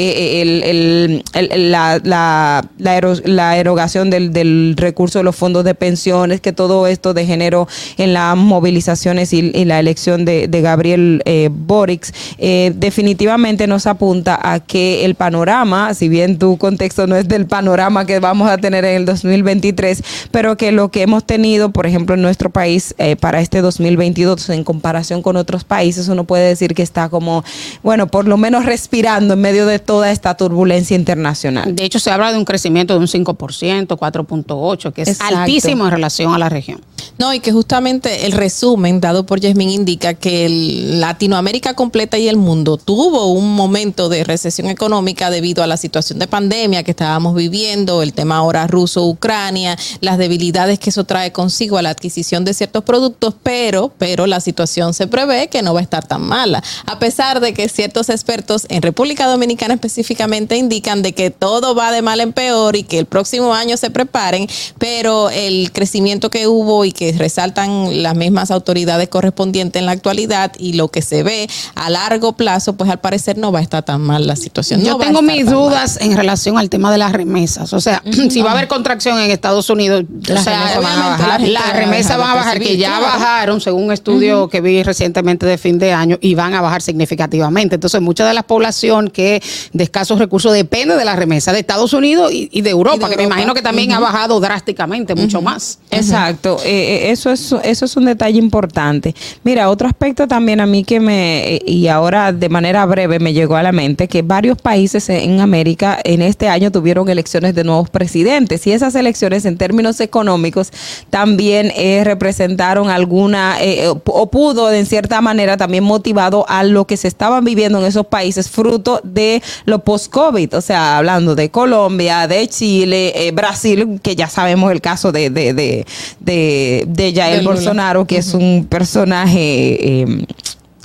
[1.34, 6.88] la, la, la ero- la erogación del, recurso de los fondos de pensiones, que todo
[6.88, 7.68] esto degeneró
[7.98, 14.40] en las movilizaciones y, la elección de, de Gabriel eh, Boric, eh, definitivamente nos apunta
[14.42, 18.58] a que el panorama, si bien tu contexto no es del panorama que vamos a
[18.58, 22.94] tener en el 2023, pero que lo que hemos tenido, por ejemplo, en nuestro país
[22.98, 27.44] eh, para este 2022 en comparación con otros países, uno puede decir que está como,
[27.84, 31.76] bueno, por lo menos respirando en medio de toda esta turbulencia internacional.
[31.76, 35.38] De hecho, se habla de un crecimiento de un 5%, 4.8%, que es Exacto.
[35.38, 36.82] altísimo en relación a la región.
[37.18, 42.28] No, y que justamente el resumen dado por Yasmin indica que el- Latinoamérica completa y
[42.28, 46.92] el mundo tuvo un momento de recesión económica debido a la situación de pandemia que
[46.92, 52.46] estábamos viviendo, el tema ahora ruso-Ucrania, las debilidades que eso trae consigo a la adquisición
[52.46, 56.22] de ciertos productos, pero, pero la situación se prevé que no va a estar tan
[56.22, 61.76] mala, a pesar de que ciertos expertos en República Dominicana específicamente indican de que todo
[61.76, 64.48] va de mal en peor y que el próximo año se preparen,
[64.78, 70.52] pero el crecimiento que hubo y que resaltan las mismas autoridades correspondientes en la actualidad
[70.58, 73.84] y lo que se ve a largo plazo, pues al parecer no va a estar
[73.84, 74.82] tan mal la situación.
[74.84, 75.54] Yo No tengo mis mal.
[75.54, 77.74] dudas en relación al tema de las remesas.
[77.74, 81.00] O sea, si va a haber contracción en Estados Unidos, o Las sea, remesas van
[81.02, 81.42] a bajar.
[81.42, 83.06] las La remesas van a bajar, que ya claro.
[83.06, 86.82] bajaron, según un estudio que vi recientemente de fin de año, y van a bajar
[86.82, 87.76] significativamente.
[87.76, 89.42] Entonces, mucha de la población que
[89.72, 93.18] de escasos recursos depende de las remesas de Estados Unidos y, y de Europa, que
[93.18, 95.80] me imagino que también ha bajado drásticamente, mucho más.
[95.92, 99.16] Exacto, eh, eh, eso es eso es un detalle importante.
[99.44, 103.34] Mira, otro aspecto también a mí que me eh, y ahora de manera breve me
[103.34, 107.64] llegó a la mente que varios países en América en este año tuvieron elecciones de
[107.64, 110.72] nuevos presidentes y esas elecciones en términos económicos
[111.10, 116.86] también eh, representaron alguna eh, o o pudo en cierta manera también motivado a lo
[116.86, 121.50] que se estaban viviendo en esos países fruto de lo post-COVID, o sea, hablando de
[121.50, 125.86] Colombia, de Chile, eh, Brasil, que ya sabemos el caso de, de, de,
[126.20, 127.44] de, de Jair.
[127.44, 130.02] Bolsonaro, que es un personaje...
[130.02, 130.26] eh,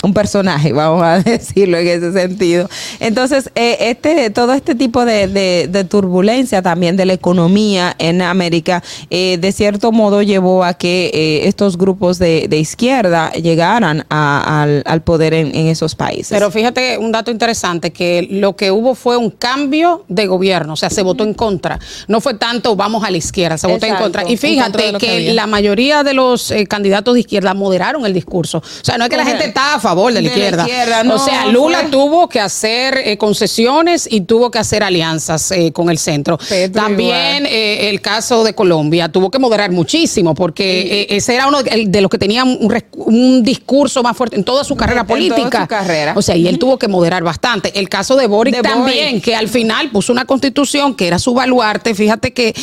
[0.03, 2.68] un personaje, vamos a decirlo en ese sentido.
[3.01, 8.22] Entonces, eh, este, todo este tipo de, de- de turbulencia también de la economía en
[8.22, 14.07] América, eh, de cierto modo llevó a que eh, estos grupos de, de izquierda llegaran
[14.09, 16.28] a- al, al poder en, en esos países.
[16.30, 20.76] Pero fíjate un dato interesante, que lo que hubo fue un cambio de gobierno, o
[20.76, 21.78] sea, se votó en contra.
[22.07, 24.22] No fue tanto vamos a la izquierda, se votó en contra.
[24.22, 28.59] Y contra fíjate que la mayoría de los eh, candidatos de izquierda moderaron el discurso.
[28.59, 30.62] O sea, no es que la gente está favor de la De la izquierda.
[30.64, 34.82] izquierda, o no, sea, Lula fue- tuvo que hacer eh, concesiones y tuvo que hacer
[34.82, 36.39] alianzas eh, con el centro.
[36.72, 42.01] También eh, el caso de Colombia tuvo que moderar muchísimo porque ese era uno de
[42.01, 45.61] los que tenía un, un discurso más fuerte en toda su carrera En toda política.
[45.62, 46.12] su carrera.
[46.16, 47.78] O sea, y él tuvo que moderar bastante.
[47.78, 49.24] El caso de Boric De también, Boric.
[49.24, 51.95] que al final puso una constitución que era su baluarte.
[51.95, 52.55] Fíjate que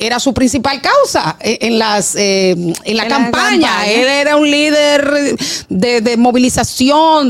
[0.00, 3.68] era su principal causa en las eh, en la En la campaña.
[3.68, 3.86] campaña.
[3.86, 5.36] Él era un líder
[5.68, 6.51] de, de movilización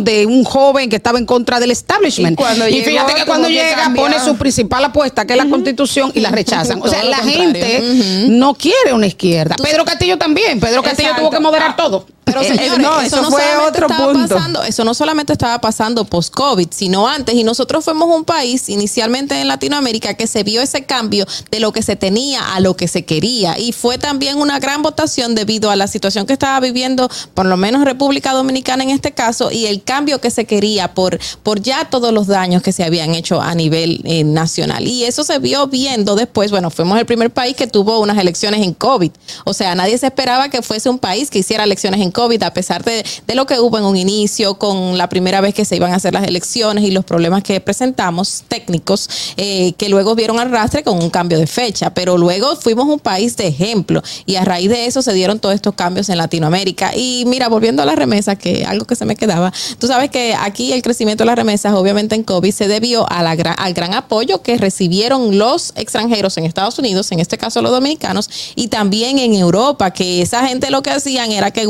[0.05, 2.33] de un joven que estaba en contra del establishment.
[2.39, 6.11] Y cuando llegó, fíjate que cuando llega pone su principal apuesta, que es la constitución,
[6.15, 6.81] y la rechazan.
[6.83, 7.41] O sea, la contrario.
[7.41, 7.83] gente
[8.29, 9.57] no quiere una izquierda.
[9.63, 10.61] Pedro Castillo también.
[10.61, 11.29] Pedro Castillo Exacto.
[11.29, 11.77] tuvo que moderar Ah.
[11.77, 12.07] todo.
[12.33, 14.35] Pero Eh, eh, señores, no, eso, eso no fue solamente otro estaba punto.
[14.35, 17.35] pasando, eso no solamente estaba pasando post-COVID, sino antes.
[17.35, 21.73] Y nosotros fuimos un país inicialmente en Latinoamérica que se vio ese cambio de lo
[21.73, 23.59] que se tenía a lo que se quería.
[23.59, 27.57] Y fue también una gran votación debido a la situación que estaba viviendo, por lo
[27.57, 31.89] menos República Dominicana en este caso, y el cambio que se quería por, por ya
[31.91, 34.87] todos los daños que se habían hecho a nivel eh, nacional.
[34.87, 38.63] Y eso se vio viendo después, bueno, fuimos el primer país que tuvo unas elecciones
[38.63, 39.11] en COVID.
[39.45, 42.22] O sea, nadie se esperaba que fuese un país que hiciera elecciones en COVID.
[42.23, 43.05] COVID, a pesar de,
[43.35, 46.15] lo que hubo en un inicio, con la primera vez que se iban a hacer
[46.15, 51.11] las elecciones y los problemas que presentamos técnicos, eh, que luego vieron arrastre con un
[51.11, 55.03] cambio de fecha, pero luego fuimos un país de ejemplo y a raíz de eso
[55.03, 56.93] se dieron todos estos cambios en Latinoamérica.
[56.95, 60.37] Y mira, volviendo a la remesa, que algo que se me quedaba, tú sabes que
[60.39, 63.95] aquí el crecimiento de las remesas, obviamente en COVID, se debió a gran, al gran
[63.95, 69.19] apoyo que recibieron los extranjeros en Estados Unidos, en este caso los dominicanos, y también
[69.19, 71.67] en Europa, que esa gente lo que hacían era que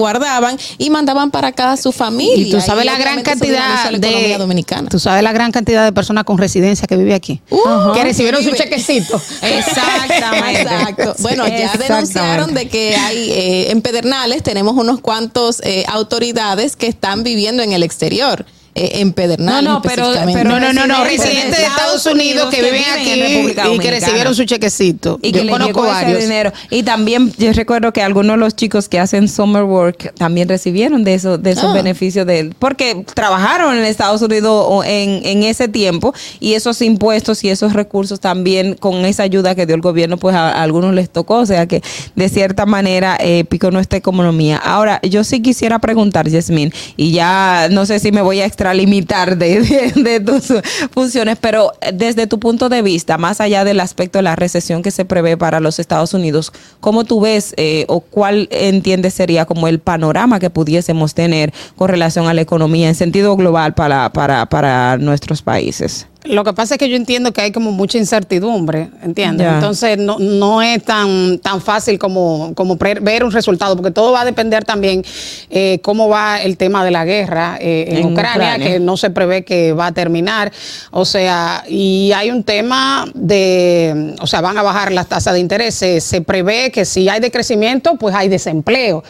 [0.78, 2.46] y mandaban para acá a su familia.
[2.46, 4.88] Y tú sabes Y la gran cantidad la de dominicana.
[4.88, 7.92] Tú sabes la gran cantidad de personas con residencia que vive aquí, Ajá.
[7.92, 9.20] que recibieron su chequecito.
[9.42, 10.62] Exactamente.
[10.62, 11.14] Exacto.
[11.20, 11.92] Bueno, ya Exactamente.
[11.92, 17.62] denunciaron de que hay eh, en Pedernales tenemos unos cuantos eh, autoridades que están viviendo
[17.62, 18.44] en el exterior.
[18.74, 19.62] Eh, en Pedernales.
[19.64, 20.14] No, no, pero-
[20.44, 23.90] No, no, no, no, residentes de Estados Unidos que viven aquí en República y que
[23.90, 25.18] recibieron su chequecito.
[25.22, 26.20] Y Yo que le conozco llegó ese varios.
[26.22, 26.52] dinero.
[26.70, 31.04] Y también yo recuerdo que algunos de los chicos que hacen summer work también recibieron
[31.04, 31.72] de esos, de esos Ah.
[31.74, 32.54] beneficios de él.
[32.58, 37.72] Porque trabajaron en Estados Unidos o en, en ese tiempo y esos impuestos y esos
[37.74, 41.36] recursos también con esa ayuda que dio el gobierno, pues a, a algunos les tocó.
[41.38, 41.82] O sea que
[42.16, 44.56] de cierta manera eh, picó nuestra economía.
[44.56, 49.36] Ahora, yo sí quisiera preguntar, Yasmín, y ya no sé si me voy a extralimitar
[49.36, 50.52] de, tus
[50.92, 54.92] funciones, pero desde tu punto de vista, más allá del aspecto de la recesión que
[54.92, 59.66] se prevé para los Estados Unidos, ¿cómo tú ves eh, o cuál entiendes sería como
[59.66, 64.46] el panorama que pudiésemos tener con relación a la economía en sentido global para, para,
[64.46, 66.06] para nuestros países?
[66.24, 69.46] Lo que pasa es que yo entiendo que hay como mucha incertidumbre, ¿entiendes?
[69.52, 74.20] Entonces no, no es tan, tan fácil como, como ver un resultado, porque todo va
[74.20, 75.04] a depender también
[75.50, 78.66] eh, cómo va el tema de la guerra eh, en, En Ucrania, Ucrania.
[78.68, 80.52] que no se prevé que va a terminar.
[80.92, 85.40] O sea, y hay un tema de, o sea, van a bajar las tasas de
[85.40, 85.74] interés.
[85.74, 89.02] Se, se prevé que si hay decrecimiento, pues hay desempleo.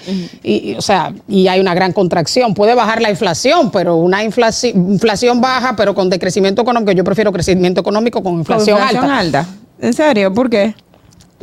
[0.42, 2.54] y, y, o sea, y hay una gran contracción.
[2.54, 6.92] Puede bajar la inflación, pero una inflación, inflación baja, pero con decrecimiento económico.
[6.92, 9.40] Yo prefiero crecimiento económico con inflación, Con inflación alta.
[9.40, 9.54] alta.
[9.80, 10.32] ¿En serio?
[10.32, 10.74] ¿Por qué?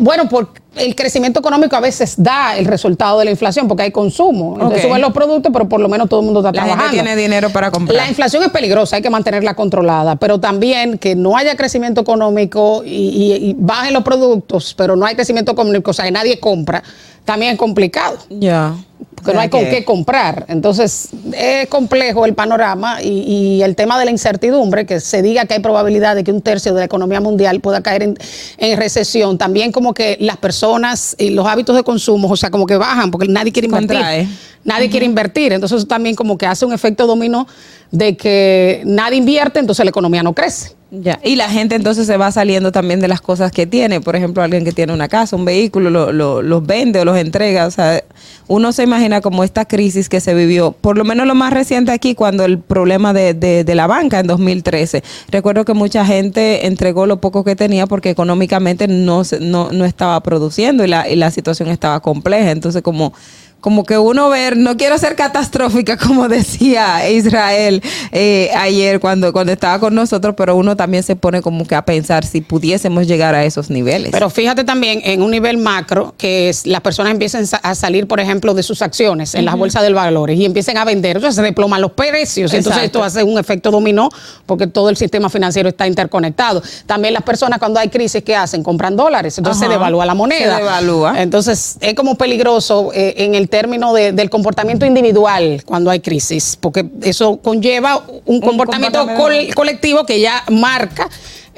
[0.01, 3.91] Bueno, porque el crecimiento económico a veces da el resultado de la inflación, porque hay
[3.91, 4.53] consumo.
[4.53, 6.91] Entonces suben los productos, pero por lo menos todo el mundo está La trabajando.
[6.91, 7.97] gente tiene dinero para comprar.
[7.97, 12.81] La inflación es peligrosa, hay que mantenerla controlada, pero también que no haya crecimiento económico
[12.85, 16.39] y, y- y bajen los productos, pero no hay crecimiento económico, o sea, que nadie
[16.39, 16.81] compra,
[17.25, 18.17] también es complicado.
[18.29, 18.75] Ya.
[19.19, 20.45] Porque no hay con qué comprar.
[20.47, 25.45] Entonces, es complejo el panorama y, y el tema de la incertidumbre, que se diga
[25.45, 28.17] que hay probabilidad de que un tercio de la economía mundial pueda caer en,
[28.57, 29.37] en recesión.
[29.37, 33.11] También como que las personas y los hábitos de consumo, o sea, como que bajan,
[33.11, 33.97] porque nadie quiere invertir.
[33.97, 34.27] Contrae.
[34.63, 35.53] Nadie quiere invertir.
[35.53, 37.47] Entonces, eso también como que hace un efecto dominó
[37.91, 40.78] de que nadie invierte, entonces la economía no crece.
[40.91, 44.01] Ya, y la gente entonces se va saliendo también de las cosas que tiene.
[44.01, 47.15] Por ejemplo, alguien que tiene una casa, un vehículo, lo- lo- los vende o los
[47.15, 47.67] entrega.
[47.67, 48.03] O sea,
[48.47, 51.91] uno se imagina como esta crisis que se vivió, por lo menos lo más reciente
[51.91, 55.03] aquí, cuando el problema de, de- de la banca en 2013.
[55.29, 60.19] Recuerdo que mucha gente entregó lo poco que tenía porque económicamente no, no, no estaba
[60.23, 62.49] produciendo y la, y la situación estaba compleja.
[62.49, 63.13] Entonces, como
[63.61, 67.81] como que uno ver, no quiero ser catastrófica, como decía Israel
[68.11, 71.83] eh, ayer cuando, cuando estaba con nosotros, pero uno también se pone como que a
[71.83, 74.11] pensar si pudiésemos llegar a esos niveles.
[74.11, 78.19] Pero fíjate también en un nivel macro que es, las personas empiecen a salir, por
[78.19, 79.59] ejemplo, de sus acciones en las Ujú.
[79.61, 82.53] bolsas de valores y empiecen a vender, entonces se desploman los precios.
[82.53, 84.09] Entonces esto hace un efecto dominó
[84.45, 86.61] porque todo el sistema financiero está interconectado.
[86.85, 88.63] También las personas cuando hay crisis, ¿qué hacen?
[88.63, 89.71] Compran dólares, entonces Ajá.
[89.71, 90.57] se devalúa la moneda.
[90.57, 91.21] Se devalúa.
[91.21, 96.57] Entonces es como peligroso eh, en el término de- del comportamiento individual cuando hay crisis,
[96.59, 101.09] porque eso conlleva un comportamiento comportamiento- col- colectivo que ya marca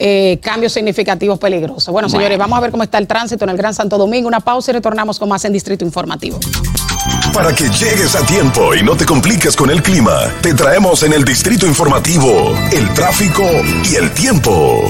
[0.03, 1.89] eh, cambios significativos peligrosos.
[1.91, 4.27] Bueno, señores, vamos a ver cómo está el tránsito en el Gran Santo Domingo.
[4.27, 6.39] Una pausa y retornamos con más en Distrito Informativo.
[7.33, 11.13] Para que llegues a tiempo y no te compliques con el clima, te traemos en
[11.13, 13.43] el Distrito Informativo el tráfico
[13.91, 14.81] y el tiempo.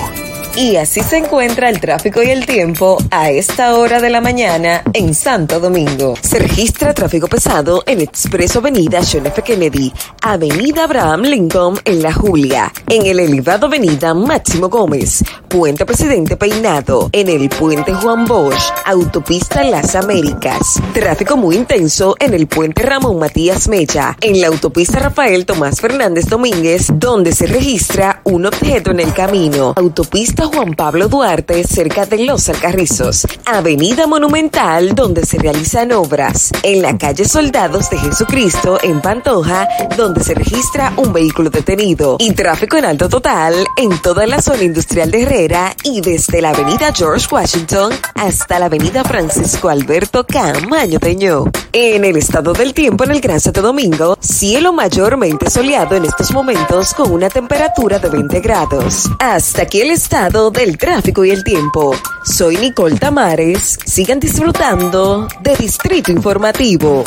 [0.56, 4.84] Y así se encuentra el tráfico y el tiempo a esta hora de la mañana
[4.92, 6.16] en Santo Domingo.
[6.22, 9.42] Se registra tráfico pesado en Expreso Avenida John F.
[9.42, 16.36] Kennedy, Avenida Abraham Lincoln en La Julia, en el elevado Avenida Máximo Gómez, Puente Presidente
[16.36, 20.82] Peinado, en el Puente Juan Bosch, Autopista Las Américas.
[20.94, 26.26] Tráfico muy intenso en el Puente Ramón Matías Mecha, en la Autopista Rafael Tomás Fernández
[26.26, 29.74] Domínguez, donde se registra un objeto en el camino.
[29.78, 33.28] Autopista Juan Pablo Duarte, cerca de Los Alcarrizos.
[33.46, 36.52] Avenida Monumental, donde se realizan obras.
[36.64, 39.68] En la calle Soldados de Jesucristo, en Pantoja,
[39.98, 42.16] donde se registra un vehículo detenido.
[42.20, 46.50] Y tráfico en alto total en toda la zona industrial de Herrera y desde la
[46.50, 51.46] avenida George Washington hasta la avenida Francisco Alberto Camaño Teño.
[51.74, 56.32] En el estado del tiempo en el Gran Santo Domingo, cielo mayormente soleado en estos
[56.32, 59.10] momentos con una temperatura de 20 grados.
[59.20, 61.94] Hasta aquí el estado del tráfico y el tiempo.
[62.24, 63.78] Soy Nicole Tamares.
[63.86, 67.04] Sigan disfrutando de Distrito Informativo.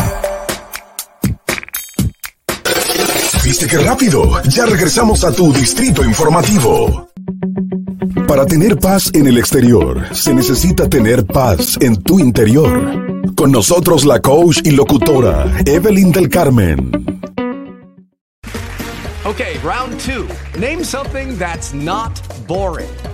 [3.43, 4.43] ¿Viste qué rápido?
[4.49, 7.09] Ya regresamos a tu distrito informativo.
[8.29, 13.35] Para tener paz en el exterior, se necesita tener paz en tu interior.
[13.35, 16.91] Con nosotros la coach y locutora Evelyn del Carmen.
[19.25, 20.29] Okay, round two.
[20.59, 22.13] Name something that's not
[22.47, 23.14] boring.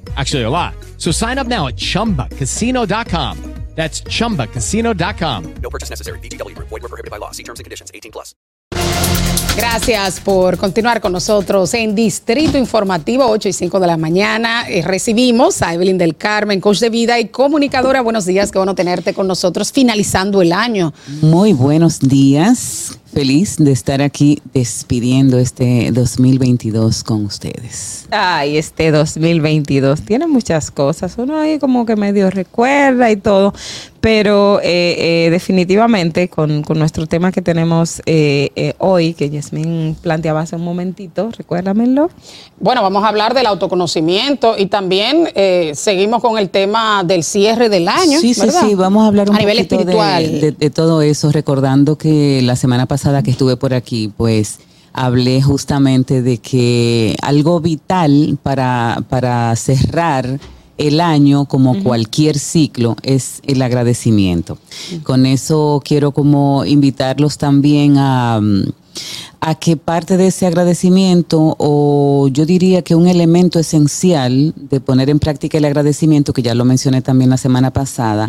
[0.17, 0.73] Actually, a lot.
[0.97, 3.37] So sign up now at chumbacasino.com.
[3.75, 5.53] That's chumbacasino.com.
[5.61, 6.19] No purchase necessary.
[6.19, 6.67] VGW Group.
[6.67, 7.31] Void were prohibited by law.
[7.31, 7.89] See terms and conditions.
[7.93, 8.35] 18 plus.
[9.55, 14.67] Gracias por continuar con nosotros en Distrito Informativo, 8 y 5 de la mañana.
[14.69, 18.01] Eh, recibimos a Evelyn del Carmen, coach de vida y comunicadora.
[18.01, 20.93] Buenos días, qué bueno tenerte con nosotros finalizando el año.
[21.21, 22.97] Muy buenos días.
[23.13, 28.05] Feliz de estar aquí despidiendo este 2022 con ustedes.
[28.09, 31.15] Ay, este 2022 tiene muchas cosas.
[31.17, 33.53] Uno ahí como que medio recuerda y todo,
[33.99, 39.97] pero eh, eh, definitivamente con, con nuestro tema que tenemos eh, eh, hoy, que Yasmin
[40.01, 42.09] planteaba hace un momentito, recuérdamelo.
[42.61, 47.67] Bueno, vamos a hablar del autoconocimiento y también eh, seguimos con el tema del cierre
[47.67, 48.19] del año.
[48.21, 48.61] Sí, sí, ¿verdad?
[48.69, 50.39] sí, vamos a hablar un a nivel de- espiritual.
[50.39, 54.59] De, de todo eso, recordando que la semana pasada que estuve por aquí, pues
[54.93, 60.39] hablé justamente de que algo vital para, para cerrar
[60.77, 64.57] el año, como cualquier ciclo, es el agradecimiento.
[65.03, 68.41] Con eso quiero como invitarlos también a,
[69.43, 75.09] a que parte de ese agradecimiento, o yo diría que un elemento esencial de poner
[75.09, 78.27] en práctica el agradecimiento, que ya lo mencioné también la semana pasada,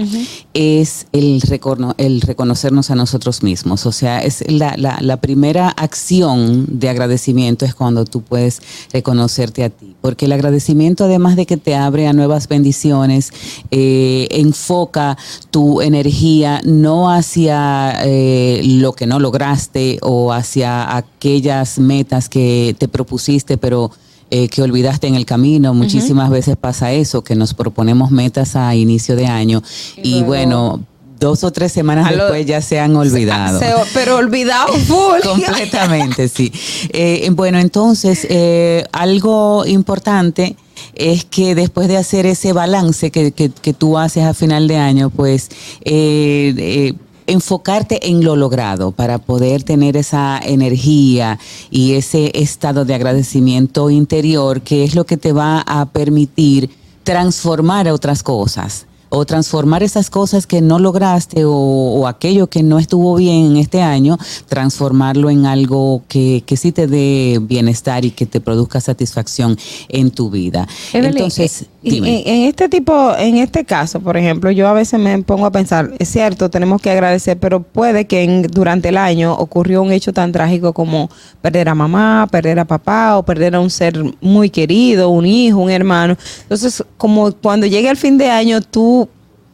[0.54, 3.84] es el, recono- el reconocernos a nosotros mismos.
[3.84, 8.62] O sea, es la, la- la primera acción de agradecimiento es cuando tú puedes
[8.92, 9.94] reconocerte a ti.
[10.00, 13.32] Porque el agradecimiento, además de que te abre a nuevas bendiciones,
[13.70, 15.16] eh, enfoca
[15.50, 22.88] tu energía no hacia eh, lo que no lograste o hacia aquellas metas que te
[22.88, 23.90] propusiste, pero
[24.30, 25.74] eh, que olvidaste en el camino.
[25.74, 29.62] Muchísimas veces pasa eso, que nos proponemos metas a inicio de año
[30.02, 30.82] y, bueno,
[31.20, 33.58] dos o tres semanas lo- después ya se han olvidado.
[33.60, 35.20] Se- pero olvidado full.
[35.24, 36.50] Completamente, sí.
[36.88, 40.56] Eh, bueno, entonces, eh, algo importante
[40.94, 44.78] es que después de hacer ese balance que, que- que tú haces a final de
[44.78, 45.48] año, pues
[45.84, 46.94] eh,
[47.26, 51.38] enfocarte en lo logrado para poder tener esa energía
[51.70, 56.70] y ese estado de agradecimiento interior que es lo que te va a permitir
[57.04, 62.78] transformar otras cosas o transformar esas cosas que no lograste o, o aquello que no
[62.78, 64.16] estuvo bien en este año,
[64.48, 69.58] transformarlo en algo que, que sí te dé bienestar y que te produzca satisfacción
[69.90, 70.66] en tu vida.
[70.94, 75.20] Evelyn, Entonces, y en, este tipo, en este caso, por ejemplo, yo a veces me
[75.22, 79.32] pongo a pensar, es cierto, tenemos que agradecer, pero puede que en- durante el año
[79.34, 81.10] ocurrió un hecho tan trágico como
[81.40, 85.58] perder a mamá, perder a papá o perder a un ser muy querido, un hijo,
[85.58, 86.16] un hermano.
[86.42, 89.08] Entonces, como cuando llegue el fin de año, tú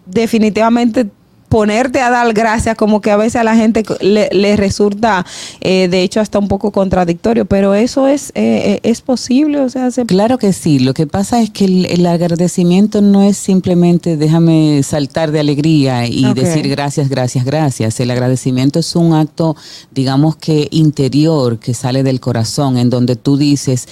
[0.05, 1.06] definitivamente
[1.48, 5.24] ponerte a dar gracias como que a veces a la gente le, le resulta
[5.60, 8.32] eh, de hecho hasta un poco contradictorio pero eso es eh,
[8.74, 11.86] eh, es posible o sea se Claro que sí, lo que pasa es que el,
[11.86, 18.00] el agradecimiento no es simplemente déjame saltar de alegría y decir gracias, gracias, gracias.
[18.00, 19.56] El agradecimiento es un acto,
[19.90, 23.88] digamos que interior, que sale del corazón, en donde tú dices,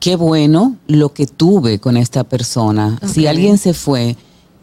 [0.00, 2.98] qué bueno lo que tuve con esta persona.
[3.06, 4.16] Si alguien se fue,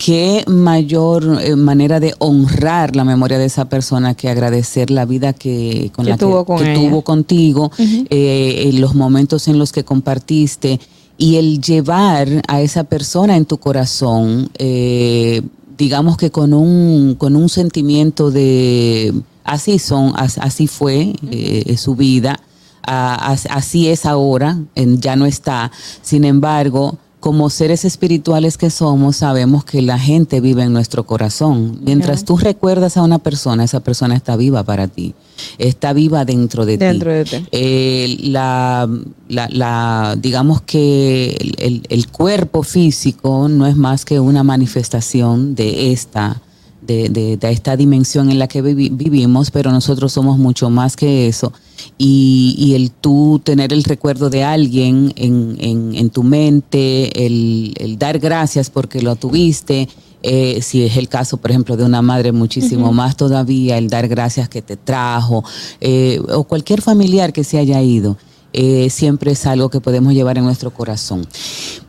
[0.03, 5.34] qué mayor eh, manera de honrar la memoria de esa persona que agradecer la vida
[5.34, 6.81] que, con Que la tuvo que, con que ella.
[6.89, 7.71] tuvo contigo,
[8.09, 10.80] eh, en los momentos en los que compartiste
[11.17, 15.41] y el llevar a esa persona en tu corazón, eh,
[15.77, 19.13] digamos que con un, con un sentimiento de
[19.43, 21.13] así son, as- así fue
[21.77, 22.39] su vida,
[22.85, 25.71] a- así es ahora, en- ya no está.
[26.01, 31.79] Sin embargo, como seres espirituales que somos, sabemos que la gente vive en nuestro corazón.
[31.81, 35.13] Mientras tú recuerdas a una persona, esa persona está viva para ti,
[35.57, 37.15] está viva dentro de Dentro ti.
[37.15, 37.45] de ti.
[37.53, 38.89] Eh, la,
[39.29, 45.55] la- la- digamos que el, el- el cuerpo físico no es más que una manifestación
[45.55, 46.41] de esta,
[46.85, 50.95] de, de- de esta dimensión en la que vivi- vivimos, pero nosotros somos mucho más
[50.95, 51.51] que eso.
[51.97, 57.73] Y, y el tú tener el recuerdo de alguien en, en- en tu mente, el,
[57.77, 59.88] el dar gracias porque lo tuviste,
[60.22, 64.07] eh, si es el caso, por ejemplo, de una madre, muchísimo más todavía, el dar
[64.07, 65.43] gracias que te trajo,
[65.81, 68.18] eh, o cualquier familiar que se haya ido.
[68.53, 71.27] Eh, siempre es algo que podemos llevar en nuestro corazón.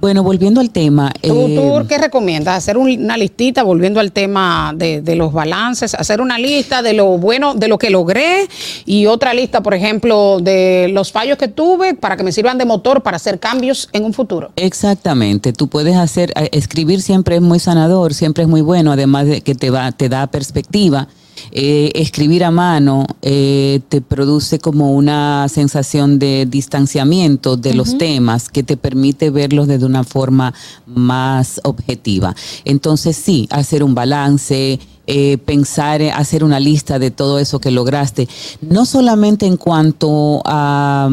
[0.01, 1.12] Bueno, volviendo al tema.
[1.23, 2.57] ¿Tú, eh, tú qué recomiendas?
[2.57, 5.95] ¿Hacer un- una listita, volviendo al tema de, de los balances?
[5.95, 8.49] ¿Hacer una lista de lo bueno, de lo que logré?
[8.86, 12.65] Y otra lista, por ejemplo, de los fallos que tuve para que me sirvan de
[12.65, 14.51] motor para hacer cambios en un futuro.
[14.57, 19.27] Exactamente, tú puedes hacer, eh, escribir siempre es muy sanador, siempre es muy bueno, además
[19.27, 21.09] de que te va, te da perspectiva.
[21.56, 28.48] Eh, escribir a mano eh, te produce como una sensación de distanciamiento de los temas
[28.48, 30.52] que te permite verlos desde una forma
[30.85, 32.35] más objetiva.
[32.64, 37.70] Entonces sí, hacer un balance, eh, pensar, eh, hacer una lista de todo eso que
[37.70, 38.28] lograste,
[38.60, 41.10] no solamente en cuanto a,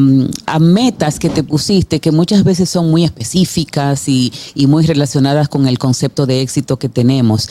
[0.60, 4.32] metas que te pusiste, que muchas veces son muy específicas y,
[4.68, 7.48] muy relacionadas con el concepto de éxito que tenemos.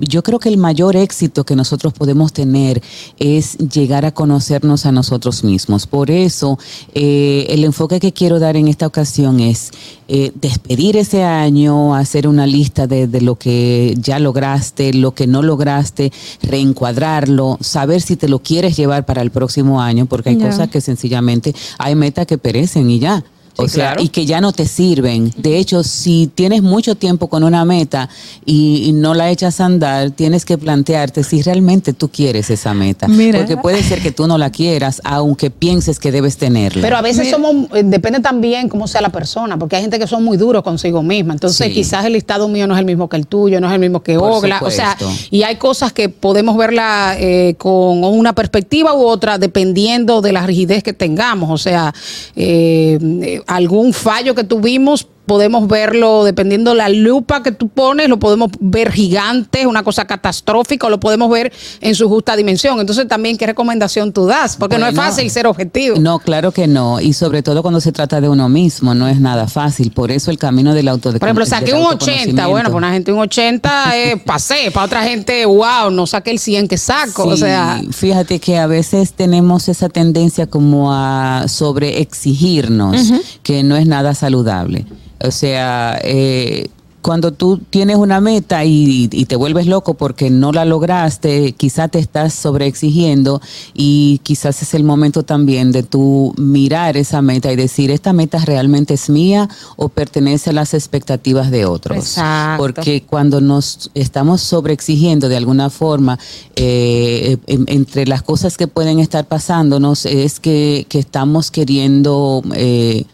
[0.00, 2.82] Yo creo que el mayor éxito que nosotros podemos tener
[3.18, 5.86] es llegar a conocernos a nosotros mismos.
[5.86, 6.58] Por eso,
[6.94, 9.70] eh, el enfoque que quiero dar en esta ocasión es
[10.08, 15.26] eh, despedir ese año, hacer una lista de, de lo que ya lograste, lo que
[15.26, 16.12] no lograste,
[16.42, 20.80] reencuadrarlo, saber si te lo quieres llevar para el próximo año, porque hay cosas que
[20.80, 23.24] sencillamente hay metas que perecen y ya.
[23.58, 24.02] O Sí, sea, claro.
[24.02, 25.32] y que ya no te sirven.
[25.36, 28.08] De hecho, si tienes mucho tiempo con una meta
[28.44, 32.74] y, y no la echas a andar, tienes que plantearte si realmente tú quieres esa
[32.74, 33.08] meta.
[33.08, 33.38] Mira.
[33.38, 36.82] Porque puede ser que tú no la quieras, aunque pienses que debes tenerla.
[36.82, 40.06] Pero a veces somos, eh, depende también cómo sea la persona, porque hay gente que
[40.06, 41.32] son muy duros consigo misma.
[41.32, 41.72] Entonces, Sí.
[41.74, 44.02] quizás el listado mío no es el mismo que el tuyo, no es el mismo
[44.02, 44.60] que Por Ogla.
[44.62, 44.96] O sea,
[45.30, 50.46] y hay cosas que podemos verla eh, con una perspectiva u otra, dependiendo de la
[50.46, 51.50] rigidez que tengamos.
[51.50, 51.94] O sea,
[52.34, 55.06] eh, eh, algún fallo que tuvimos.
[55.26, 60.86] Podemos verlo dependiendo la lupa que tú pones, lo podemos ver gigante, una cosa catastrófica,
[60.86, 62.80] o lo podemos ver en su justa dimensión.
[62.80, 64.56] Entonces, también, ¿qué recomendación tú das?
[64.56, 65.98] Porque no es fácil ser objetivo.
[65.98, 67.00] No, claro que no.
[67.00, 69.90] Y sobre todo cuando se trata de uno mismo, no es nada fácil.
[69.90, 73.12] Por eso el camino del auto Por ejemplo, saqué un 80, bueno, para una gente
[73.12, 77.36] un 80 es pasé, para otra gente, wow, no saqué el 100 que saco, o
[77.36, 83.20] sea, fíjate que a veces tenemos esa tendencia como a sobreexigirnos, Ujú.
[83.42, 84.86] que no es nada saludable.
[85.22, 86.68] O sea, eh,
[87.02, 91.88] cuando tú tienes una meta y, y te vuelves loco porque no la lograste, quizás
[91.92, 93.40] te estás sobreexigiendo
[93.74, 98.38] y quizás es el momento también de tú mirar esa meta y decir, ¿esta meta
[98.44, 101.96] realmente es mía o pertenece a las expectativas de otros?
[101.96, 102.60] Exacto.
[102.64, 106.18] Porque cuando nos estamos sobreexigiendo de alguna forma,
[106.56, 113.04] eh, en- entre las cosas que pueden estar pasándonos es que, que estamos queriendo eh,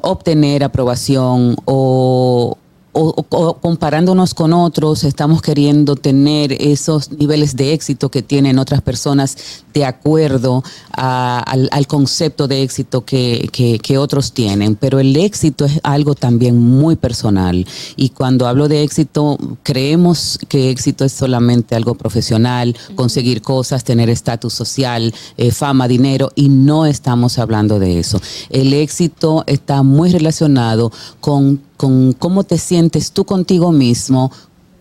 [0.00, 2.56] obtener aprobación o,
[2.92, 8.82] o- o comparándonos con otros, estamos queriendo tener esos niveles de éxito que tienen otras
[8.82, 9.36] personas
[9.72, 10.62] de acuerdo
[10.92, 14.74] a- al, al concepto de éxito que, que- que otros tienen.
[14.74, 17.66] Pero el éxito es algo también muy personal.
[17.96, 24.10] Y cuando hablo de éxito, creemos que éxito es solamente algo profesional, conseguir cosas, tener
[24.10, 28.20] estatus social, eh, fama, dinero, y no estamos hablando de eso.
[28.50, 30.90] El éxito está muy relacionado
[31.20, 34.30] con, con cómo te sientes tú contigo mismo,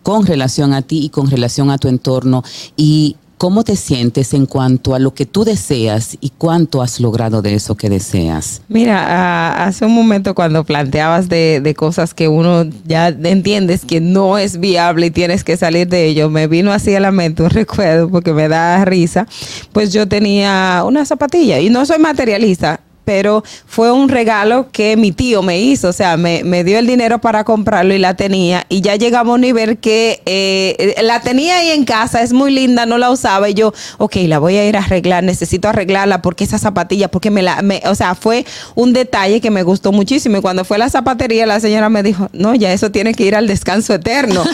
[0.03, 2.43] con relación a ti y con relación a tu entorno
[2.75, 7.41] y cómo te sientes en cuanto a lo que tú deseas y cuánto has logrado
[7.41, 8.63] de eso que deseas.
[8.67, 14.01] Mira, ah, hace un momento cuando planteabas de, de cosas que uno ya entiendes que
[14.01, 17.43] no es viable y tienes que salir de ello, me vino así a la mente
[17.43, 19.25] un recuerdo porque me da risa.
[19.71, 25.11] Pues yo tenía una zapatilla y no soy materialista, pero fue un regalo que mi
[25.11, 28.67] tío me hizo, o sea, me, me dio el dinero para comprarlo y la tenía
[28.69, 32.51] y ya llegamos a un nivel que eh, la tenía ahí en casa, es muy
[32.51, 36.21] linda, no la usaba y yo, ok, la voy a ir a arreglar, necesito arreglarla
[36.21, 38.45] porque esa zapatilla, porque me la, o sea, fue
[38.75, 42.03] un detalle que me gustó muchísimo y cuando fue a la zapatería la señora me
[42.03, 44.43] dijo, no, ya eso tiene que ir al descanso eterno.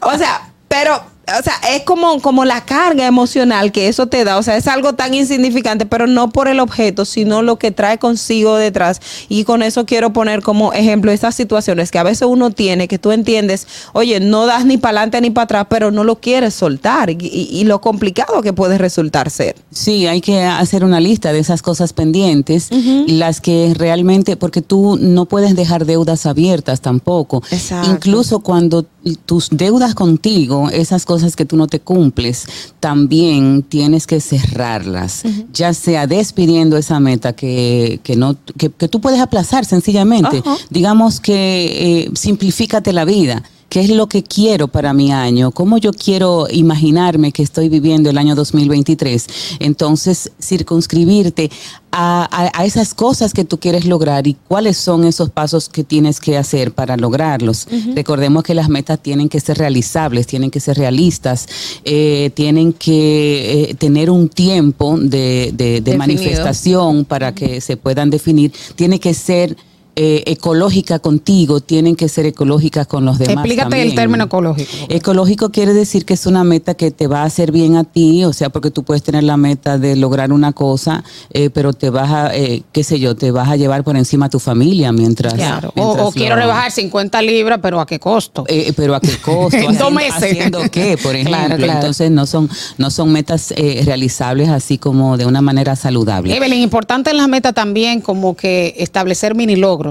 [0.00, 4.36] O sea, pero o sea, es como, como la carga emocional que eso te da.
[4.36, 7.98] O sea, es algo tan insignificante, pero no por el objeto, sino lo que trae
[7.98, 9.00] consigo detrás.
[9.28, 12.98] Y con eso quiero poner como ejemplo estas situaciones que a veces uno tiene, que
[12.98, 16.54] tú entiendes, oye, no das ni para adelante ni para atrás, pero no lo quieres
[16.54, 17.10] soltar.
[17.10, 19.56] Y, lo complicado que puede resultar ser.
[19.70, 22.68] Sí, hay que hacer una lista de esas cosas pendientes,
[23.06, 27.42] las que realmente, porque tú no puedes dejar deudas abiertas tampoco.
[27.50, 27.90] Exacto.
[27.90, 28.84] Incluso cuando
[29.24, 32.46] tus deudas contigo, esas cosas que tú no te cumples,
[32.80, 35.22] también tienes que cerrarlas,
[35.52, 40.42] ya sea despidiendo esa meta que, que no que, que tú puedes aplazar sencillamente.
[40.70, 43.42] Digamos que eh, simplifícate la vida.
[43.74, 45.50] ¿Qué es lo que quiero para mi año?
[45.50, 49.26] ¿Cómo yo quiero imaginarme que estoy viviendo el año 2023?
[49.58, 51.50] Entonces, circunscribirte
[51.90, 56.20] a, a- esas cosas que tú quieres lograr y cuáles son esos pasos que tienes
[56.20, 57.66] que hacer para lograrlos.
[57.96, 61.48] Recordemos que las metas tienen que ser realizables, tienen que ser realistas,
[61.84, 68.52] eh, tienen que eh, tener un tiempo de, de- manifestación para que se puedan definir.
[68.76, 69.56] Tiene que ser
[69.96, 73.44] eh, ecológica contigo, tienen que ser ecológicas con los demás.
[73.44, 73.94] Explícate el también.
[73.94, 74.70] término ecológico.
[74.88, 78.24] Ecológico quiere decir que es una meta que te va a hacer bien a ti,
[78.24, 81.90] o sea, porque tú puedes tener la meta de lograr una cosa, eh, pero te
[81.90, 84.92] vas a, eh, qué sé yo, te vas a llevar por encima a tu familia
[84.92, 85.34] mientras.
[85.34, 85.72] Claro.
[85.76, 88.44] O, mientras o quiero rebajar 50 libras, pero ¿a qué costo?
[88.76, 90.14] pero a qué costo, En dos meses.
[90.14, 91.36] haciendo qué, por ejemplo.
[91.38, 91.72] Claro, claro.
[91.80, 92.48] Entonces no son,
[92.78, 96.34] no son metas eh, realizables así como de una manera saludable.
[96.36, 99.83] Evelyn, importante en las metas también como que establecer mini logros.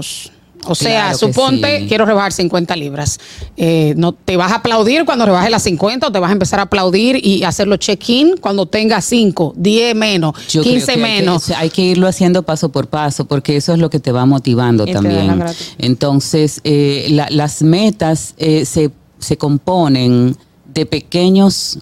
[0.66, 1.86] O sea, Claro suponte, sí.
[1.88, 3.20] quiero rebajar 50 libras.
[3.54, 6.58] Eh, no ¿Te vas a aplaudir cuando rebajes las 50 o te vas a empezar
[6.58, 10.96] a aplaudir y hacerlo check-in cuando tengas 5, 10 menos, Yo creo 15 que hay
[10.96, 11.50] que- menos?
[11.50, 14.86] Hay que, irlo haciendo paso por paso, porque eso es lo que te va motivando
[14.86, 15.44] también.
[15.76, 20.34] Entonces, eh, la- las metas eh, se, se componen
[20.72, 21.78] de pequeños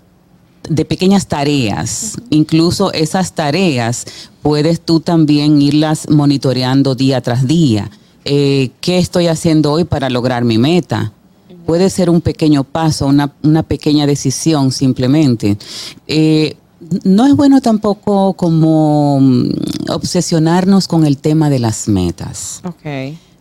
[0.68, 2.16] de pequeñas tareas.
[2.30, 4.06] Incluso esas tareas
[4.42, 7.90] puedes tú también irlas monitoreando día tras día.
[8.24, 11.12] Eh, ¿Qué estoy haciendo hoy para lograr mi meta?
[11.66, 15.56] Puede ser un pequeño paso, una, una pequeña decisión simplemente.
[16.06, 16.56] Eh,
[17.04, 19.50] no es bueno tampoco como mm,
[19.90, 22.60] obsesionarnos con el tema de las metas.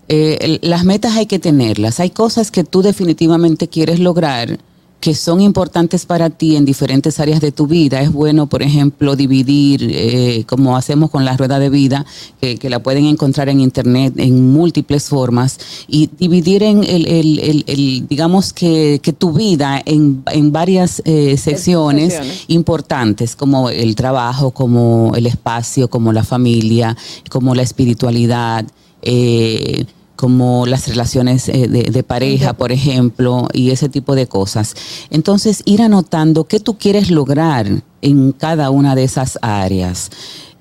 [0.08, 2.00] Eh, las metas hay que tenerlas.
[2.00, 4.60] Hay cosas que tú definitivamente quieres lograr
[5.02, 8.02] que son importantes para ti en diferentes áreas de tu vida.
[8.02, 12.06] Es bueno, por ejemplo, dividir, eh, como hacemos con la rueda de vida,
[12.40, 15.58] que, que la pueden encontrar en internet en múltiples formas,
[15.88, 21.02] y dividir en el, el- el- el, digamos que, que tu vida en, en varias
[21.04, 22.46] eh, secciones secciones.
[22.48, 26.96] importantes, como el trabajo, como el espacio, como la familia,
[27.30, 28.66] como la espiritualidad.
[29.02, 29.86] eh,
[30.16, 34.76] como las relaciones eh, de, de pareja, por ejemplo, y ese tipo de cosas.
[35.10, 40.10] Entonces, ir anotando qué tú quieres lograr en cada una de esas áreas.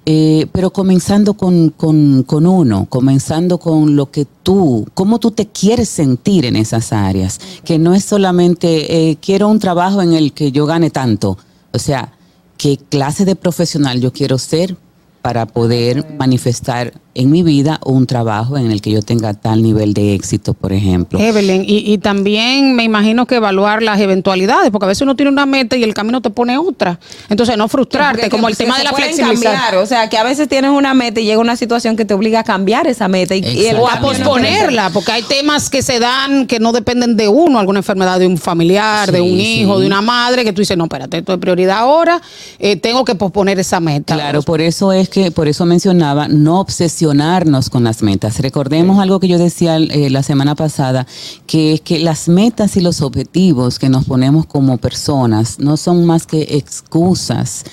[0.07, 5.47] Eh, pero comenzando con, con- con uno, comenzando con lo que tú, cómo tú te
[5.47, 10.33] quieres sentir en esas áreas, que no es solamente eh, quiero un trabajo en el
[10.33, 11.37] que yo gane tanto,
[11.73, 12.13] o sea,
[12.57, 14.75] qué clase de profesional yo quiero ser
[15.23, 19.95] para poder manifestar en mi vida un trabajo en el que yo tenga tal nivel
[19.95, 21.19] de éxito, por ejemplo.
[21.19, 25.31] Evelyn, y, y también me imagino que evaluar las eventualidades, porque a veces uno tiene
[25.31, 26.99] una meta y el camino te pone otra.
[27.29, 29.53] Entonces, no frustrarte, Porque como el tema de la flexibilidad.
[29.53, 32.15] cambiar, o sea, que a veces tienes una meta y llega una situación que te
[32.15, 33.35] obliga a cambiar esa meta.
[33.35, 37.17] Y, y el o a posponerla, porque hay temas que se dan que no dependen
[37.17, 39.81] de uno, alguna enfermedad de un familiar, de un hijo, sí.
[39.81, 42.23] de una madre, que tú dices, no, espérate, esto es prioridad ahora,
[42.59, 44.15] eh, tengo que posponer esa meta.
[44.15, 48.39] Claro, por eso es que, por eso mencionaba, no obsesionarnos con las metas.
[48.39, 51.07] Recordemos algo que yo decía eh, la semana pasada,
[51.47, 56.07] que es que las metas y los objetivos que nos ponemos como personas no son
[56.07, 57.65] más que excusas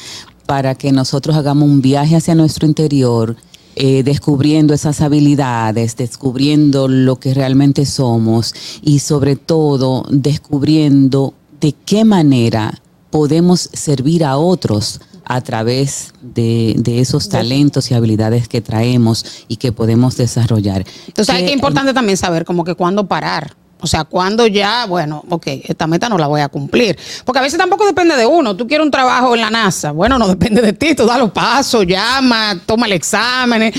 [0.45, 3.35] para que nosotros hagamos un viaje hacia nuestro interior,
[3.75, 12.03] eh, descubriendo esas habilidades, descubriendo lo que realmente somos y sobre todo descubriendo de qué
[12.03, 12.81] manera
[13.11, 14.99] podemos servir a otros
[15.29, 20.85] a través de, de esos talentos y habilidades que traemos y que podemos desarrollar.
[21.07, 23.55] Entonces, hay Que- que importante también saber como que cuándo parar.
[23.79, 26.97] O sea, cuando ya, bueno, ok, esta meta no la voy a cumplir.
[27.25, 28.55] Porque a veces tampoco depende de uno.
[28.55, 29.91] Tú quieres un trabajo en la NASA.
[29.91, 30.95] Bueno, no depende de ti.
[30.95, 33.71] Tú da los pasos, llama, toma el examen.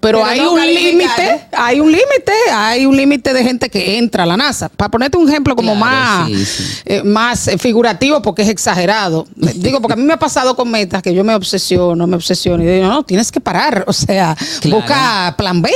[0.00, 3.98] Pero, Pero hay no un límite, hay un límite, hay un límite de gente que
[3.98, 4.68] entra a la NASA.
[4.68, 6.30] Para ponerte un ejemplo como más,
[6.84, 9.26] eh, más eh, figurativo, porque es exagerado.
[9.56, 12.62] Digo, porque a mí me ha pasado con metas que yo me obsesiono, me obsesiono
[12.62, 13.84] y digo, no, tienes que parar.
[13.86, 14.76] O sea, Claro.
[14.78, 15.70] busca plan B.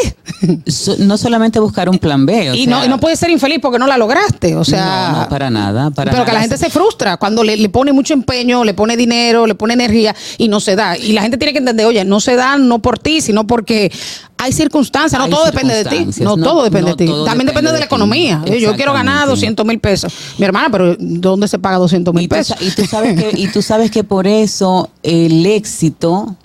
[0.67, 2.51] So- no solamente buscar un plan B.
[2.51, 4.55] o y, sea, no, y no puedes ser infeliz porque no la lograste.
[4.57, 5.91] O sea, no, no, para nada.
[5.91, 8.97] Para pero que la gente se frustra cuando le, le pone mucho empeño, le pone
[8.97, 10.97] dinero, le pone energía y no se da.
[10.97, 13.91] Y la gente tiene que entender, oye, no se da no por ti, sino porque
[14.39, 16.07] hay circunstancias, no Hay todo depende de ti.
[16.23, 17.13] No, no- todo depende no de ti.
[17.27, 18.43] También depende de, de la economía.
[18.47, 19.31] Yo quiero ganar Exactamente.
[19.31, 20.13] 200 mil pesos.
[20.39, 22.57] Mi hermana, pero ¿dónde se paga 200 mil tú, pesos?
[22.61, 26.37] y tú sabes que, y tú sabes que por eso el éxito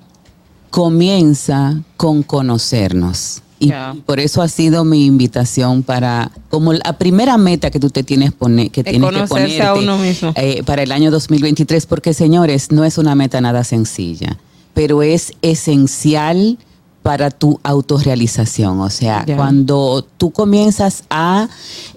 [0.69, 3.41] comienza con conocernos.
[3.57, 3.71] Y
[4.05, 8.33] por eso ha sido mi invitación para, como la primera meta que tú te tienes,
[8.33, 10.33] pone, que Es tienes que conocerse a ponerte uno mismo.
[10.35, 14.37] eh, para el año 2023, porque señores, no es una meta nada sencilla,
[14.73, 16.57] pero es esencial
[17.06, 18.80] para tu autorrealización.
[18.80, 21.48] O sea, cuando tú comienzas a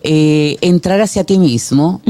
[0.03, 2.03] eh, entrar hacia ti mismo,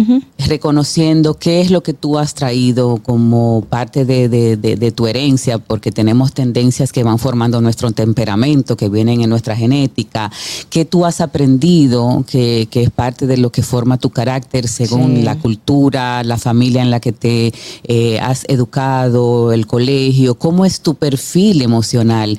[0.48, 5.06] reconociendo qué es lo que tú has traído como parte de, de- de- de tu
[5.06, 10.32] herencia, porque tenemos tendencias que van formando nuestro temperamento, que vienen en nuestra genética,
[10.68, 15.16] que tú has aprendido, que, que es parte de lo que forma tu carácter según
[15.18, 15.22] Sí.
[15.22, 17.52] la cultura, la familia en la que te
[17.84, 22.38] eh, has educado, el colegio, cómo es tu perfil emocional,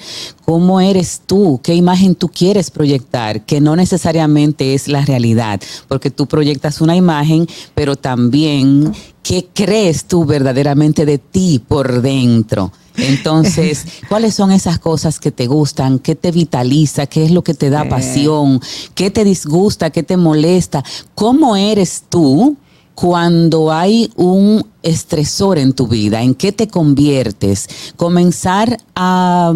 [0.49, 6.09] cómo eres tú, qué imagen tú quieres proyectar, que no necesariamente es la realidad, porque
[6.09, 7.45] tú proyectas una imagen,
[7.75, 12.71] pero también qué crees tú verdaderamente de ti por dentro.
[12.97, 15.99] Entonces, ¿cuáles son esas cosas que te gustan?
[15.99, 17.05] ¿Qué te vitaliza?
[17.05, 18.59] ¿Qué es lo que te da pasión?
[18.95, 19.91] ¿Qué te disgusta?
[19.91, 20.83] ¿Qué te molesta?
[21.13, 22.57] ¿Cómo eres tú?
[22.95, 27.93] cuando hay un estresor en tu vida, ¿en qué te conviertes?
[27.95, 29.53] Comenzar a...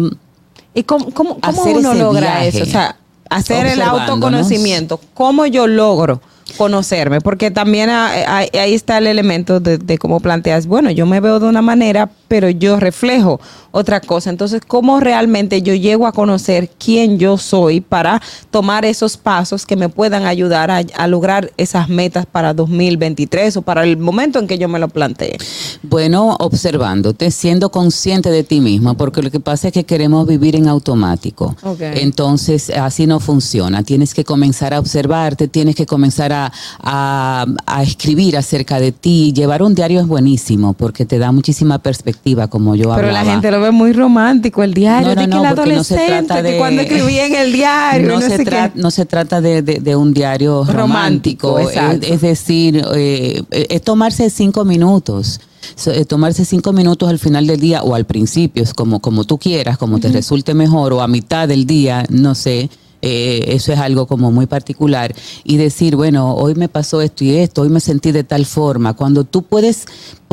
[0.74, 2.62] ¿Y cómo, cómo, cómo uno logra viaje, eso?
[2.64, 2.96] O sea,
[3.30, 5.00] hacer el autoconocimiento.
[5.14, 6.20] ¿Cómo yo logro
[6.56, 7.20] conocerme?
[7.20, 11.40] Porque también ah, ahí está el elemento de, de cómo planteas, bueno, yo me veo
[11.40, 13.40] de una manera, pero yo reflejo
[13.70, 14.30] otra cosa.
[14.30, 19.76] Entonces, ¿cómo realmente yo llego a conocer quién yo soy para tomar esos pasos que
[19.76, 24.46] me puedan ayudar a, a lograr esas metas para 2023 o para el momento en
[24.46, 25.36] que yo me lo plantee?
[25.82, 30.56] Bueno, observándote, siendo consciente de ti misma, porque lo que pasa es que queremos vivir
[30.56, 31.56] en automático.
[31.80, 33.82] Entonces, así no funciona.
[33.82, 39.32] Tienes que comenzar a observarte, tienes que comenzar a, a- a escribir acerca de ti.
[39.32, 43.24] Llevar un diario es buenísimo porque te da muchísima perspectiva, como yo Pero hablaba.
[43.24, 45.74] la gente lo ve muy romántico, el diario, No, no, de que no, el porque
[45.74, 48.90] no se adolescente, trata que de- cuando escribía en el diario, no, se tra- no
[48.90, 54.64] se trata de, de- de un diario Romántico, es, es decir, eh, es tomarse cinco
[54.64, 55.40] minutos.
[55.86, 59.38] Eh, tomarse cinco minutos al final del día o al principio, es como, como tú
[59.38, 62.68] quieras, como te resulte mejor, o a mitad del día, no sé.
[63.06, 65.14] Eh, eso es algo como muy particular
[65.44, 68.94] y decir, bueno, hoy me pasó esto y esto, hoy me sentí de tal forma.
[68.94, 69.84] Cuando tú puedes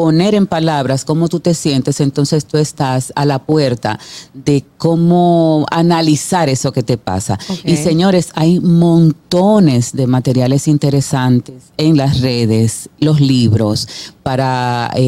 [0.01, 3.99] poner en palabras cómo tú te sientes, entonces tú estás a la puerta
[4.33, 7.37] de cómo analizar eso que te pasa.
[7.63, 13.87] Y señores, hay montones de materiales interesantes en las redes, los libros,
[14.23, 15.01] para eh,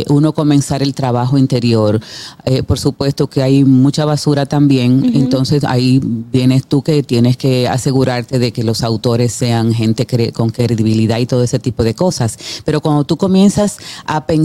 [0.00, 2.00] eh, uno comenzar el trabajo interior.
[2.44, 6.00] Eh, por supuesto que hay mucha basura también, entonces ahí
[6.32, 11.18] vienes tú que tienes que asegurarte de que los autores sean gente cre- con credibilidad
[11.18, 12.38] y todo ese tipo de cosas.
[12.64, 14.35] Pero cuando tú comienzas a pensar,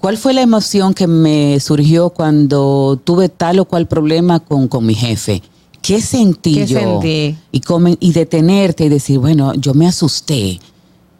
[0.00, 4.86] ¿Cuál fue la emoción que me surgió cuando tuve tal o cual problema con, con
[4.86, 5.42] mi jefe?
[5.82, 6.78] ¿Qué sentí ¿Qué yo?
[6.78, 7.36] sentí?
[7.50, 10.60] Y, come- y detenerte y decir, bueno, yo me asusté.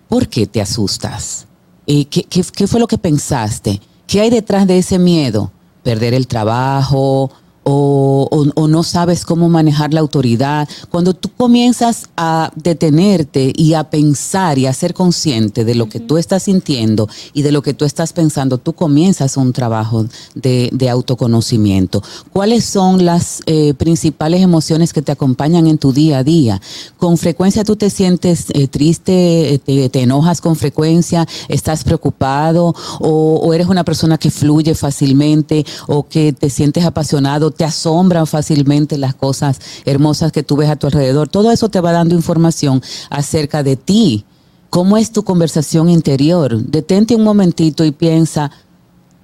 [0.08, 1.46] ¿Por qué te asustas?
[1.86, 3.80] Eh, ¿qué, qué, qué fue lo que pensaste?
[4.06, 5.50] ¿Qué hay detrás de ese miedo?
[5.82, 7.30] ¿Perder el trabajo?
[7.70, 10.66] O, o- o no sabes cómo manejar la autoridad.
[10.90, 16.00] Cuando tú comienzas a detenerte y a pensar y a ser consciente de lo que
[16.00, 20.70] tú estás sintiendo y de lo que tú estás pensando, tú comienzas un trabajo de,
[20.72, 22.02] de autoconocimiento.
[22.32, 26.60] ¿Cuáles son las eh, principales emociones que te acompañan en tu día a día?
[26.96, 32.74] Con frecuencia tú te sientes eh, triste, eh, te, te enojas con frecuencia, estás preocupado
[33.00, 38.26] o, o eres una persona que fluye fácilmente o que te sientes apasionado, te asombran
[38.28, 41.28] fácilmente las cosas hermosas que tú ves a tu alrededor.
[41.28, 42.80] Todo eso te va dando información
[43.10, 44.24] acerca de ti.
[44.70, 46.56] ¿Cómo es tu conversación interior?
[46.56, 48.52] Detente un momentito y piensa,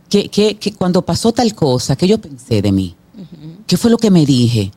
[0.08, 2.96] que, que, que cuando pasó tal cosa, ¿qué yo pensé de mí?
[3.68, 4.72] ¿Qué fue lo que me dije?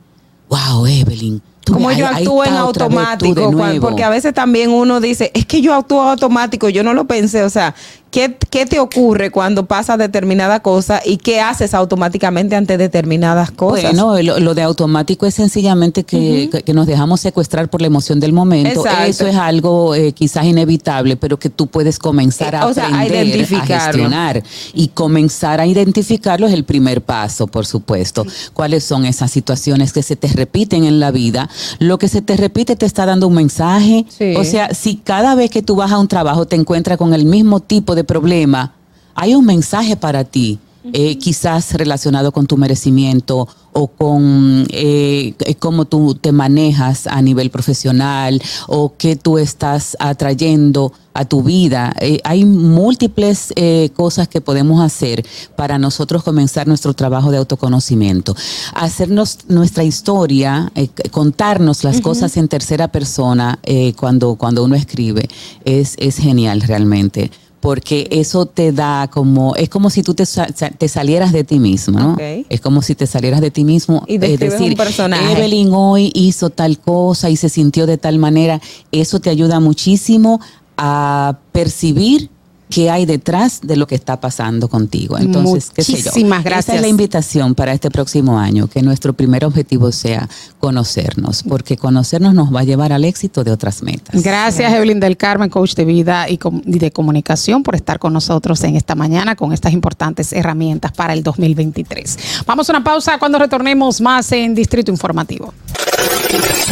[0.50, 3.52] Wow, Evelyn, Como yo actúo en automático,
[3.82, 7.44] porque a veces también uno dice, es que yo actúo automático, yo no lo pensé,
[7.44, 7.74] o sea,
[8.12, 13.84] ¿qué, qué te ocurre cuando pasa determinada cosa y qué haces automáticamente ante determinadas cosas?
[13.94, 17.88] Bueno, lo, lo de automático es sencillamente que, que- que nos dejamos secuestrar por la
[17.88, 18.82] emoción del momento.
[18.86, 19.04] Exacto.
[19.04, 22.86] Eso es algo eh, quizás inevitable, pero que tú puedes comenzar a Eh, o sea,
[22.86, 23.76] a aprender, a, identificarlo.
[24.04, 24.44] gestionar.
[24.74, 28.26] Y comenzar a identificarlo es el primer paso, por supuesto.
[28.54, 31.50] ¿Cuáles son esas situaciones que se te repiten en la vida?
[31.80, 34.06] Lo que se te repite te está dando un mensaje.
[34.10, 34.36] Sí.
[34.36, 37.26] O sea, si cada vez que tú vas a un trabajo te encuentras con el
[37.26, 38.74] mismo tipo de problema,
[39.16, 40.60] hay un mensaje para ti,
[40.94, 47.50] eh, quizás relacionado con tu merecimiento o con eh, cómo tú te manejas a nivel
[47.50, 51.94] profesional o qué tú estás atrayendo a tu vida.
[52.00, 55.26] Eh, hay múltiples eh, cosas que podemos hacer
[55.56, 58.36] para nosotros comenzar nuestro trabajo de autoconocimiento.
[58.76, 60.72] Hacernos nuestra historia,
[61.10, 65.28] contarnos las cosas en tercera persona eh, cuando, cuando uno escribe,
[65.66, 67.32] es, es genial realmente.
[67.68, 72.00] Porque eso te da como, es como si tú te, te salieras de ti mismo,
[72.00, 72.18] ¿no?
[72.18, 74.06] Es como si te salieras de ti mismo.
[74.08, 75.34] Y es decir, un personaje.
[75.34, 78.62] Evelyn hoy hizo tal cosa y se sintió de tal manera.
[78.94, 80.40] Eso te ayuda muchísimo
[80.78, 82.30] a percibir
[82.70, 85.18] qué hay detrás de lo que está pasando contigo.
[85.18, 85.98] Entonces, qué sé yo.
[85.98, 86.76] Muchísimas Esa gracias.
[86.76, 90.28] es la invitación para este próximo año, que nuestro primer objetivo sea
[90.60, 94.22] conocernos, porque conocernos nos va a llevar al éxito de otras metas.
[94.22, 98.76] Gracias, Evelyn del Carmen, coach de vida y de comunicación, por estar con nosotros en
[98.76, 102.18] esta mañana con estas importantes herramientas para el 2023.
[102.46, 105.54] Vamos a una pausa cuando retornemos más en Distrito Informativo.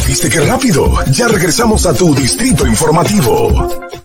[0.08, 0.94] ¿Viste qué rápido?
[1.12, 4.05] Ya regresamos a tu distrito informativo.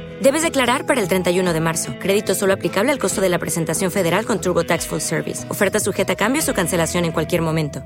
[0.21, 1.95] Debes declarar para el 31 de marzo.
[1.99, 5.49] Crédito solo aplicable al costo de la presentación federal con TurboTax Full Service.
[5.49, 7.81] Oferta sujeta a cambios o cancelación en cualquier momento.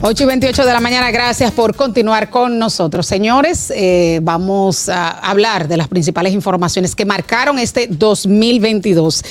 [0.00, 3.06] 8 y 28 de la mañana, gracias por continuar con nosotros.
[3.06, 9.24] Señores, eh, vamos a hablar de las principales informaciones que marcaron este 2022.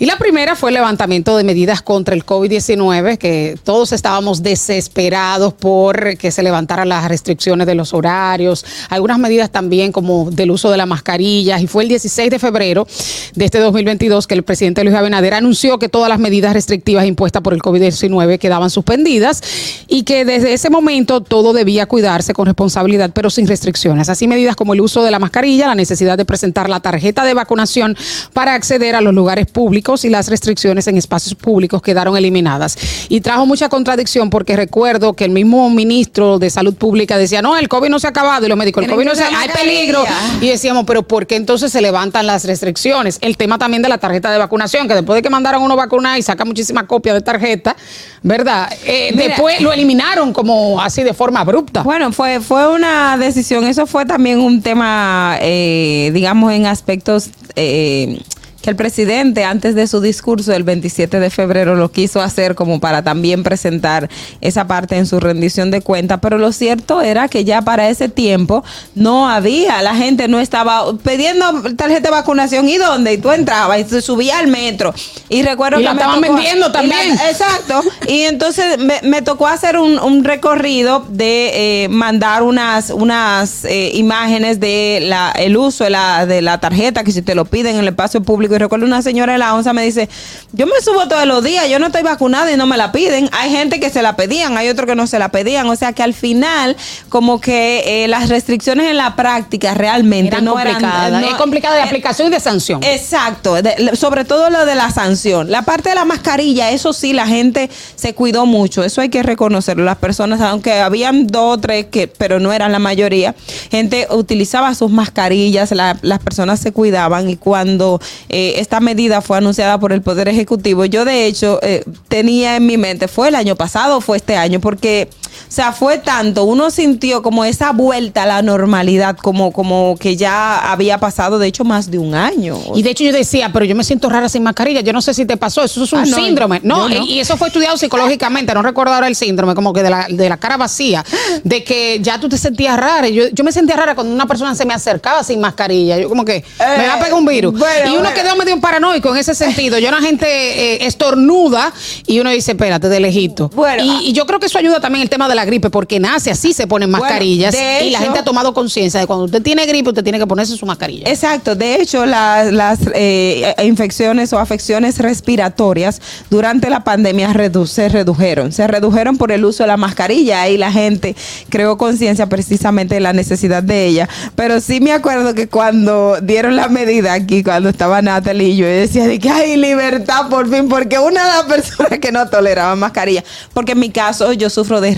[0.00, 5.54] Y la primera fue el levantamiento de medidas contra el COVID-19, que todos estábamos desesperados
[5.54, 10.70] por que se levantaran las restricciones de los horarios, algunas medidas también como del uso
[10.70, 11.60] de las mascarillas.
[11.62, 12.86] Y fue el 16 de febrero
[13.34, 17.42] de este 2022 que el presidente Luis Abinader anunció que todas las medidas restrictivas impuestas
[17.42, 19.42] por el COVID-19 quedaban suspendidas
[19.88, 24.08] y que desde ese momento todo debía cuidarse con responsabilidad, pero sin restricciones.
[24.08, 27.34] Así medidas como el uso de la mascarilla, la necesidad de presentar la tarjeta de
[27.34, 27.96] vacunación
[28.32, 32.76] para acceder a los lugares públicos y las restricciones en espacios públicos quedaron eliminadas.
[33.08, 37.56] Y trajo mucha contradicción porque recuerdo que el mismo ministro de Salud Pública decía, no,
[37.56, 39.48] el COVID no se ha acabado y los médicos, el COVID no se usar hay
[39.48, 40.04] peligro.
[40.40, 43.18] Y decíamos, pero ¿por qué entonces se levantan las restricciones?
[43.20, 46.18] El tema también de la tarjeta de vacunación, que después de que mandaron uno vacunar
[46.18, 47.76] y saca muchísimas copias de tarjeta,
[48.22, 48.70] ¿verdad?
[48.84, 49.28] Eh, Mira.
[49.28, 51.82] después lo eliminaron como así de forma abrupta.
[51.82, 58.20] Bueno, fue, fue una decisión, eso fue también un tema, eh, digamos, en aspectos eh,
[58.60, 62.80] que el presidente antes de su discurso del 27 de febrero lo quiso hacer como
[62.80, 64.08] para también presentar
[64.40, 68.08] esa parte en su rendición de cuenta, pero lo cierto era que ya para ese
[68.08, 68.64] tiempo
[68.96, 71.44] no había, la gente no estaba pidiendo
[71.76, 74.92] tarjeta de vacunación y dónde, y tú entrabas y te subías al metro.
[75.28, 77.12] Y recuerdo Y que la me estaban tocó- vendiendo y la- también.
[77.30, 83.64] exacto, y entonces me, me tocó hacer un, un recorrido de eh, mandar unas, unas
[83.66, 87.44] eh, imágenes de la, el uso de la, de la tarjeta, que si te lo
[87.44, 88.54] piden en el espacio público público.
[88.56, 90.08] Y recuerdo una señora de la onza me dice,
[90.52, 93.28] yo me subo todos los días, yo no estoy vacunada y no me la piden.
[93.32, 95.68] Hay gente que se la pedían, hay otros que no se la pedían.
[95.68, 96.76] O sea que al final,
[97.08, 101.08] como que eh, las restricciones en la práctica realmente Eran no complicadas.
[101.08, 101.20] eran...
[101.22, 102.82] no- es complicado de aplicación y de sanción.
[102.82, 105.50] Exacto, de- sobre todo lo de la sanción.
[105.50, 109.22] La parte de la mascarilla, eso sí, la gente se cuidó mucho, eso hay que
[109.22, 109.84] reconocerlo.
[109.84, 113.34] Las personas, aunque habían dos o tres, que, pero no eran la mayoría,
[113.70, 119.38] gente utilizaba sus mascarillas, la- las personas se cuidaban y cuando eh, esta medida fue
[119.38, 123.34] anunciada por el Poder Ejecutivo, yo de hecho eh, tenía en mi mente, fue el
[123.34, 125.08] año pasado o fue este año, porque,
[125.48, 130.16] o sea, fue tanto, uno sintió como esa vuelta a la normalidad, como, como que
[130.16, 132.58] ya había pasado, de hecho, más de un año.
[132.74, 134.80] Y de hecho yo decía, pero yo me siento rara sin mascarilla.
[134.80, 135.62] Yo no sé si te pasó.
[135.62, 136.60] Eso es un Ah, no, síndrome.
[136.62, 138.54] No, y eso fue estudiado psicológicamente.
[138.54, 141.04] No recuerdo ahora el síndrome, como que de la, de la cara vacía.
[141.44, 143.08] De que ya tú te sentías rara.
[143.08, 145.98] Yo, yo me sentía rara cuando una persona se me acercaba sin mascarilla.
[145.98, 147.54] Yo como que me va a pegar un virus.
[147.54, 148.14] Eh, bueno, y uno bueno.
[148.14, 149.78] quedó medio paranoico en ese sentido.
[149.78, 151.72] Yo una gente eh, estornuda
[152.06, 153.48] y uno dice, espérate, de lejito.
[153.54, 154.00] Bueno, y, ah.
[154.02, 156.52] y yo creo que eso ayuda también el tema de la gripe, porque nace así
[156.52, 157.56] se ponen Bueno, mascarillas.
[157.82, 160.56] y la gente ha tomado conciencia de cuando usted tiene gripe, usted tiene que ponerse
[160.56, 161.08] su mascarilla.
[161.10, 166.00] Exacto, de hecho la- las eh, infecciones o afecciones respiratorias
[166.30, 170.56] durante la pandemia redu- se redujeron, se redujeron por el uso de la mascarilla y
[170.58, 171.16] la gente
[171.48, 176.56] creó conciencia precisamente de la necesidad de ella, pero sí me acuerdo que cuando dieron
[176.56, 180.50] la medida aquí, cuando estaba Natalie y yo, yo decía de que hay libertad por
[180.50, 183.24] fin, porque una de las personas que no toleraba mascarilla,
[183.54, 184.94] porque en mi caso yo sufro de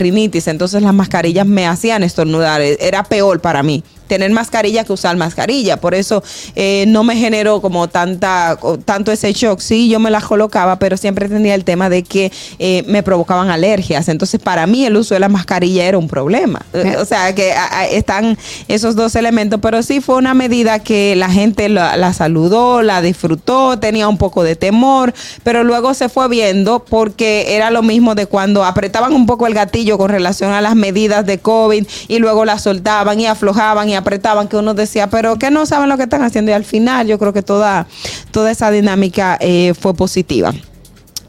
[0.51, 5.78] entonces las mascarillas me hacían estornudar, era peor para mí tener mascarilla que usar mascarilla.
[5.78, 6.23] Por eso
[6.57, 9.61] eh, no me generó como tanta, tanto ese shock.
[9.61, 13.51] Sí, yo me las colocaba, pero siempre tenía el tema de que eh, me provocaban
[13.51, 14.09] alergias.
[14.09, 16.61] Entonces, para mí el uso de la mascarilla era un problema.
[16.74, 20.81] Eh, O sea, que a- a- están esos dos elementos, pero sí fue una medida
[20.81, 25.15] que la gente la, la saludó, la disfrutó, tenía un poco de temor,
[25.45, 29.55] pero luego se fue viendo porque era lo mismo de cuando apretaban un poco el
[29.55, 33.95] gatillo con relación a las medidas de COVID y luego la soltaban y aflojaban y
[34.01, 37.06] apretaban, que uno decía, pero que no saben lo que están haciendo y al final
[37.06, 37.86] yo creo que toda,
[38.31, 40.52] toda esa dinámica eh, fue positiva.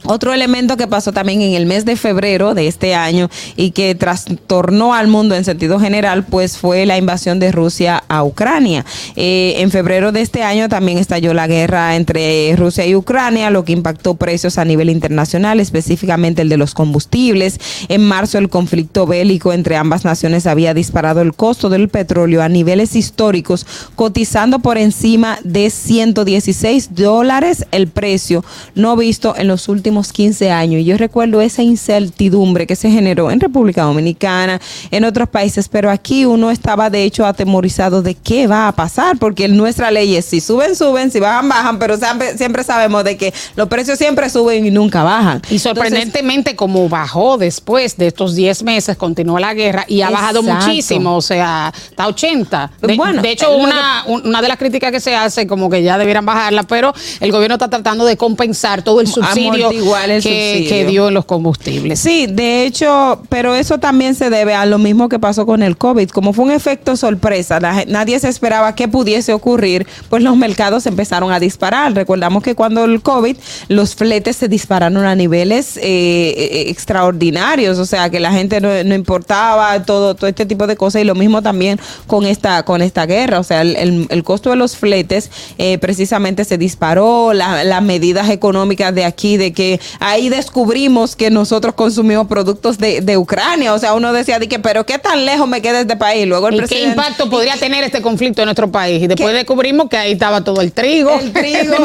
[0.03, 3.93] Otro elemento que pasó también en el mes de febrero de este año y que
[3.93, 8.83] trastornó al mundo en sentido general, pues fue la invasión de Rusia a Ucrania.
[9.15, 13.63] Eh, en febrero de este año también estalló la guerra entre Rusia y Ucrania, lo
[13.63, 17.59] que impactó precios a nivel internacional, específicamente el de los combustibles.
[17.87, 22.49] En marzo el conflicto bélico entre ambas naciones había disparado el costo del petróleo a
[22.49, 28.43] niveles históricos, cotizando por encima de 116 dólares el precio
[28.75, 30.81] no visto en los últimos 15 años.
[30.81, 34.59] Y yo recuerdo esa incertidumbre que se generó en República Dominicana,
[34.89, 39.17] en otros países, pero aquí uno estaba de hecho atemorizado de qué va a pasar,
[39.17, 43.17] porque nuestra ley es si suben, suben, si bajan, bajan, pero siempre, siempre sabemos de
[43.17, 45.41] que los precios siempre suben y nunca bajan.
[45.49, 50.41] Y sorprendentemente, como bajó después de estos 10 meses, continuó la guerra y ha bajado
[50.65, 52.71] muchísimo, o sea, está 80.
[52.81, 55.83] De, Bueno, de hecho, una, un- una de las críticas que se hace, como que
[55.83, 60.21] ya debieran bajarla, pero el gobierno está tratando de compensar todo el subsidio, Amortiguar el
[60.23, 61.99] que, que dio los combustibles.
[61.99, 65.77] Sí, de hecho, pero eso también se debe a lo mismo que pasó con el
[65.77, 66.09] COVID.
[66.09, 70.85] Como fue un efecto sorpresa, la nadie se esperaba que pudiese ocurrir, pues los mercados
[70.85, 71.93] empezaron a disparar.
[71.93, 73.35] Recordamos que cuando el COVID,
[73.69, 78.69] los fletes se dispararon a niveles eh, eh, extraordinarios, o sea, que la gente no,
[78.83, 82.81] no importaba todo, todo este tipo de cosas y lo mismo también con esta, con
[82.81, 87.33] esta guerra, o sea, el, el- el costo de los fletes eh, precisamente se disparó,
[87.33, 93.01] la- las medidas económicas de aquí, de que ahí descubrimos que nosotros consumimos productos de,
[93.01, 95.95] de Ucrania, o sea, uno decía, de que, pero ¿qué tan lejos me queda este
[95.95, 96.25] país?
[96.27, 96.89] Luego el ¿Y qué presidente...
[96.89, 99.01] impacto podría tener este conflicto en nuestro país?
[99.03, 101.11] Y después descubrimos que ahí estaba todo el trigo.
[101.19, 101.75] El trigo,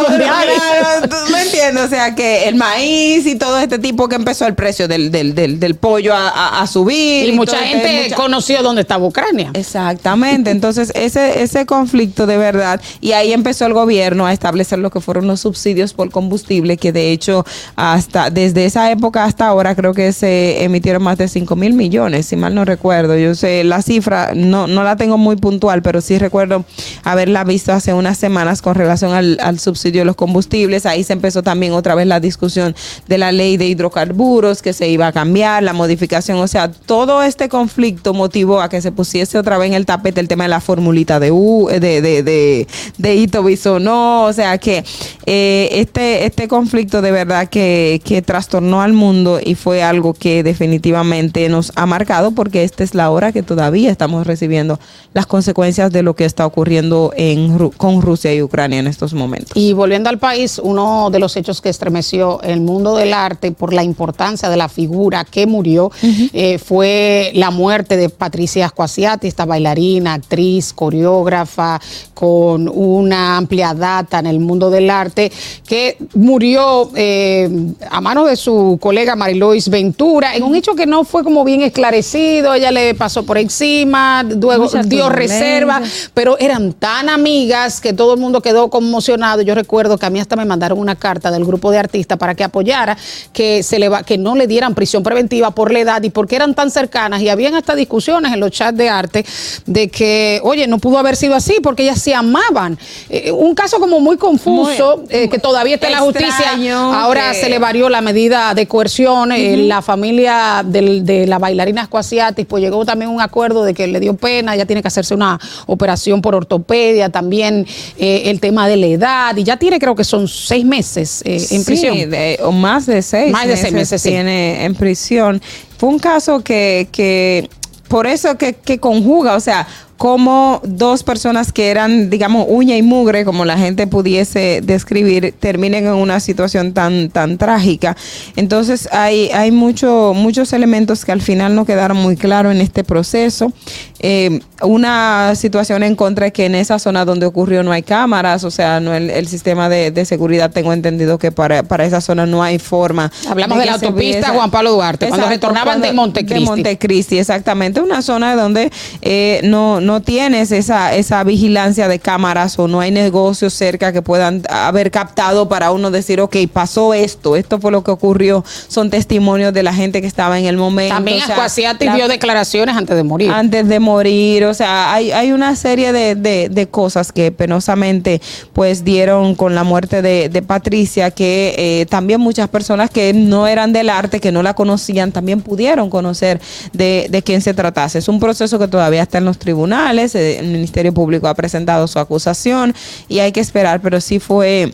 [1.31, 4.89] no, entiendes, o sea que el maíz y todo este tipo que empezó el precio
[4.89, 7.29] del, del, del, del pollo a, a- a subir.
[7.29, 9.51] Y mucha este- gente mucha- conoció dónde estaba Ucrania.
[9.55, 14.91] Exactamente, entonces ese, ese conflicto de verdad, y ahí empezó el gobierno a establecer lo
[14.91, 17.45] que fueron los subsidios por combustible, que de hecho
[17.77, 22.27] hasta desde esa época hasta ahora creo que se emitieron más de 5 mil millones,
[22.27, 23.17] si mal no recuerdo.
[23.19, 26.65] Yo sé la cifra, no, no la tengo muy puntual, pero sí recuerdo
[27.05, 30.87] haberla visto hace unas semanas con relación al, subsidio de los combustibles.
[30.87, 32.75] Ahí se empezó también otra vez la discusión
[33.09, 37.23] de la ley de hidrocarburos, que se iba a cambiar, la modificación, o sea, todo
[37.23, 40.49] este conflicto motivó a que se pusiese otra vez en el tapete el tema de
[40.49, 42.67] la formulita de U, de, de, de,
[42.97, 44.85] de Ito o sea que
[45.27, 50.15] eh, este, este conflicto de verdad que que, que trastornó al mundo y fue algo
[50.15, 54.79] que definitivamente nos ha marcado porque esta es la hora que todavía estamos recibiendo
[55.15, 59.57] las consecuencias de lo que está ocurriendo en, con Rusia y Ucrania en estos momentos.
[59.57, 63.73] Y volviendo al país, uno de los hechos que estremeció el mundo del arte por
[63.73, 65.91] la importancia de la figura que murió
[66.33, 71.81] eh, fue la muerte de Patricia Ascuasiati, esta bailarina, actriz, coreógrafa,
[72.15, 75.33] con una amplia data en el mundo del arte,
[75.67, 77.49] que murió eh,
[77.91, 81.63] a mano de su colega Marilois Ventura, en un hecho que no fue como bien
[81.63, 85.83] esclarecido, ella le pasó por encima, luego dio reserva,
[86.15, 89.43] pero eran tan amigas que todo el mundo quedó conmocionado.
[89.43, 92.35] Yo recuerdo que a mí hasta me mandaron una carta del grupo de artistas para
[92.35, 92.97] que apoyara
[93.33, 96.37] que se le va, que no le dieran prisión preventiva por la edad y porque
[96.37, 99.25] eran tan cercanas y habían hasta discusiones en los chats de arte
[99.67, 102.79] de que, oye, no pudo haber sido así porque ellas se amaban.
[103.09, 106.59] Eh, un caso como muy confuso, eh, que todavía está en la justicia.
[106.75, 109.33] Ahora se le varió la medida de coerción.
[109.33, 113.87] eh, la familia del- de la bailarina Ascuasiatis, pues llegó también un acuerdo de que
[113.87, 117.67] le dio pena, ya tiene que hacerse una operación por ortopedia, también
[117.99, 121.35] eh, el tema de la edad, y ya tiene creo que son seis meses eh,
[121.37, 121.97] en Sí, prisión.
[122.11, 124.09] de- o más de seis Más de seis meses, sí.
[124.11, 125.41] tiene en prisión.
[125.79, 127.49] Fue un caso que, que
[127.89, 129.67] por eso que, que conjuga, o sea,
[129.97, 135.87] como dos personas que eran, digamos, uña y mugre, como la gente pudiese describir, terminen
[135.87, 137.97] en una situación tan, tan trágica.
[138.37, 142.85] Entonces hay, hay mucho, muchos elementos que al final no quedaron muy claros en este
[142.85, 143.53] proceso.
[144.01, 148.45] Eh, una situación en contra es que en esa zona donde ocurrió no hay cámaras,
[148.45, 152.01] o sea, no el, el sistema de, de seguridad, tengo entendido que para, para esa
[152.01, 153.11] zona no hay forma.
[153.29, 156.45] Hablamos de la autopista Juan Pablo Duarte, cuando Exacto, retornaban de Montecristi.
[156.45, 157.81] De Montecristi, exactamente.
[157.81, 158.71] Una zona donde
[159.03, 164.03] eh, no, no tienes esa, esa vigilancia de cámaras o no hay negocios cerca que
[164.03, 168.45] puedan haber captado para uno decir, ok, pasó esto, esto fue lo que ocurrió.
[168.69, 170.95] Son testimonios de la gente que estaba en el momento.
[170.95, 173.31] También o sea, Ascuasiatis la- dio declaraciones antes de morir.
[173.31, 178.21] antes de morir, o sea, hay, hay una serie de, de- de cosas que penosamente
[178.53, 183.47] pues dieron con la muerte de, de Patricia, que eh, también muchas personas que no
[183.47, 186.41] eran del arte, que no la conocían, también pudieron conocer
[186.73, 187.99] de, de quién se tratase.
[187.99, 189.76] Es un proceso que todavía está en los tribunales,
[190.15, 192.75] eh, el Ministerio Público ha presentado su acusación
[193.09, 194.73] y hay que esperar, pero sí fue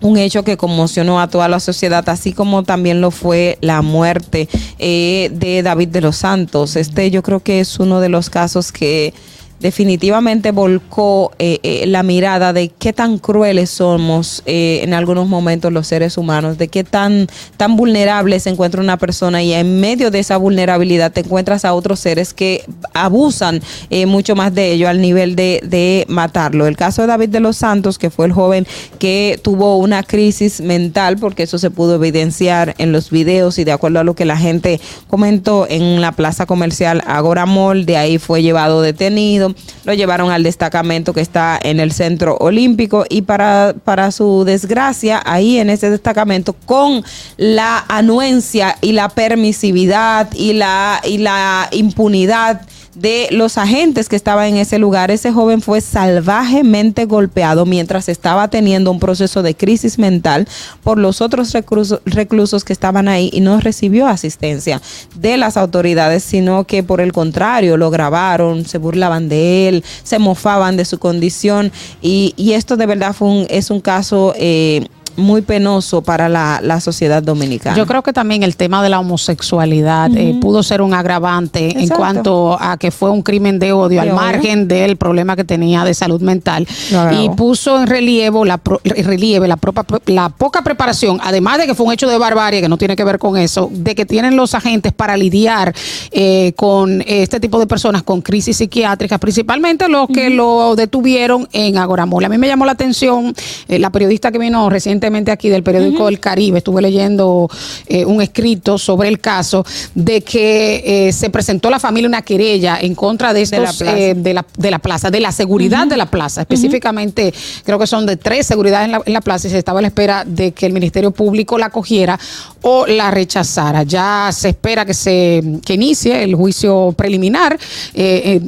[0.00, 4.48] un hecho que conmocionó a toda la sociedad, así como también lo fue la muerte
[4.78, 6.76] eh, de David de los Santos.
[6.76, 9.12] Este yo creo que es uno de los casos que
[9.60, 15.72] definitivamente volcó eh, eh, la mirada de qué tan crueles somos eh, en algunos momentos
[15.72, 17.26] los seres humanos, de qué tan,
[17.56, 21.74] tan vulnerable se encuentra una persona y en medio de esa vulnerabilidad te encuentras a
[21.74, 22.64] otros seres que
[22.94, 23.60] abusan
[23.90, 26.66] eh, mucho más de ello al nivel de, de matarlo.
[26.66, 28.66] El caso de David de los Santos, que fue el joven
[28.98, 33.72] que tuvo una crisis mental, porque eso se pudo evidenciar en los videos y de
[33.72, 38.18] acuerdo a lo que la gente comentó en la plaza comercial Agora Mall, de ahí
[38.18, 39.47] fue llevado detenido,
[39.84, 43.04] lo llevaron al destacamento que está en el centro olímpico.
[43.08, 47.04] Y para, para su desgracia, ahí en ese destacamento, con
[47.36, 52.62] la anuencia y la permisividad y la, y la impunidad
[53.00, 58.48] de los agentes que estaban en ese lugar, ese joven fue salvajemente golpeado mientras estaba
[58.48, 60.48] teniendo un proceso de crisis mental
[60.82, 64.82] por los otros reclusos, reclusos que estaban ahí y no recibió asistencia
[65.14, 70.18] de las autoridades, sino que por el contrario lo grabaron, se burlaban de él, se
[70.18, 71.70] mofaban de su condición.
[72.02, 74.86] Y, y esto de verdad fue un, es un caso eh,
[75.18, 77.76] muy penoso para la, la sociedad dominicana.
[77.76, 81.88] Yo creo que también el tema de la homosexualidad eh, pudo ser un agravante en
[81.88, 84.16] cuanto a que fue un crimen de odio, De al odio.
[84.16, 86.66] margen del problema que tenía de salud mental.
[87.12, 91.74] Y puso en relieve la, pro- relieve la, propa- la poca preparación, además de que
[91.74, 94.36] fue un hecho de barbarie, que no tiene que ver con eso, de que tienen
[94.36, 95.74] los agentes para lidiar
[96.12, 101.76] eh, con este tipo de personas con crisis psiquiátricas, principalmente los que lo detuvieron en
[101.78, 102.24] Agoramol.
[102.24, 103.34] A mí me llamó la atención
[103.68, 107.48] eh, la periodista que vino recientemente aquí del periódico El Caribe, estuve leyendo
[107.86, 109.64] eh, un escrito sobre el caso
[109.94, 113.98] de que eh, se presentó la familia una querella en contra de estos la plaza.
[113.98, 116.42] eh, de, la, de la plaza, de la seguridad de la plaza.
[116.42, 117.32] Específicamente,
[117.64, 119.82] creo que son de tres seguridades en la, en la plaza y se estaba a
[119.82, 122.18] la espera de que el Ministerio Público la cogiera
[122.62, 123.82] o la rechazara.
[123.84, 127.58] Ya se espera que se que inicie el juicio preliminar.
[127.94, 128.40] Eh,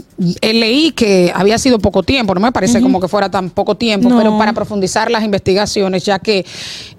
[0.43, 4.09] leí que había sido poco tiempo, no me parece como que fuera tan poco tiempo,
[4.09, 4.19] No.
[4.19, 6.45] pero para profundizar las investigaciones, ya que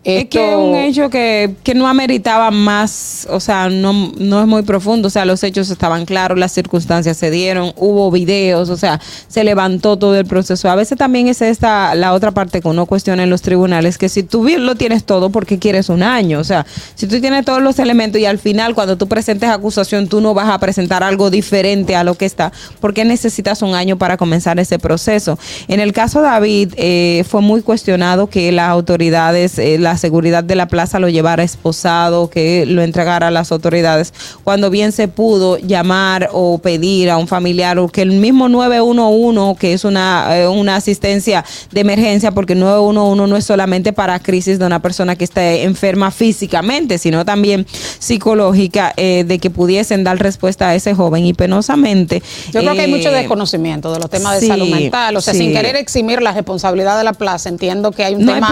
[0.04, 4.48] Es que es un hecho que, que no ameritaba más, o sea, no, no es
[4.48, 8.78] muy profundo, o sea, los hechos estaban claros, las circunstancias se dieron, hubo videos, o
[8.78, 10.72] sea, se levantó todo el proceso.
[10.72, 14.10] A veces también es esta la otra parte que uno cuestiona en los tribunales, que
[14.10, 16.40] si tú lo tienes todo, ¿por qué quieres un año?
[16.40, 16.66] O sea,
[16.96, 20.34] si tú tienes todos los elementos y al final cuando tú presentes acusación tú no
[20.34, 24.18] vas a presentar algo diferente a lo que está, ¿por qué necesitas un año para
[24.18, 25.38] comenzar ese proceso?
[25.68, 30.44] En el caso de David, eh, fue muy cuestionado que las autoridades, eh, la seguridad
[30.44, 34.14] de la plaza lo llevara esposado, que lo entregara a las autoridades,
[34.44, 39.60] cuando bien se pudo llamar o pedir a un familiar o que el mismo 911,
[39.60, 44.60] que es una, eh, una asistencia de emergencia, porque 911 no es solamente para crisis
[44.60, 47.66] de una persona que esté enferma físicamente, sino también
[48.00, 52.22] psicológica, eh, de que pudiesen dar respuesta a ese joven y penosamente.
[52.52, 55.16] Yo creo que hay mucho desconocimiento de los temas sí, de salud mental.
[55.18, 55.40] O sea, sí.
[55.40, 58.48] sin querer eximir la responsabilidad de la plaza, entiendo que hay un No hay tema.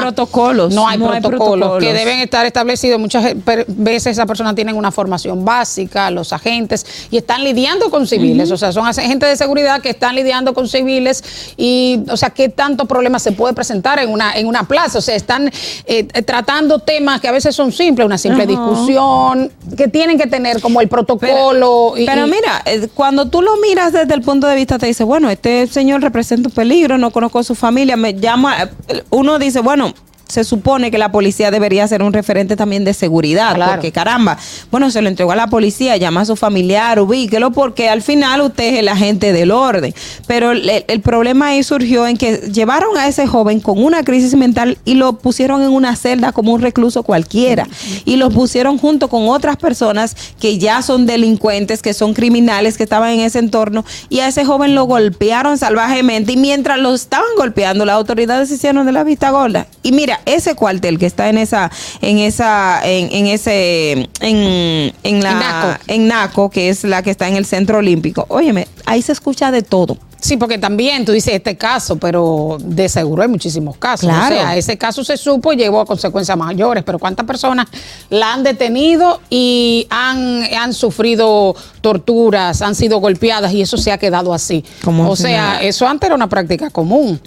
[0.70, 3.00] Protocolos, No hay no hay protocolos que deben estar establecidos.
[3.00, 8.08] Muchas per- veces esas personas tienen una formación básica, los agentes, y están lidiando con
[8.08, 8.52] civiles.
[8.52, 11.24] O sea, son agentes de seguridad que están lidiando con civiles.
[11.58, 15.00] Y, o sea, ¿qué tanto problema se puede presentar en una, en una plaza?
[15.00, 15.52] O sea, están eh,
[15.86, 20.62] eh, tratando temas que a veces son simples, una simple discusión, que tienen que tener
[20.62, 21.94] como el protocolo.
[21.98, 25.04] y- Pero mira, eh, cuando tú lo miras desde el punto de vista, te dice,
[25.04, 29.40] bueno, este señor representa un peligro, no conozco a su familia, me llama, eh, uno
[29.40, 29.94] dice, bueno,
[30.30, 33.72] se supone que la policía debería ser un referente también de seguridad, Claro.
[33.74, 34.38] porque caramba,
[34.72, 38.42] bueno, se lo entregó a la policía, llama a su familiar, ubíquelo, porque al final
[38.42, 39.94] usted es el agente del orden.
[40.28, 44.36] Pero el, el problema ahí surgió en que llevaron a ese joven con una crisis
[44.36, 47.68] mental y lo pusieron en una celda como un recluso cualquiera.
[48.06, 52.84] Y los pusieron junto con otras personas que ya son delincuentes, que son criminales, que
[52.84, 56.34] estaban en ese entorno, y a ese joven lo golpearon salvajemente.
[56.34, 59.66] Y mientras lo estaban golpeando, las autoridades se hicieron de la vista gorda.
[59.82, 61.72] Y mira, ese cuartel que está en esa,
[62.02, 65.84] en esa, en, en ese, en, en la, En Naco.
[65.88, 68.26] en Naco, que es la que está en el centro olímpico.
[68.30, 69.98] Óyeme, ahí se escucha de todo.
[70.22, 74.10] Sí, porque también tú dices este caso, pero de seguro hay muchísimos casos.
[74.10, 74.36] Claro.
[74.36, 77.68] O sea, ese caso se supo y llevó a consecuencias mayores, pero ¿cuántas personas
[78.10, 83.98] la han detenido y han, han sufrido torturas, han sido golpeadas y eso se ha
[83.98, 84.66] quedado así?
[84.84, 87.22] Como o sea, eso antes era una práctica común.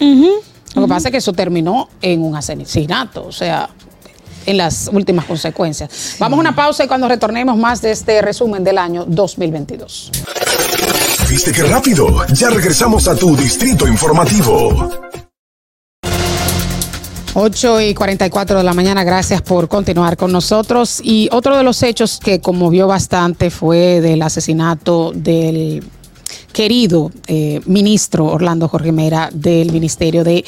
[0.75, 3.69] Lo que pasa es que eso terminó en un asesinato, o sea,
[4.47, 6.17] en las últimas consecuencias.
[6.19, 10.11] Vamos a una pausa y cuando retornemos más de este resumen del año 2022.
[11.29, 12.27] ¿Viste qué rápido?
[12.35, 14.91] Ya regresamos a tu distrito informativo.
[17.35, 21.01] 8 y 44 de la mañana, gracias por continuar con nosotros.
[21.03, 25.83] Y otro de los hechos que conmovió bastante fue del asesinato del
[26.53, 30.45] querido eh, ministro Orlando Jorge Mera del Ministerio de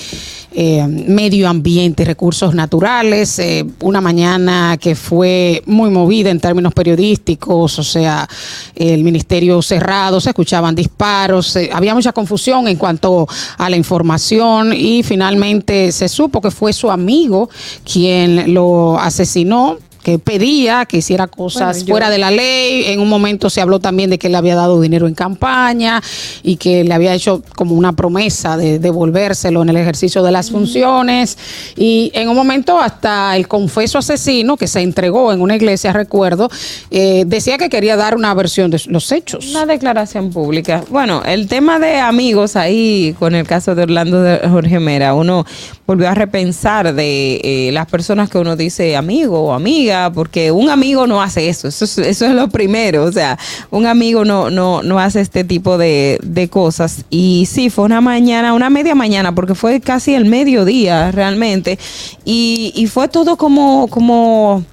[0.56, 3.38] eh, Medio Ambiente y Recursos Naturales.
[3.40, 8.28] eh, una mañana que fue muy movida en términos periodísticos, o sea,
[8.76, 13.26] el ministerio cerrado, se escuchaban disparos, eh, había mucha confusión en cuanto
[13.58, 17.50] a la información y finalmente se supo que fue su amigo
[17.84, 22.84] quien lo asesinó que pedía que hiciera cosas Bueno, yo- fuera de la ley.
[22.86, 26.00] En un momento se habló también de que le había dado dinero en campaña
[26.44, 30.50] y que le había hecho como una promesa de devolvérselo en el ejercicio de las
[30.50, 31.36] funciones.
[31.76, 36.48] Y en un momento hasta el confeso asesino que se entregó en una iglesia, recuerdo,
[36.90, 39.48] eh, decía que quería dar una versión de los hechos.
[39.50, 40.84] Una declaración pública.
[40.90, 45.46] Bueno, el tema de amigos ahí, con el caso de Orlando de Jorge Mera, uno
[45.86, 50.70] volvió a repensar de eh, las personas que uno dice amigo o amiga, porque un
[50.70, 53.38] amigo no hace eso, eso es, lo primero, o sea,
[53.70, 57.04] un amigo no, no, no hace este tipo de, de cosas.
[57.10, 61.78] Y sí, fue una mañana, una media mañana, porque fue casi el mediodía realmente,
[62.24, 64.64] y, y fue todo como, como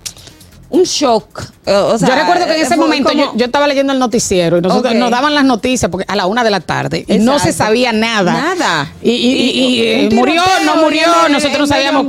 [0.69, 1.51] un shock.
[1.65, 3.93] Eh, o sea, yo recuerdo que en ese fue momento como- yo, yo estaba leyendo
[3.93, 7.05] el noticiero y nosotros nos daban las noticias porque a la una de la tarde
[7.07, 8.33] y no se sabía nada.
[8.33, 8.91] Nada.
[9.03, 12.01] Y, y- y- y, eh, murió, no murió, el- nosotros no sabíamos.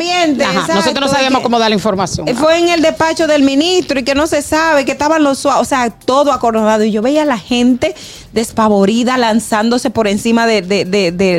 [0.46, 2.28] Ajá, nosotros no sabíamos cómo dar la información.
[2.28, 5.38] Eh, Fue en el despacho del ministro y que no se sabe, que estaban los
[5.38, 6.84] suaves, o sea, todo acordado.
[6.84, 7.94] Y yo veía a la gente
[8.32, 10.84] despavorida lanzándose por encima de, de,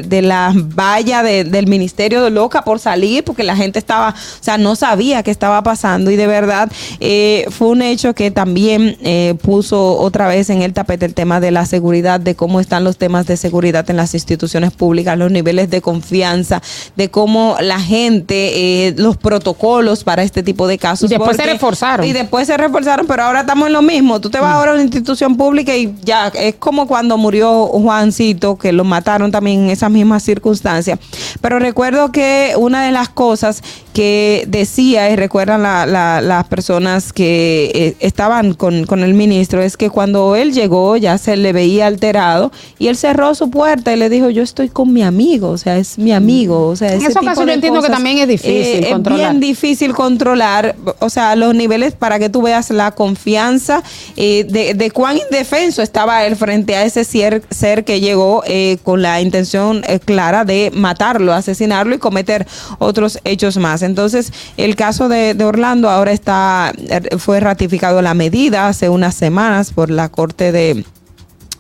[0.04, 4.44] de, la valla de- del ministerio de loca por salir, porque la gente estaba, o
[4.44, 6.12] sea, no sabía qué estaba pasando.
[6.12, 10.74] Y de verdad, eh, fue un hecho que también eh, puso otra vez en el
[10.74, 14.14] tapete el tema de la seguridad, de cómo están los temas de seguridad en las
[14.14, 16.62] instituciones públicas, los niveles de confianza,
[16.98, 21.10] de cómo la gente, eh, los protocolos para este tipo de casos.
[21.10, 22.06] Y después se reforzaron.
[22.06, 24.20] Y después se reforzaron, pero ahora estamos en lo mismo.
[24.20, 28.58] Tú te vas ahora a una institución pública y ya es como cuando murió Juancito,
[28.58, 31.00] que lo mataron también en esas mismas circunstancias.
[31.40, 33.62] Pero recuerdo que una de las cosas
[33.94, 39.62] que decía, y recuerdan la- la- las personas que eh, estaban con, con el ministro,
[39.62, 43.94] es que cuando él llegó ya se le veía alterado y él cerró su puerta
[43.94, 46.68] y le dijo, yo estoy con mi amigo, o sea, es mi amigo.
[46.68, 49.22] O sea, En ese esos casos yo entiendo que también es difícil eh, controlar.
[49.22, 53.84] Es bien difícil controlar, o sea, los niveles para que tú veas la confianza
[54.18, 58.78] eh, de, de cuán indefenso estaba él frente a ese ser, ser que llegó eh,
[58.84, 62.48] con la intención eh, clara de matarlo, asesinarlo y cometer
[62.80, 63.83] otros hechos más.
[63.86, 69.72] Entonces, el caso de, Orlando ahora está, eh, fue ratificado la medida hace unas semanas
[69.72, 70.86] por la Corte de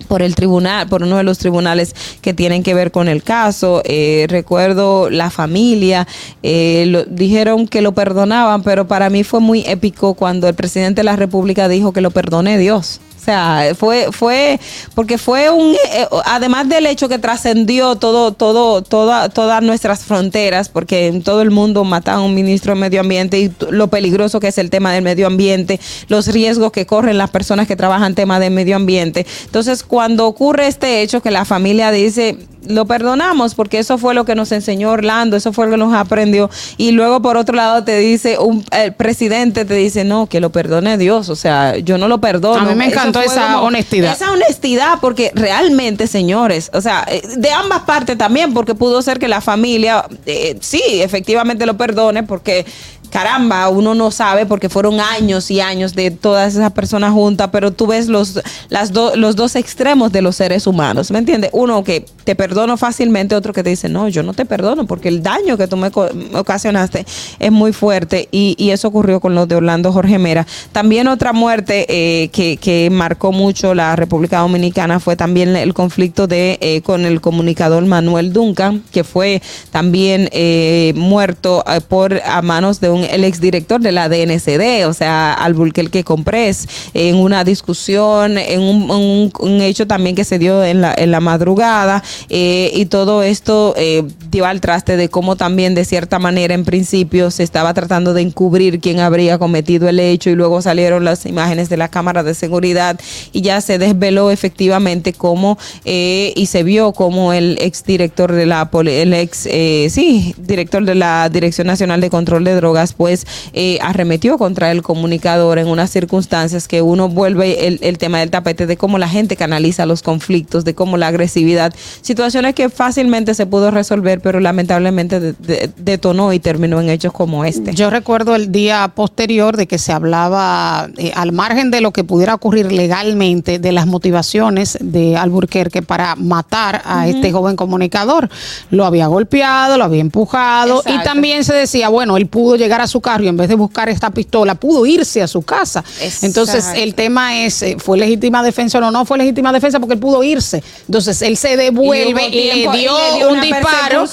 [0.07, 3.81] por el tribunal, por uno de los tribunales que tienen que ver con el caso.
[3.85, 6.07] Eh, recuerdo la familia,
[6.43, 10.99] eh, lo- dijeron que lo perdonaban, pero para mí fue muy épico cuando el presidente
[10.99, 12.99] de la República dijo que lo perdone Dios.
[13.23, 14.59] O sea, fue, fue,
[14.95, 20.67] porque fue un, eh, además del hecho que trascendió todo, todo, toda, todas nuestras fronteras,
[20.67, 24.41] porque en todo el mundo matan a un ministro de medio ambiente y lo peligroso
[24.41, 25.79] que es el tema del medio ambiente,
[26.09, 29.25] los riesgos que corren las personas que trabajan tema de medio ambiente.
[29.45, 32.37] Entonces, cuando ocurre este hecho que la familia dice,
[32.67, 35.93] lo perdonamos porque eso fue lo que nos enseñó Orlando, eso fue lo que nos
[35.93, 36.49] aprendió.
[36.77, 40.51] Y luego por otro lado te dice, un, el presidente te dice, no, que lo
[40.51, 42.61] perdone Dios, o sea, yo no lo perdono.
[42.61, 44.13] A mí me Eso esa honestidad.
[44.13, 49.19] Esa honestidad, porque realmente, señores, o sea, eh, de ambas partes también, porque pudo ser
[49.19, 52.65] que la familia, eh, sí, efectivamente lo perdone, porque
[53.13, 57.71] caramba, uno no sabe porque fueron años y años de todas esas personas juntas, pero
[57.71, 61.51] tú ves los, las do- los dos extremos de los seres humanos, ¿me entiendes?
[61.53, 65.09] Uno que te perdono fácilmente, otro que te dice, no, yo no te perdono porque
[65.09, 67.05] el daño que tú me me ocasionaste
[67.37, 70.47] es muy fuerte y, y eso ocurrió con los de Orlando Jorge Mera.
[70.71, 76.25] También otra muerte eh, que, que marcó mucho la República Dominicana fue también el conflicto
[76.25, 82.41] de eh, con el comunicador Manuel Duncan, que fue también eh, muerto eh, por a
[82.41, 88.37] manos de un el exdirector de la DNCD, o sea, Alburquerque Comprés, en una discusión,
[88.37, 92.85] en un, un- hecho también que se dio en la, en la madrugada, eh, y
[92.85, 97.43] todo esto eh, dio al traste de cómo también de cierta manera en principio se
[97.43, 101.77] estaba tratando de encubrir quién habría cometido el hecho y luego salieron las imágenes de
[101.77, 102.99] la cámara de seguridad
[103.31, 108.69] y ya se desveló efectivamente cómo eh, y se vio como el exdirector de la
[108.85, 113.79] el ex eh, sí director de la Dirección Nacional de Control de Drogas pues eh,
[113.81, 118.65] arremetió contra el comunicador en unas circunstancias que uno vuelve el, el tema del tapete
[118.67, 123.45] de cómo la gente canaliza los conflictos de cómo la agresividad situaciones que fácilmente se
[123.45, 127.73] pudo resolver pero lamentablemente de- de- detonó y terminó en hechos como este.
[127.73, 132.03] Yo recuerdo el día posterior de que se hablaba, eh, al margen de lo que
[132.03, 138.29] pudiera ocurrir legalmente, de las motivaciones de Alburquerque para matar a este joven comunicador.
[138.69, 142.87] Lo había golpeado, lo había empujado y también se decía, bueno, él pudo llegar a
[142.87, 145.83] su carro y en vez de buscar esta pistola, pudo irse a su casa.
[146.21, 148.91] Entonces, el tema es, eh, ¿fue legítima defensa o no?
[148.91, 150.63] No fue legítima defensa porque él pudo irse.
[150.87, 154.05] Entonces, él se devuelve, Y tiempo- le y dio, le dio un disparo,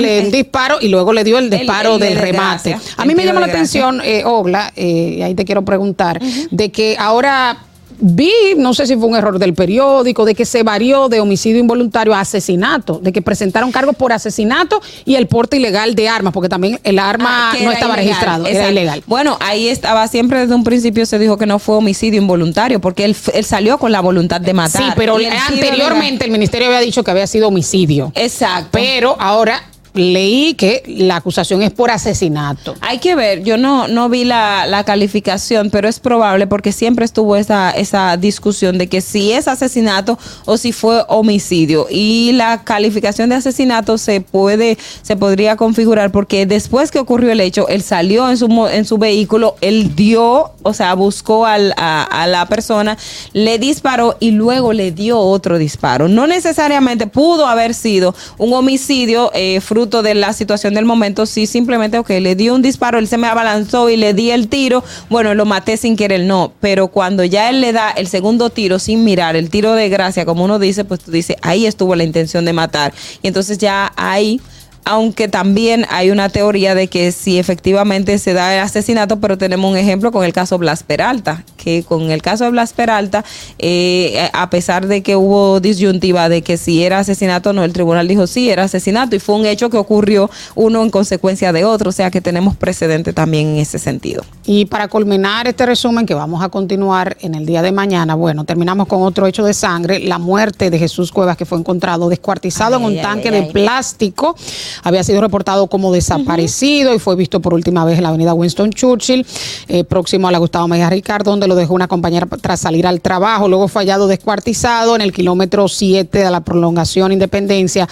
[0.00, 2.76] le dio un disparo y luego le dio el disparo el de del remate.
[2.96, 3.60] A mí me llama la gracia.
[3.86, 6.20] atención, eh, Ogla, eh, y ahí te quiero preguntar,
[6.50, 7.56] de que ahora
[7.98, 11.60] vi, no sé si fue un error del periódico, de que se varió de homicidio
[11.60, 16.32] involuntario a asesinato, de que presentaron cargos por asesinato y el porte ilegal de armas,
[16.32, 19.02] porque también el arma Ah, no estaba ilegal, registrado, era ilegal.
[19.06, 23.04] Bueno, ahí estaba siempre desde un principio se dijo que no fue homicidio involuntario porque
[23.04, 24.82] él, él salió con la voluntad de matar.
[24.82, 25.16] Sí, pero
[25.48, 28.12] anteriormente el ministerio había dicho que había sido homicidio.
[28.14, 28.70] Exacto.
[28.72, 29.62] Pero ahora
[29.94, 32.74] leí que la acusación es por asesinato.
[32.80, 37.04] Hay que ver, yo no, no vi la, la calificación, pero es probable porque siempre
[37.04, 41.86] estuvo esa, esa discusión de que si es asesinato o si fue homicidio.
[41.88, 47.40] Y la calificación de asesinato se puede, se podría configurar porque después que ocurrió el
[47.40, 52.46] hecho, él salió en su, en su vehículo, él dio, o sea, buscó a la
[52.48, 52.98] persona,
[53.32, 56.08] le disparó y luego le dio otro disparo.
[56.08, 61.46] No necesariamente pudo haber sido un homicidio eh, fruto de la situación del momento, sí
[61.46, 64.82] simplemente, ok, le dio un disparo, él se me abalanzó y le di el tiro,
[65.10, 68.78] bueno, lo maté sin querer, no, pero cuando ya él le da el segundo tiro
[68.78, 72.04] sin mirar, el tiro de gracia, como uno dice, pues tú dices, ahí estuvo la
[72.04, 72.92] intención de matar.
[73.22, 74.40] Y entonces ya ahí
[74.84, 79.70] aunque también hay una teoría de que si efectivamente se da el asesinato, pero tenemos
[79.70, 83.24] un ejemplo con el caso Blas Peralta, que con el caso de Blas Peralta,
[83.58, 87.72] eh, a pesar de que hubo disyuntiva de que si era asesinato o no, el
[87.72, 91.64] tribunal dijo sí, era asesinato y fue un hecho que ocurrió uno en consecuencia de
[91.64, 94.24] otro, o sea que tenemos precedente también en ese sentido.
[94.44, 98.44] Y para culminar este resumen que vamos a continuar en el día de mañana, bueno,
[98.44, 102.76] terminamos con otro hecho de sangre, la muerte de Jesús Cuevas que fue encontrado descuartizado
[102.76, 104.36] en un ay, tanque ay, de plástico
[104.82, 108.70] había sido reportado como desaparecido y fue visto por última vez en la avenida Winston
[108.72, 109.26] Churchill,
[109.68, 113.00] eh, próximo a la Gustavo Mejía Ricard, donde lo dejó una compañera tras salir al
[113.00, 113.48] trabajo.
[113.48, 117.88] Luego fue hallado descuartizado en el kilómetro 7 de la prolongación Independencia.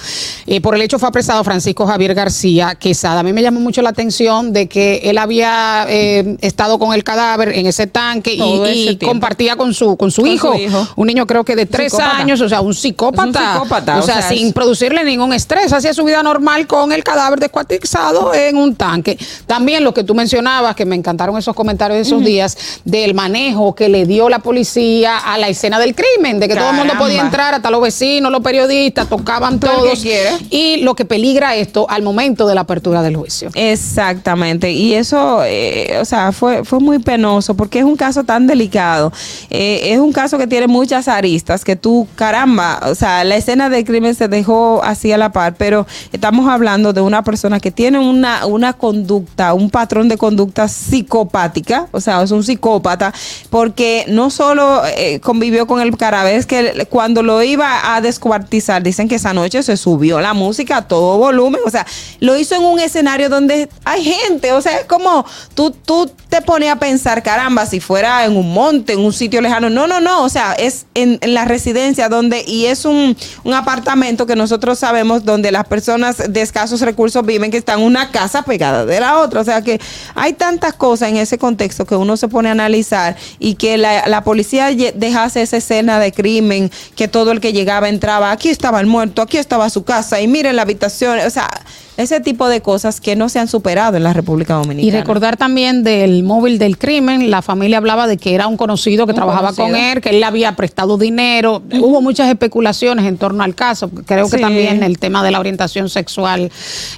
[0.47, 3.21] Eh, por el hecho fue apresado Francisco Javier García Quesada.
[3.21, 7.05] A mí me llamó mucho la atención de que él había eh, estado con el
[7.05, 10.89] cadáver en ese tanque y, ese compartía con su, con su, Con hijo, su hijo.
[10.97, 12.17] un niño creo que de tres Psicópata.
[12.19, 13.25] años, o sea, un psicópata.
[13.27, 16.67] Un psicópata, o sea, o sea, sin es- producirle ningún estrés, hacía su vida normal
[16.73, 19.19] con el cadáver descuartizado en un tanque.
[19.47, 23.75] También lo que tú mencionabas, que me encantaron esos comentarios de esos días, del manejo
[23.75, 26.95] que le dio la policía a la escena del crimen, de que todo el mundo
[26.97, 30.03] podía entrar, hasta los vecinos, los periodistas, tocaban Todo todos.
[30.49, 33.51] Y lo que peligra esto al momento de la apertura del juicio.
[33.53, 38.47] Exactamente, y eso, eh, o sea, fue, fue muy penoso porque es un caso tan
[38.47, 39.13] delicado,
[39.51, 43.69] Eh, es un caso que tiene muchas aristas, que tú, caramba, o sea, la escena
[43.69, 47.73] del crimen se dejó así a la par, pero estamos hablando de una persona que
[47.73, 53.13] tiene una, una conducta, un patrón de conducta psicopática, o sea, es un psicópata,
[53.51, 55.93] porque no solo eh, convivió con el
[56.31, 60.79] es que cuando lo iba a descuartizar, dicen que esa noche se subió la música
[60.79, 61.87] a todo volumen, o sea,
[62.21, 65.25] lo hizo en un escenario donde hay gente, o sea, es como
[65.55, 69.41] tú, tú te pones a pensar, caramba, si fuera en un monte, en un sitio
[69.41, 73.17] lejano, no, no, no, o sea, es en, en la residencia donde, y es un,
[73.45, 78.11] un apartamento que nosotros sabemos donde las personas de escasos recursos viven, que están una
[78.11, 79.81] casa pegada de la otra, o sea que
[80.15, 84.07] hay tantas cosas en ese contexto que uno se pone a analizar y que la,
[84.07, 88.81] la policía dejase esa escena de crimen, que todo el que llegaba entraba, aquí estaba
[88.81, 91.49] el muerto, aquí estaba su casa, y miren la habitación, o sea,
[91.97, 94.87] ese tipo de cosas que no se han superado en la República Dominicana.
[94.87, 99.07] Y recordar también del móvil del crimen, la familia hablaba de que era un conocido
[99.07, 99.67] que Un trabajaba conocido.
[99.69, 101.63] con él, que él le había prestado dinero.
[101.81, 103.91] Hubo muchas especulaciones en torno al caso.
[104.07, 106.51] Creo que también el tema de la orientación sexual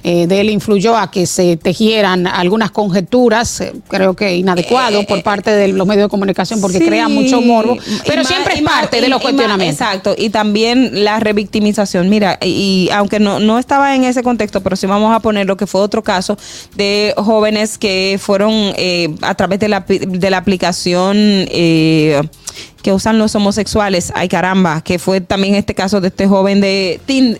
[0.03, 5.21] eh, de él influyó a que se tejieran algunas conjeturas, eh, creo que inadecuado por
[5.23, 6.87] parte de los medios de comunicación, porque Eh, Sí.
[6.87, 7.77] crea mucho morbo.
[8.05, 9.79] Pero siempre es parte y- de los cuestionamientos.
[9.81, 12.09] Exacto, y también la revictimización.
[12.09, 15.57] Mira, y, y aunque no, no estaba en ese contexto, pero vamos a poner lo
[15.57, 16.37] que fue otro caso
[16.75, 21.15] de jóvenes que fueron eh, a través de la, de la aplicación.
[21.17, 22.21] eh,
[22.81, 27.01] que usan los homosexuales, ay caramba, que fue también este caso de este joven de
[27.07, 27.35] Tin,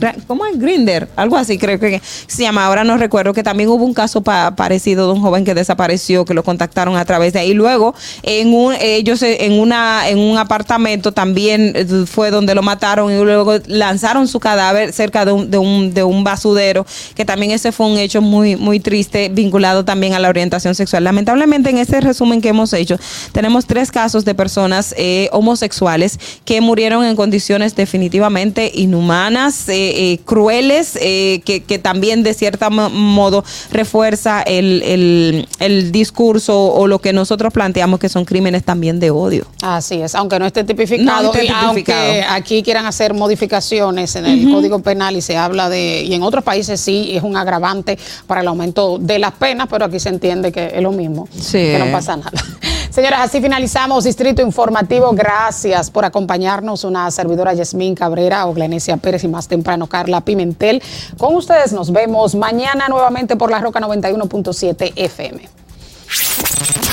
[0.00, 1.08] Gra- ¿cómo es Grinder?
[1.16, 4.54] Algo así creo que se llama, ahora no recuerdo, que también hubo un caso pa-
[4.56, 7.54] parecido de un joven que desapareció, que lo contactaron a través de ahí.
[7.54, 13.12] Luego, en un, ellos en una, en un apartamento también eh, fue donde lo mataron
[13.12, 17.52] y luego lanzaron su cadáver cerca de un, de un, de un basudero, que también
[17.52, 21.04] ese fue un hecho muy, muy triste, vinculado también a la orientación sexual.
[21.04, 22.98] Lamentablemente, en este resumen que hemos hecho,
[23.32, 30.18] tenemos tres casos de personas eh, homosexuales que murieron en condiciones definitivamente inhumanas, eh, eh,
[30.24, 36.98] crueles, eh, que, que también de cierto modo refuerza el, el- el discurso o lo
[37.00, 39.46] que nosotros planteamos que son crímenes también de odio.
[39.62, 44.26] Así es, aunque no esté tipificado, No esté y aunque aquí quieran hacer modificaciones en
[44.26, 44.46] el.
[44.56, 48.40] Código Penal y se habla de, y en otros países sí es un agravante para
[48.40, 51.58] el aumento de las penas, pero aquí se entiende que es lo mismo, Sí.
[51.58, 52.30] que no pasa nada.
[52.90, 55.12] Señoras, así finalizamos Distrito Informativo.
[55.12, 56.84] Gracias por acompañarnos.
[56.84, 60.82] Una servidora Yasmín Cabrera, Oglenesia Pérez y más temprano Carla Pimentel.
[61.18, 65.56] Con ustedes nos vemos mañana nuevamente por la Roca 91.7 FM.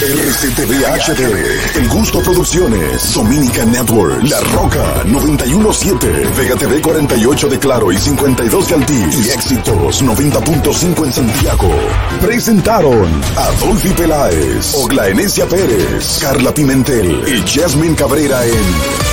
[0.04, 7.92] RCTV HD, El Gusto Producciones, Dominica Network, La Roca 917, Vega TV 48 de Claro
[7.92, 11.72] y 52 de Altiz y Éxitos 90.5 en Santiago.
[12.20, 19.13] Presentaron Adolfi Peláez, Oglaenecia Pérez, Carla Pimentel y Jasmine Cabrera en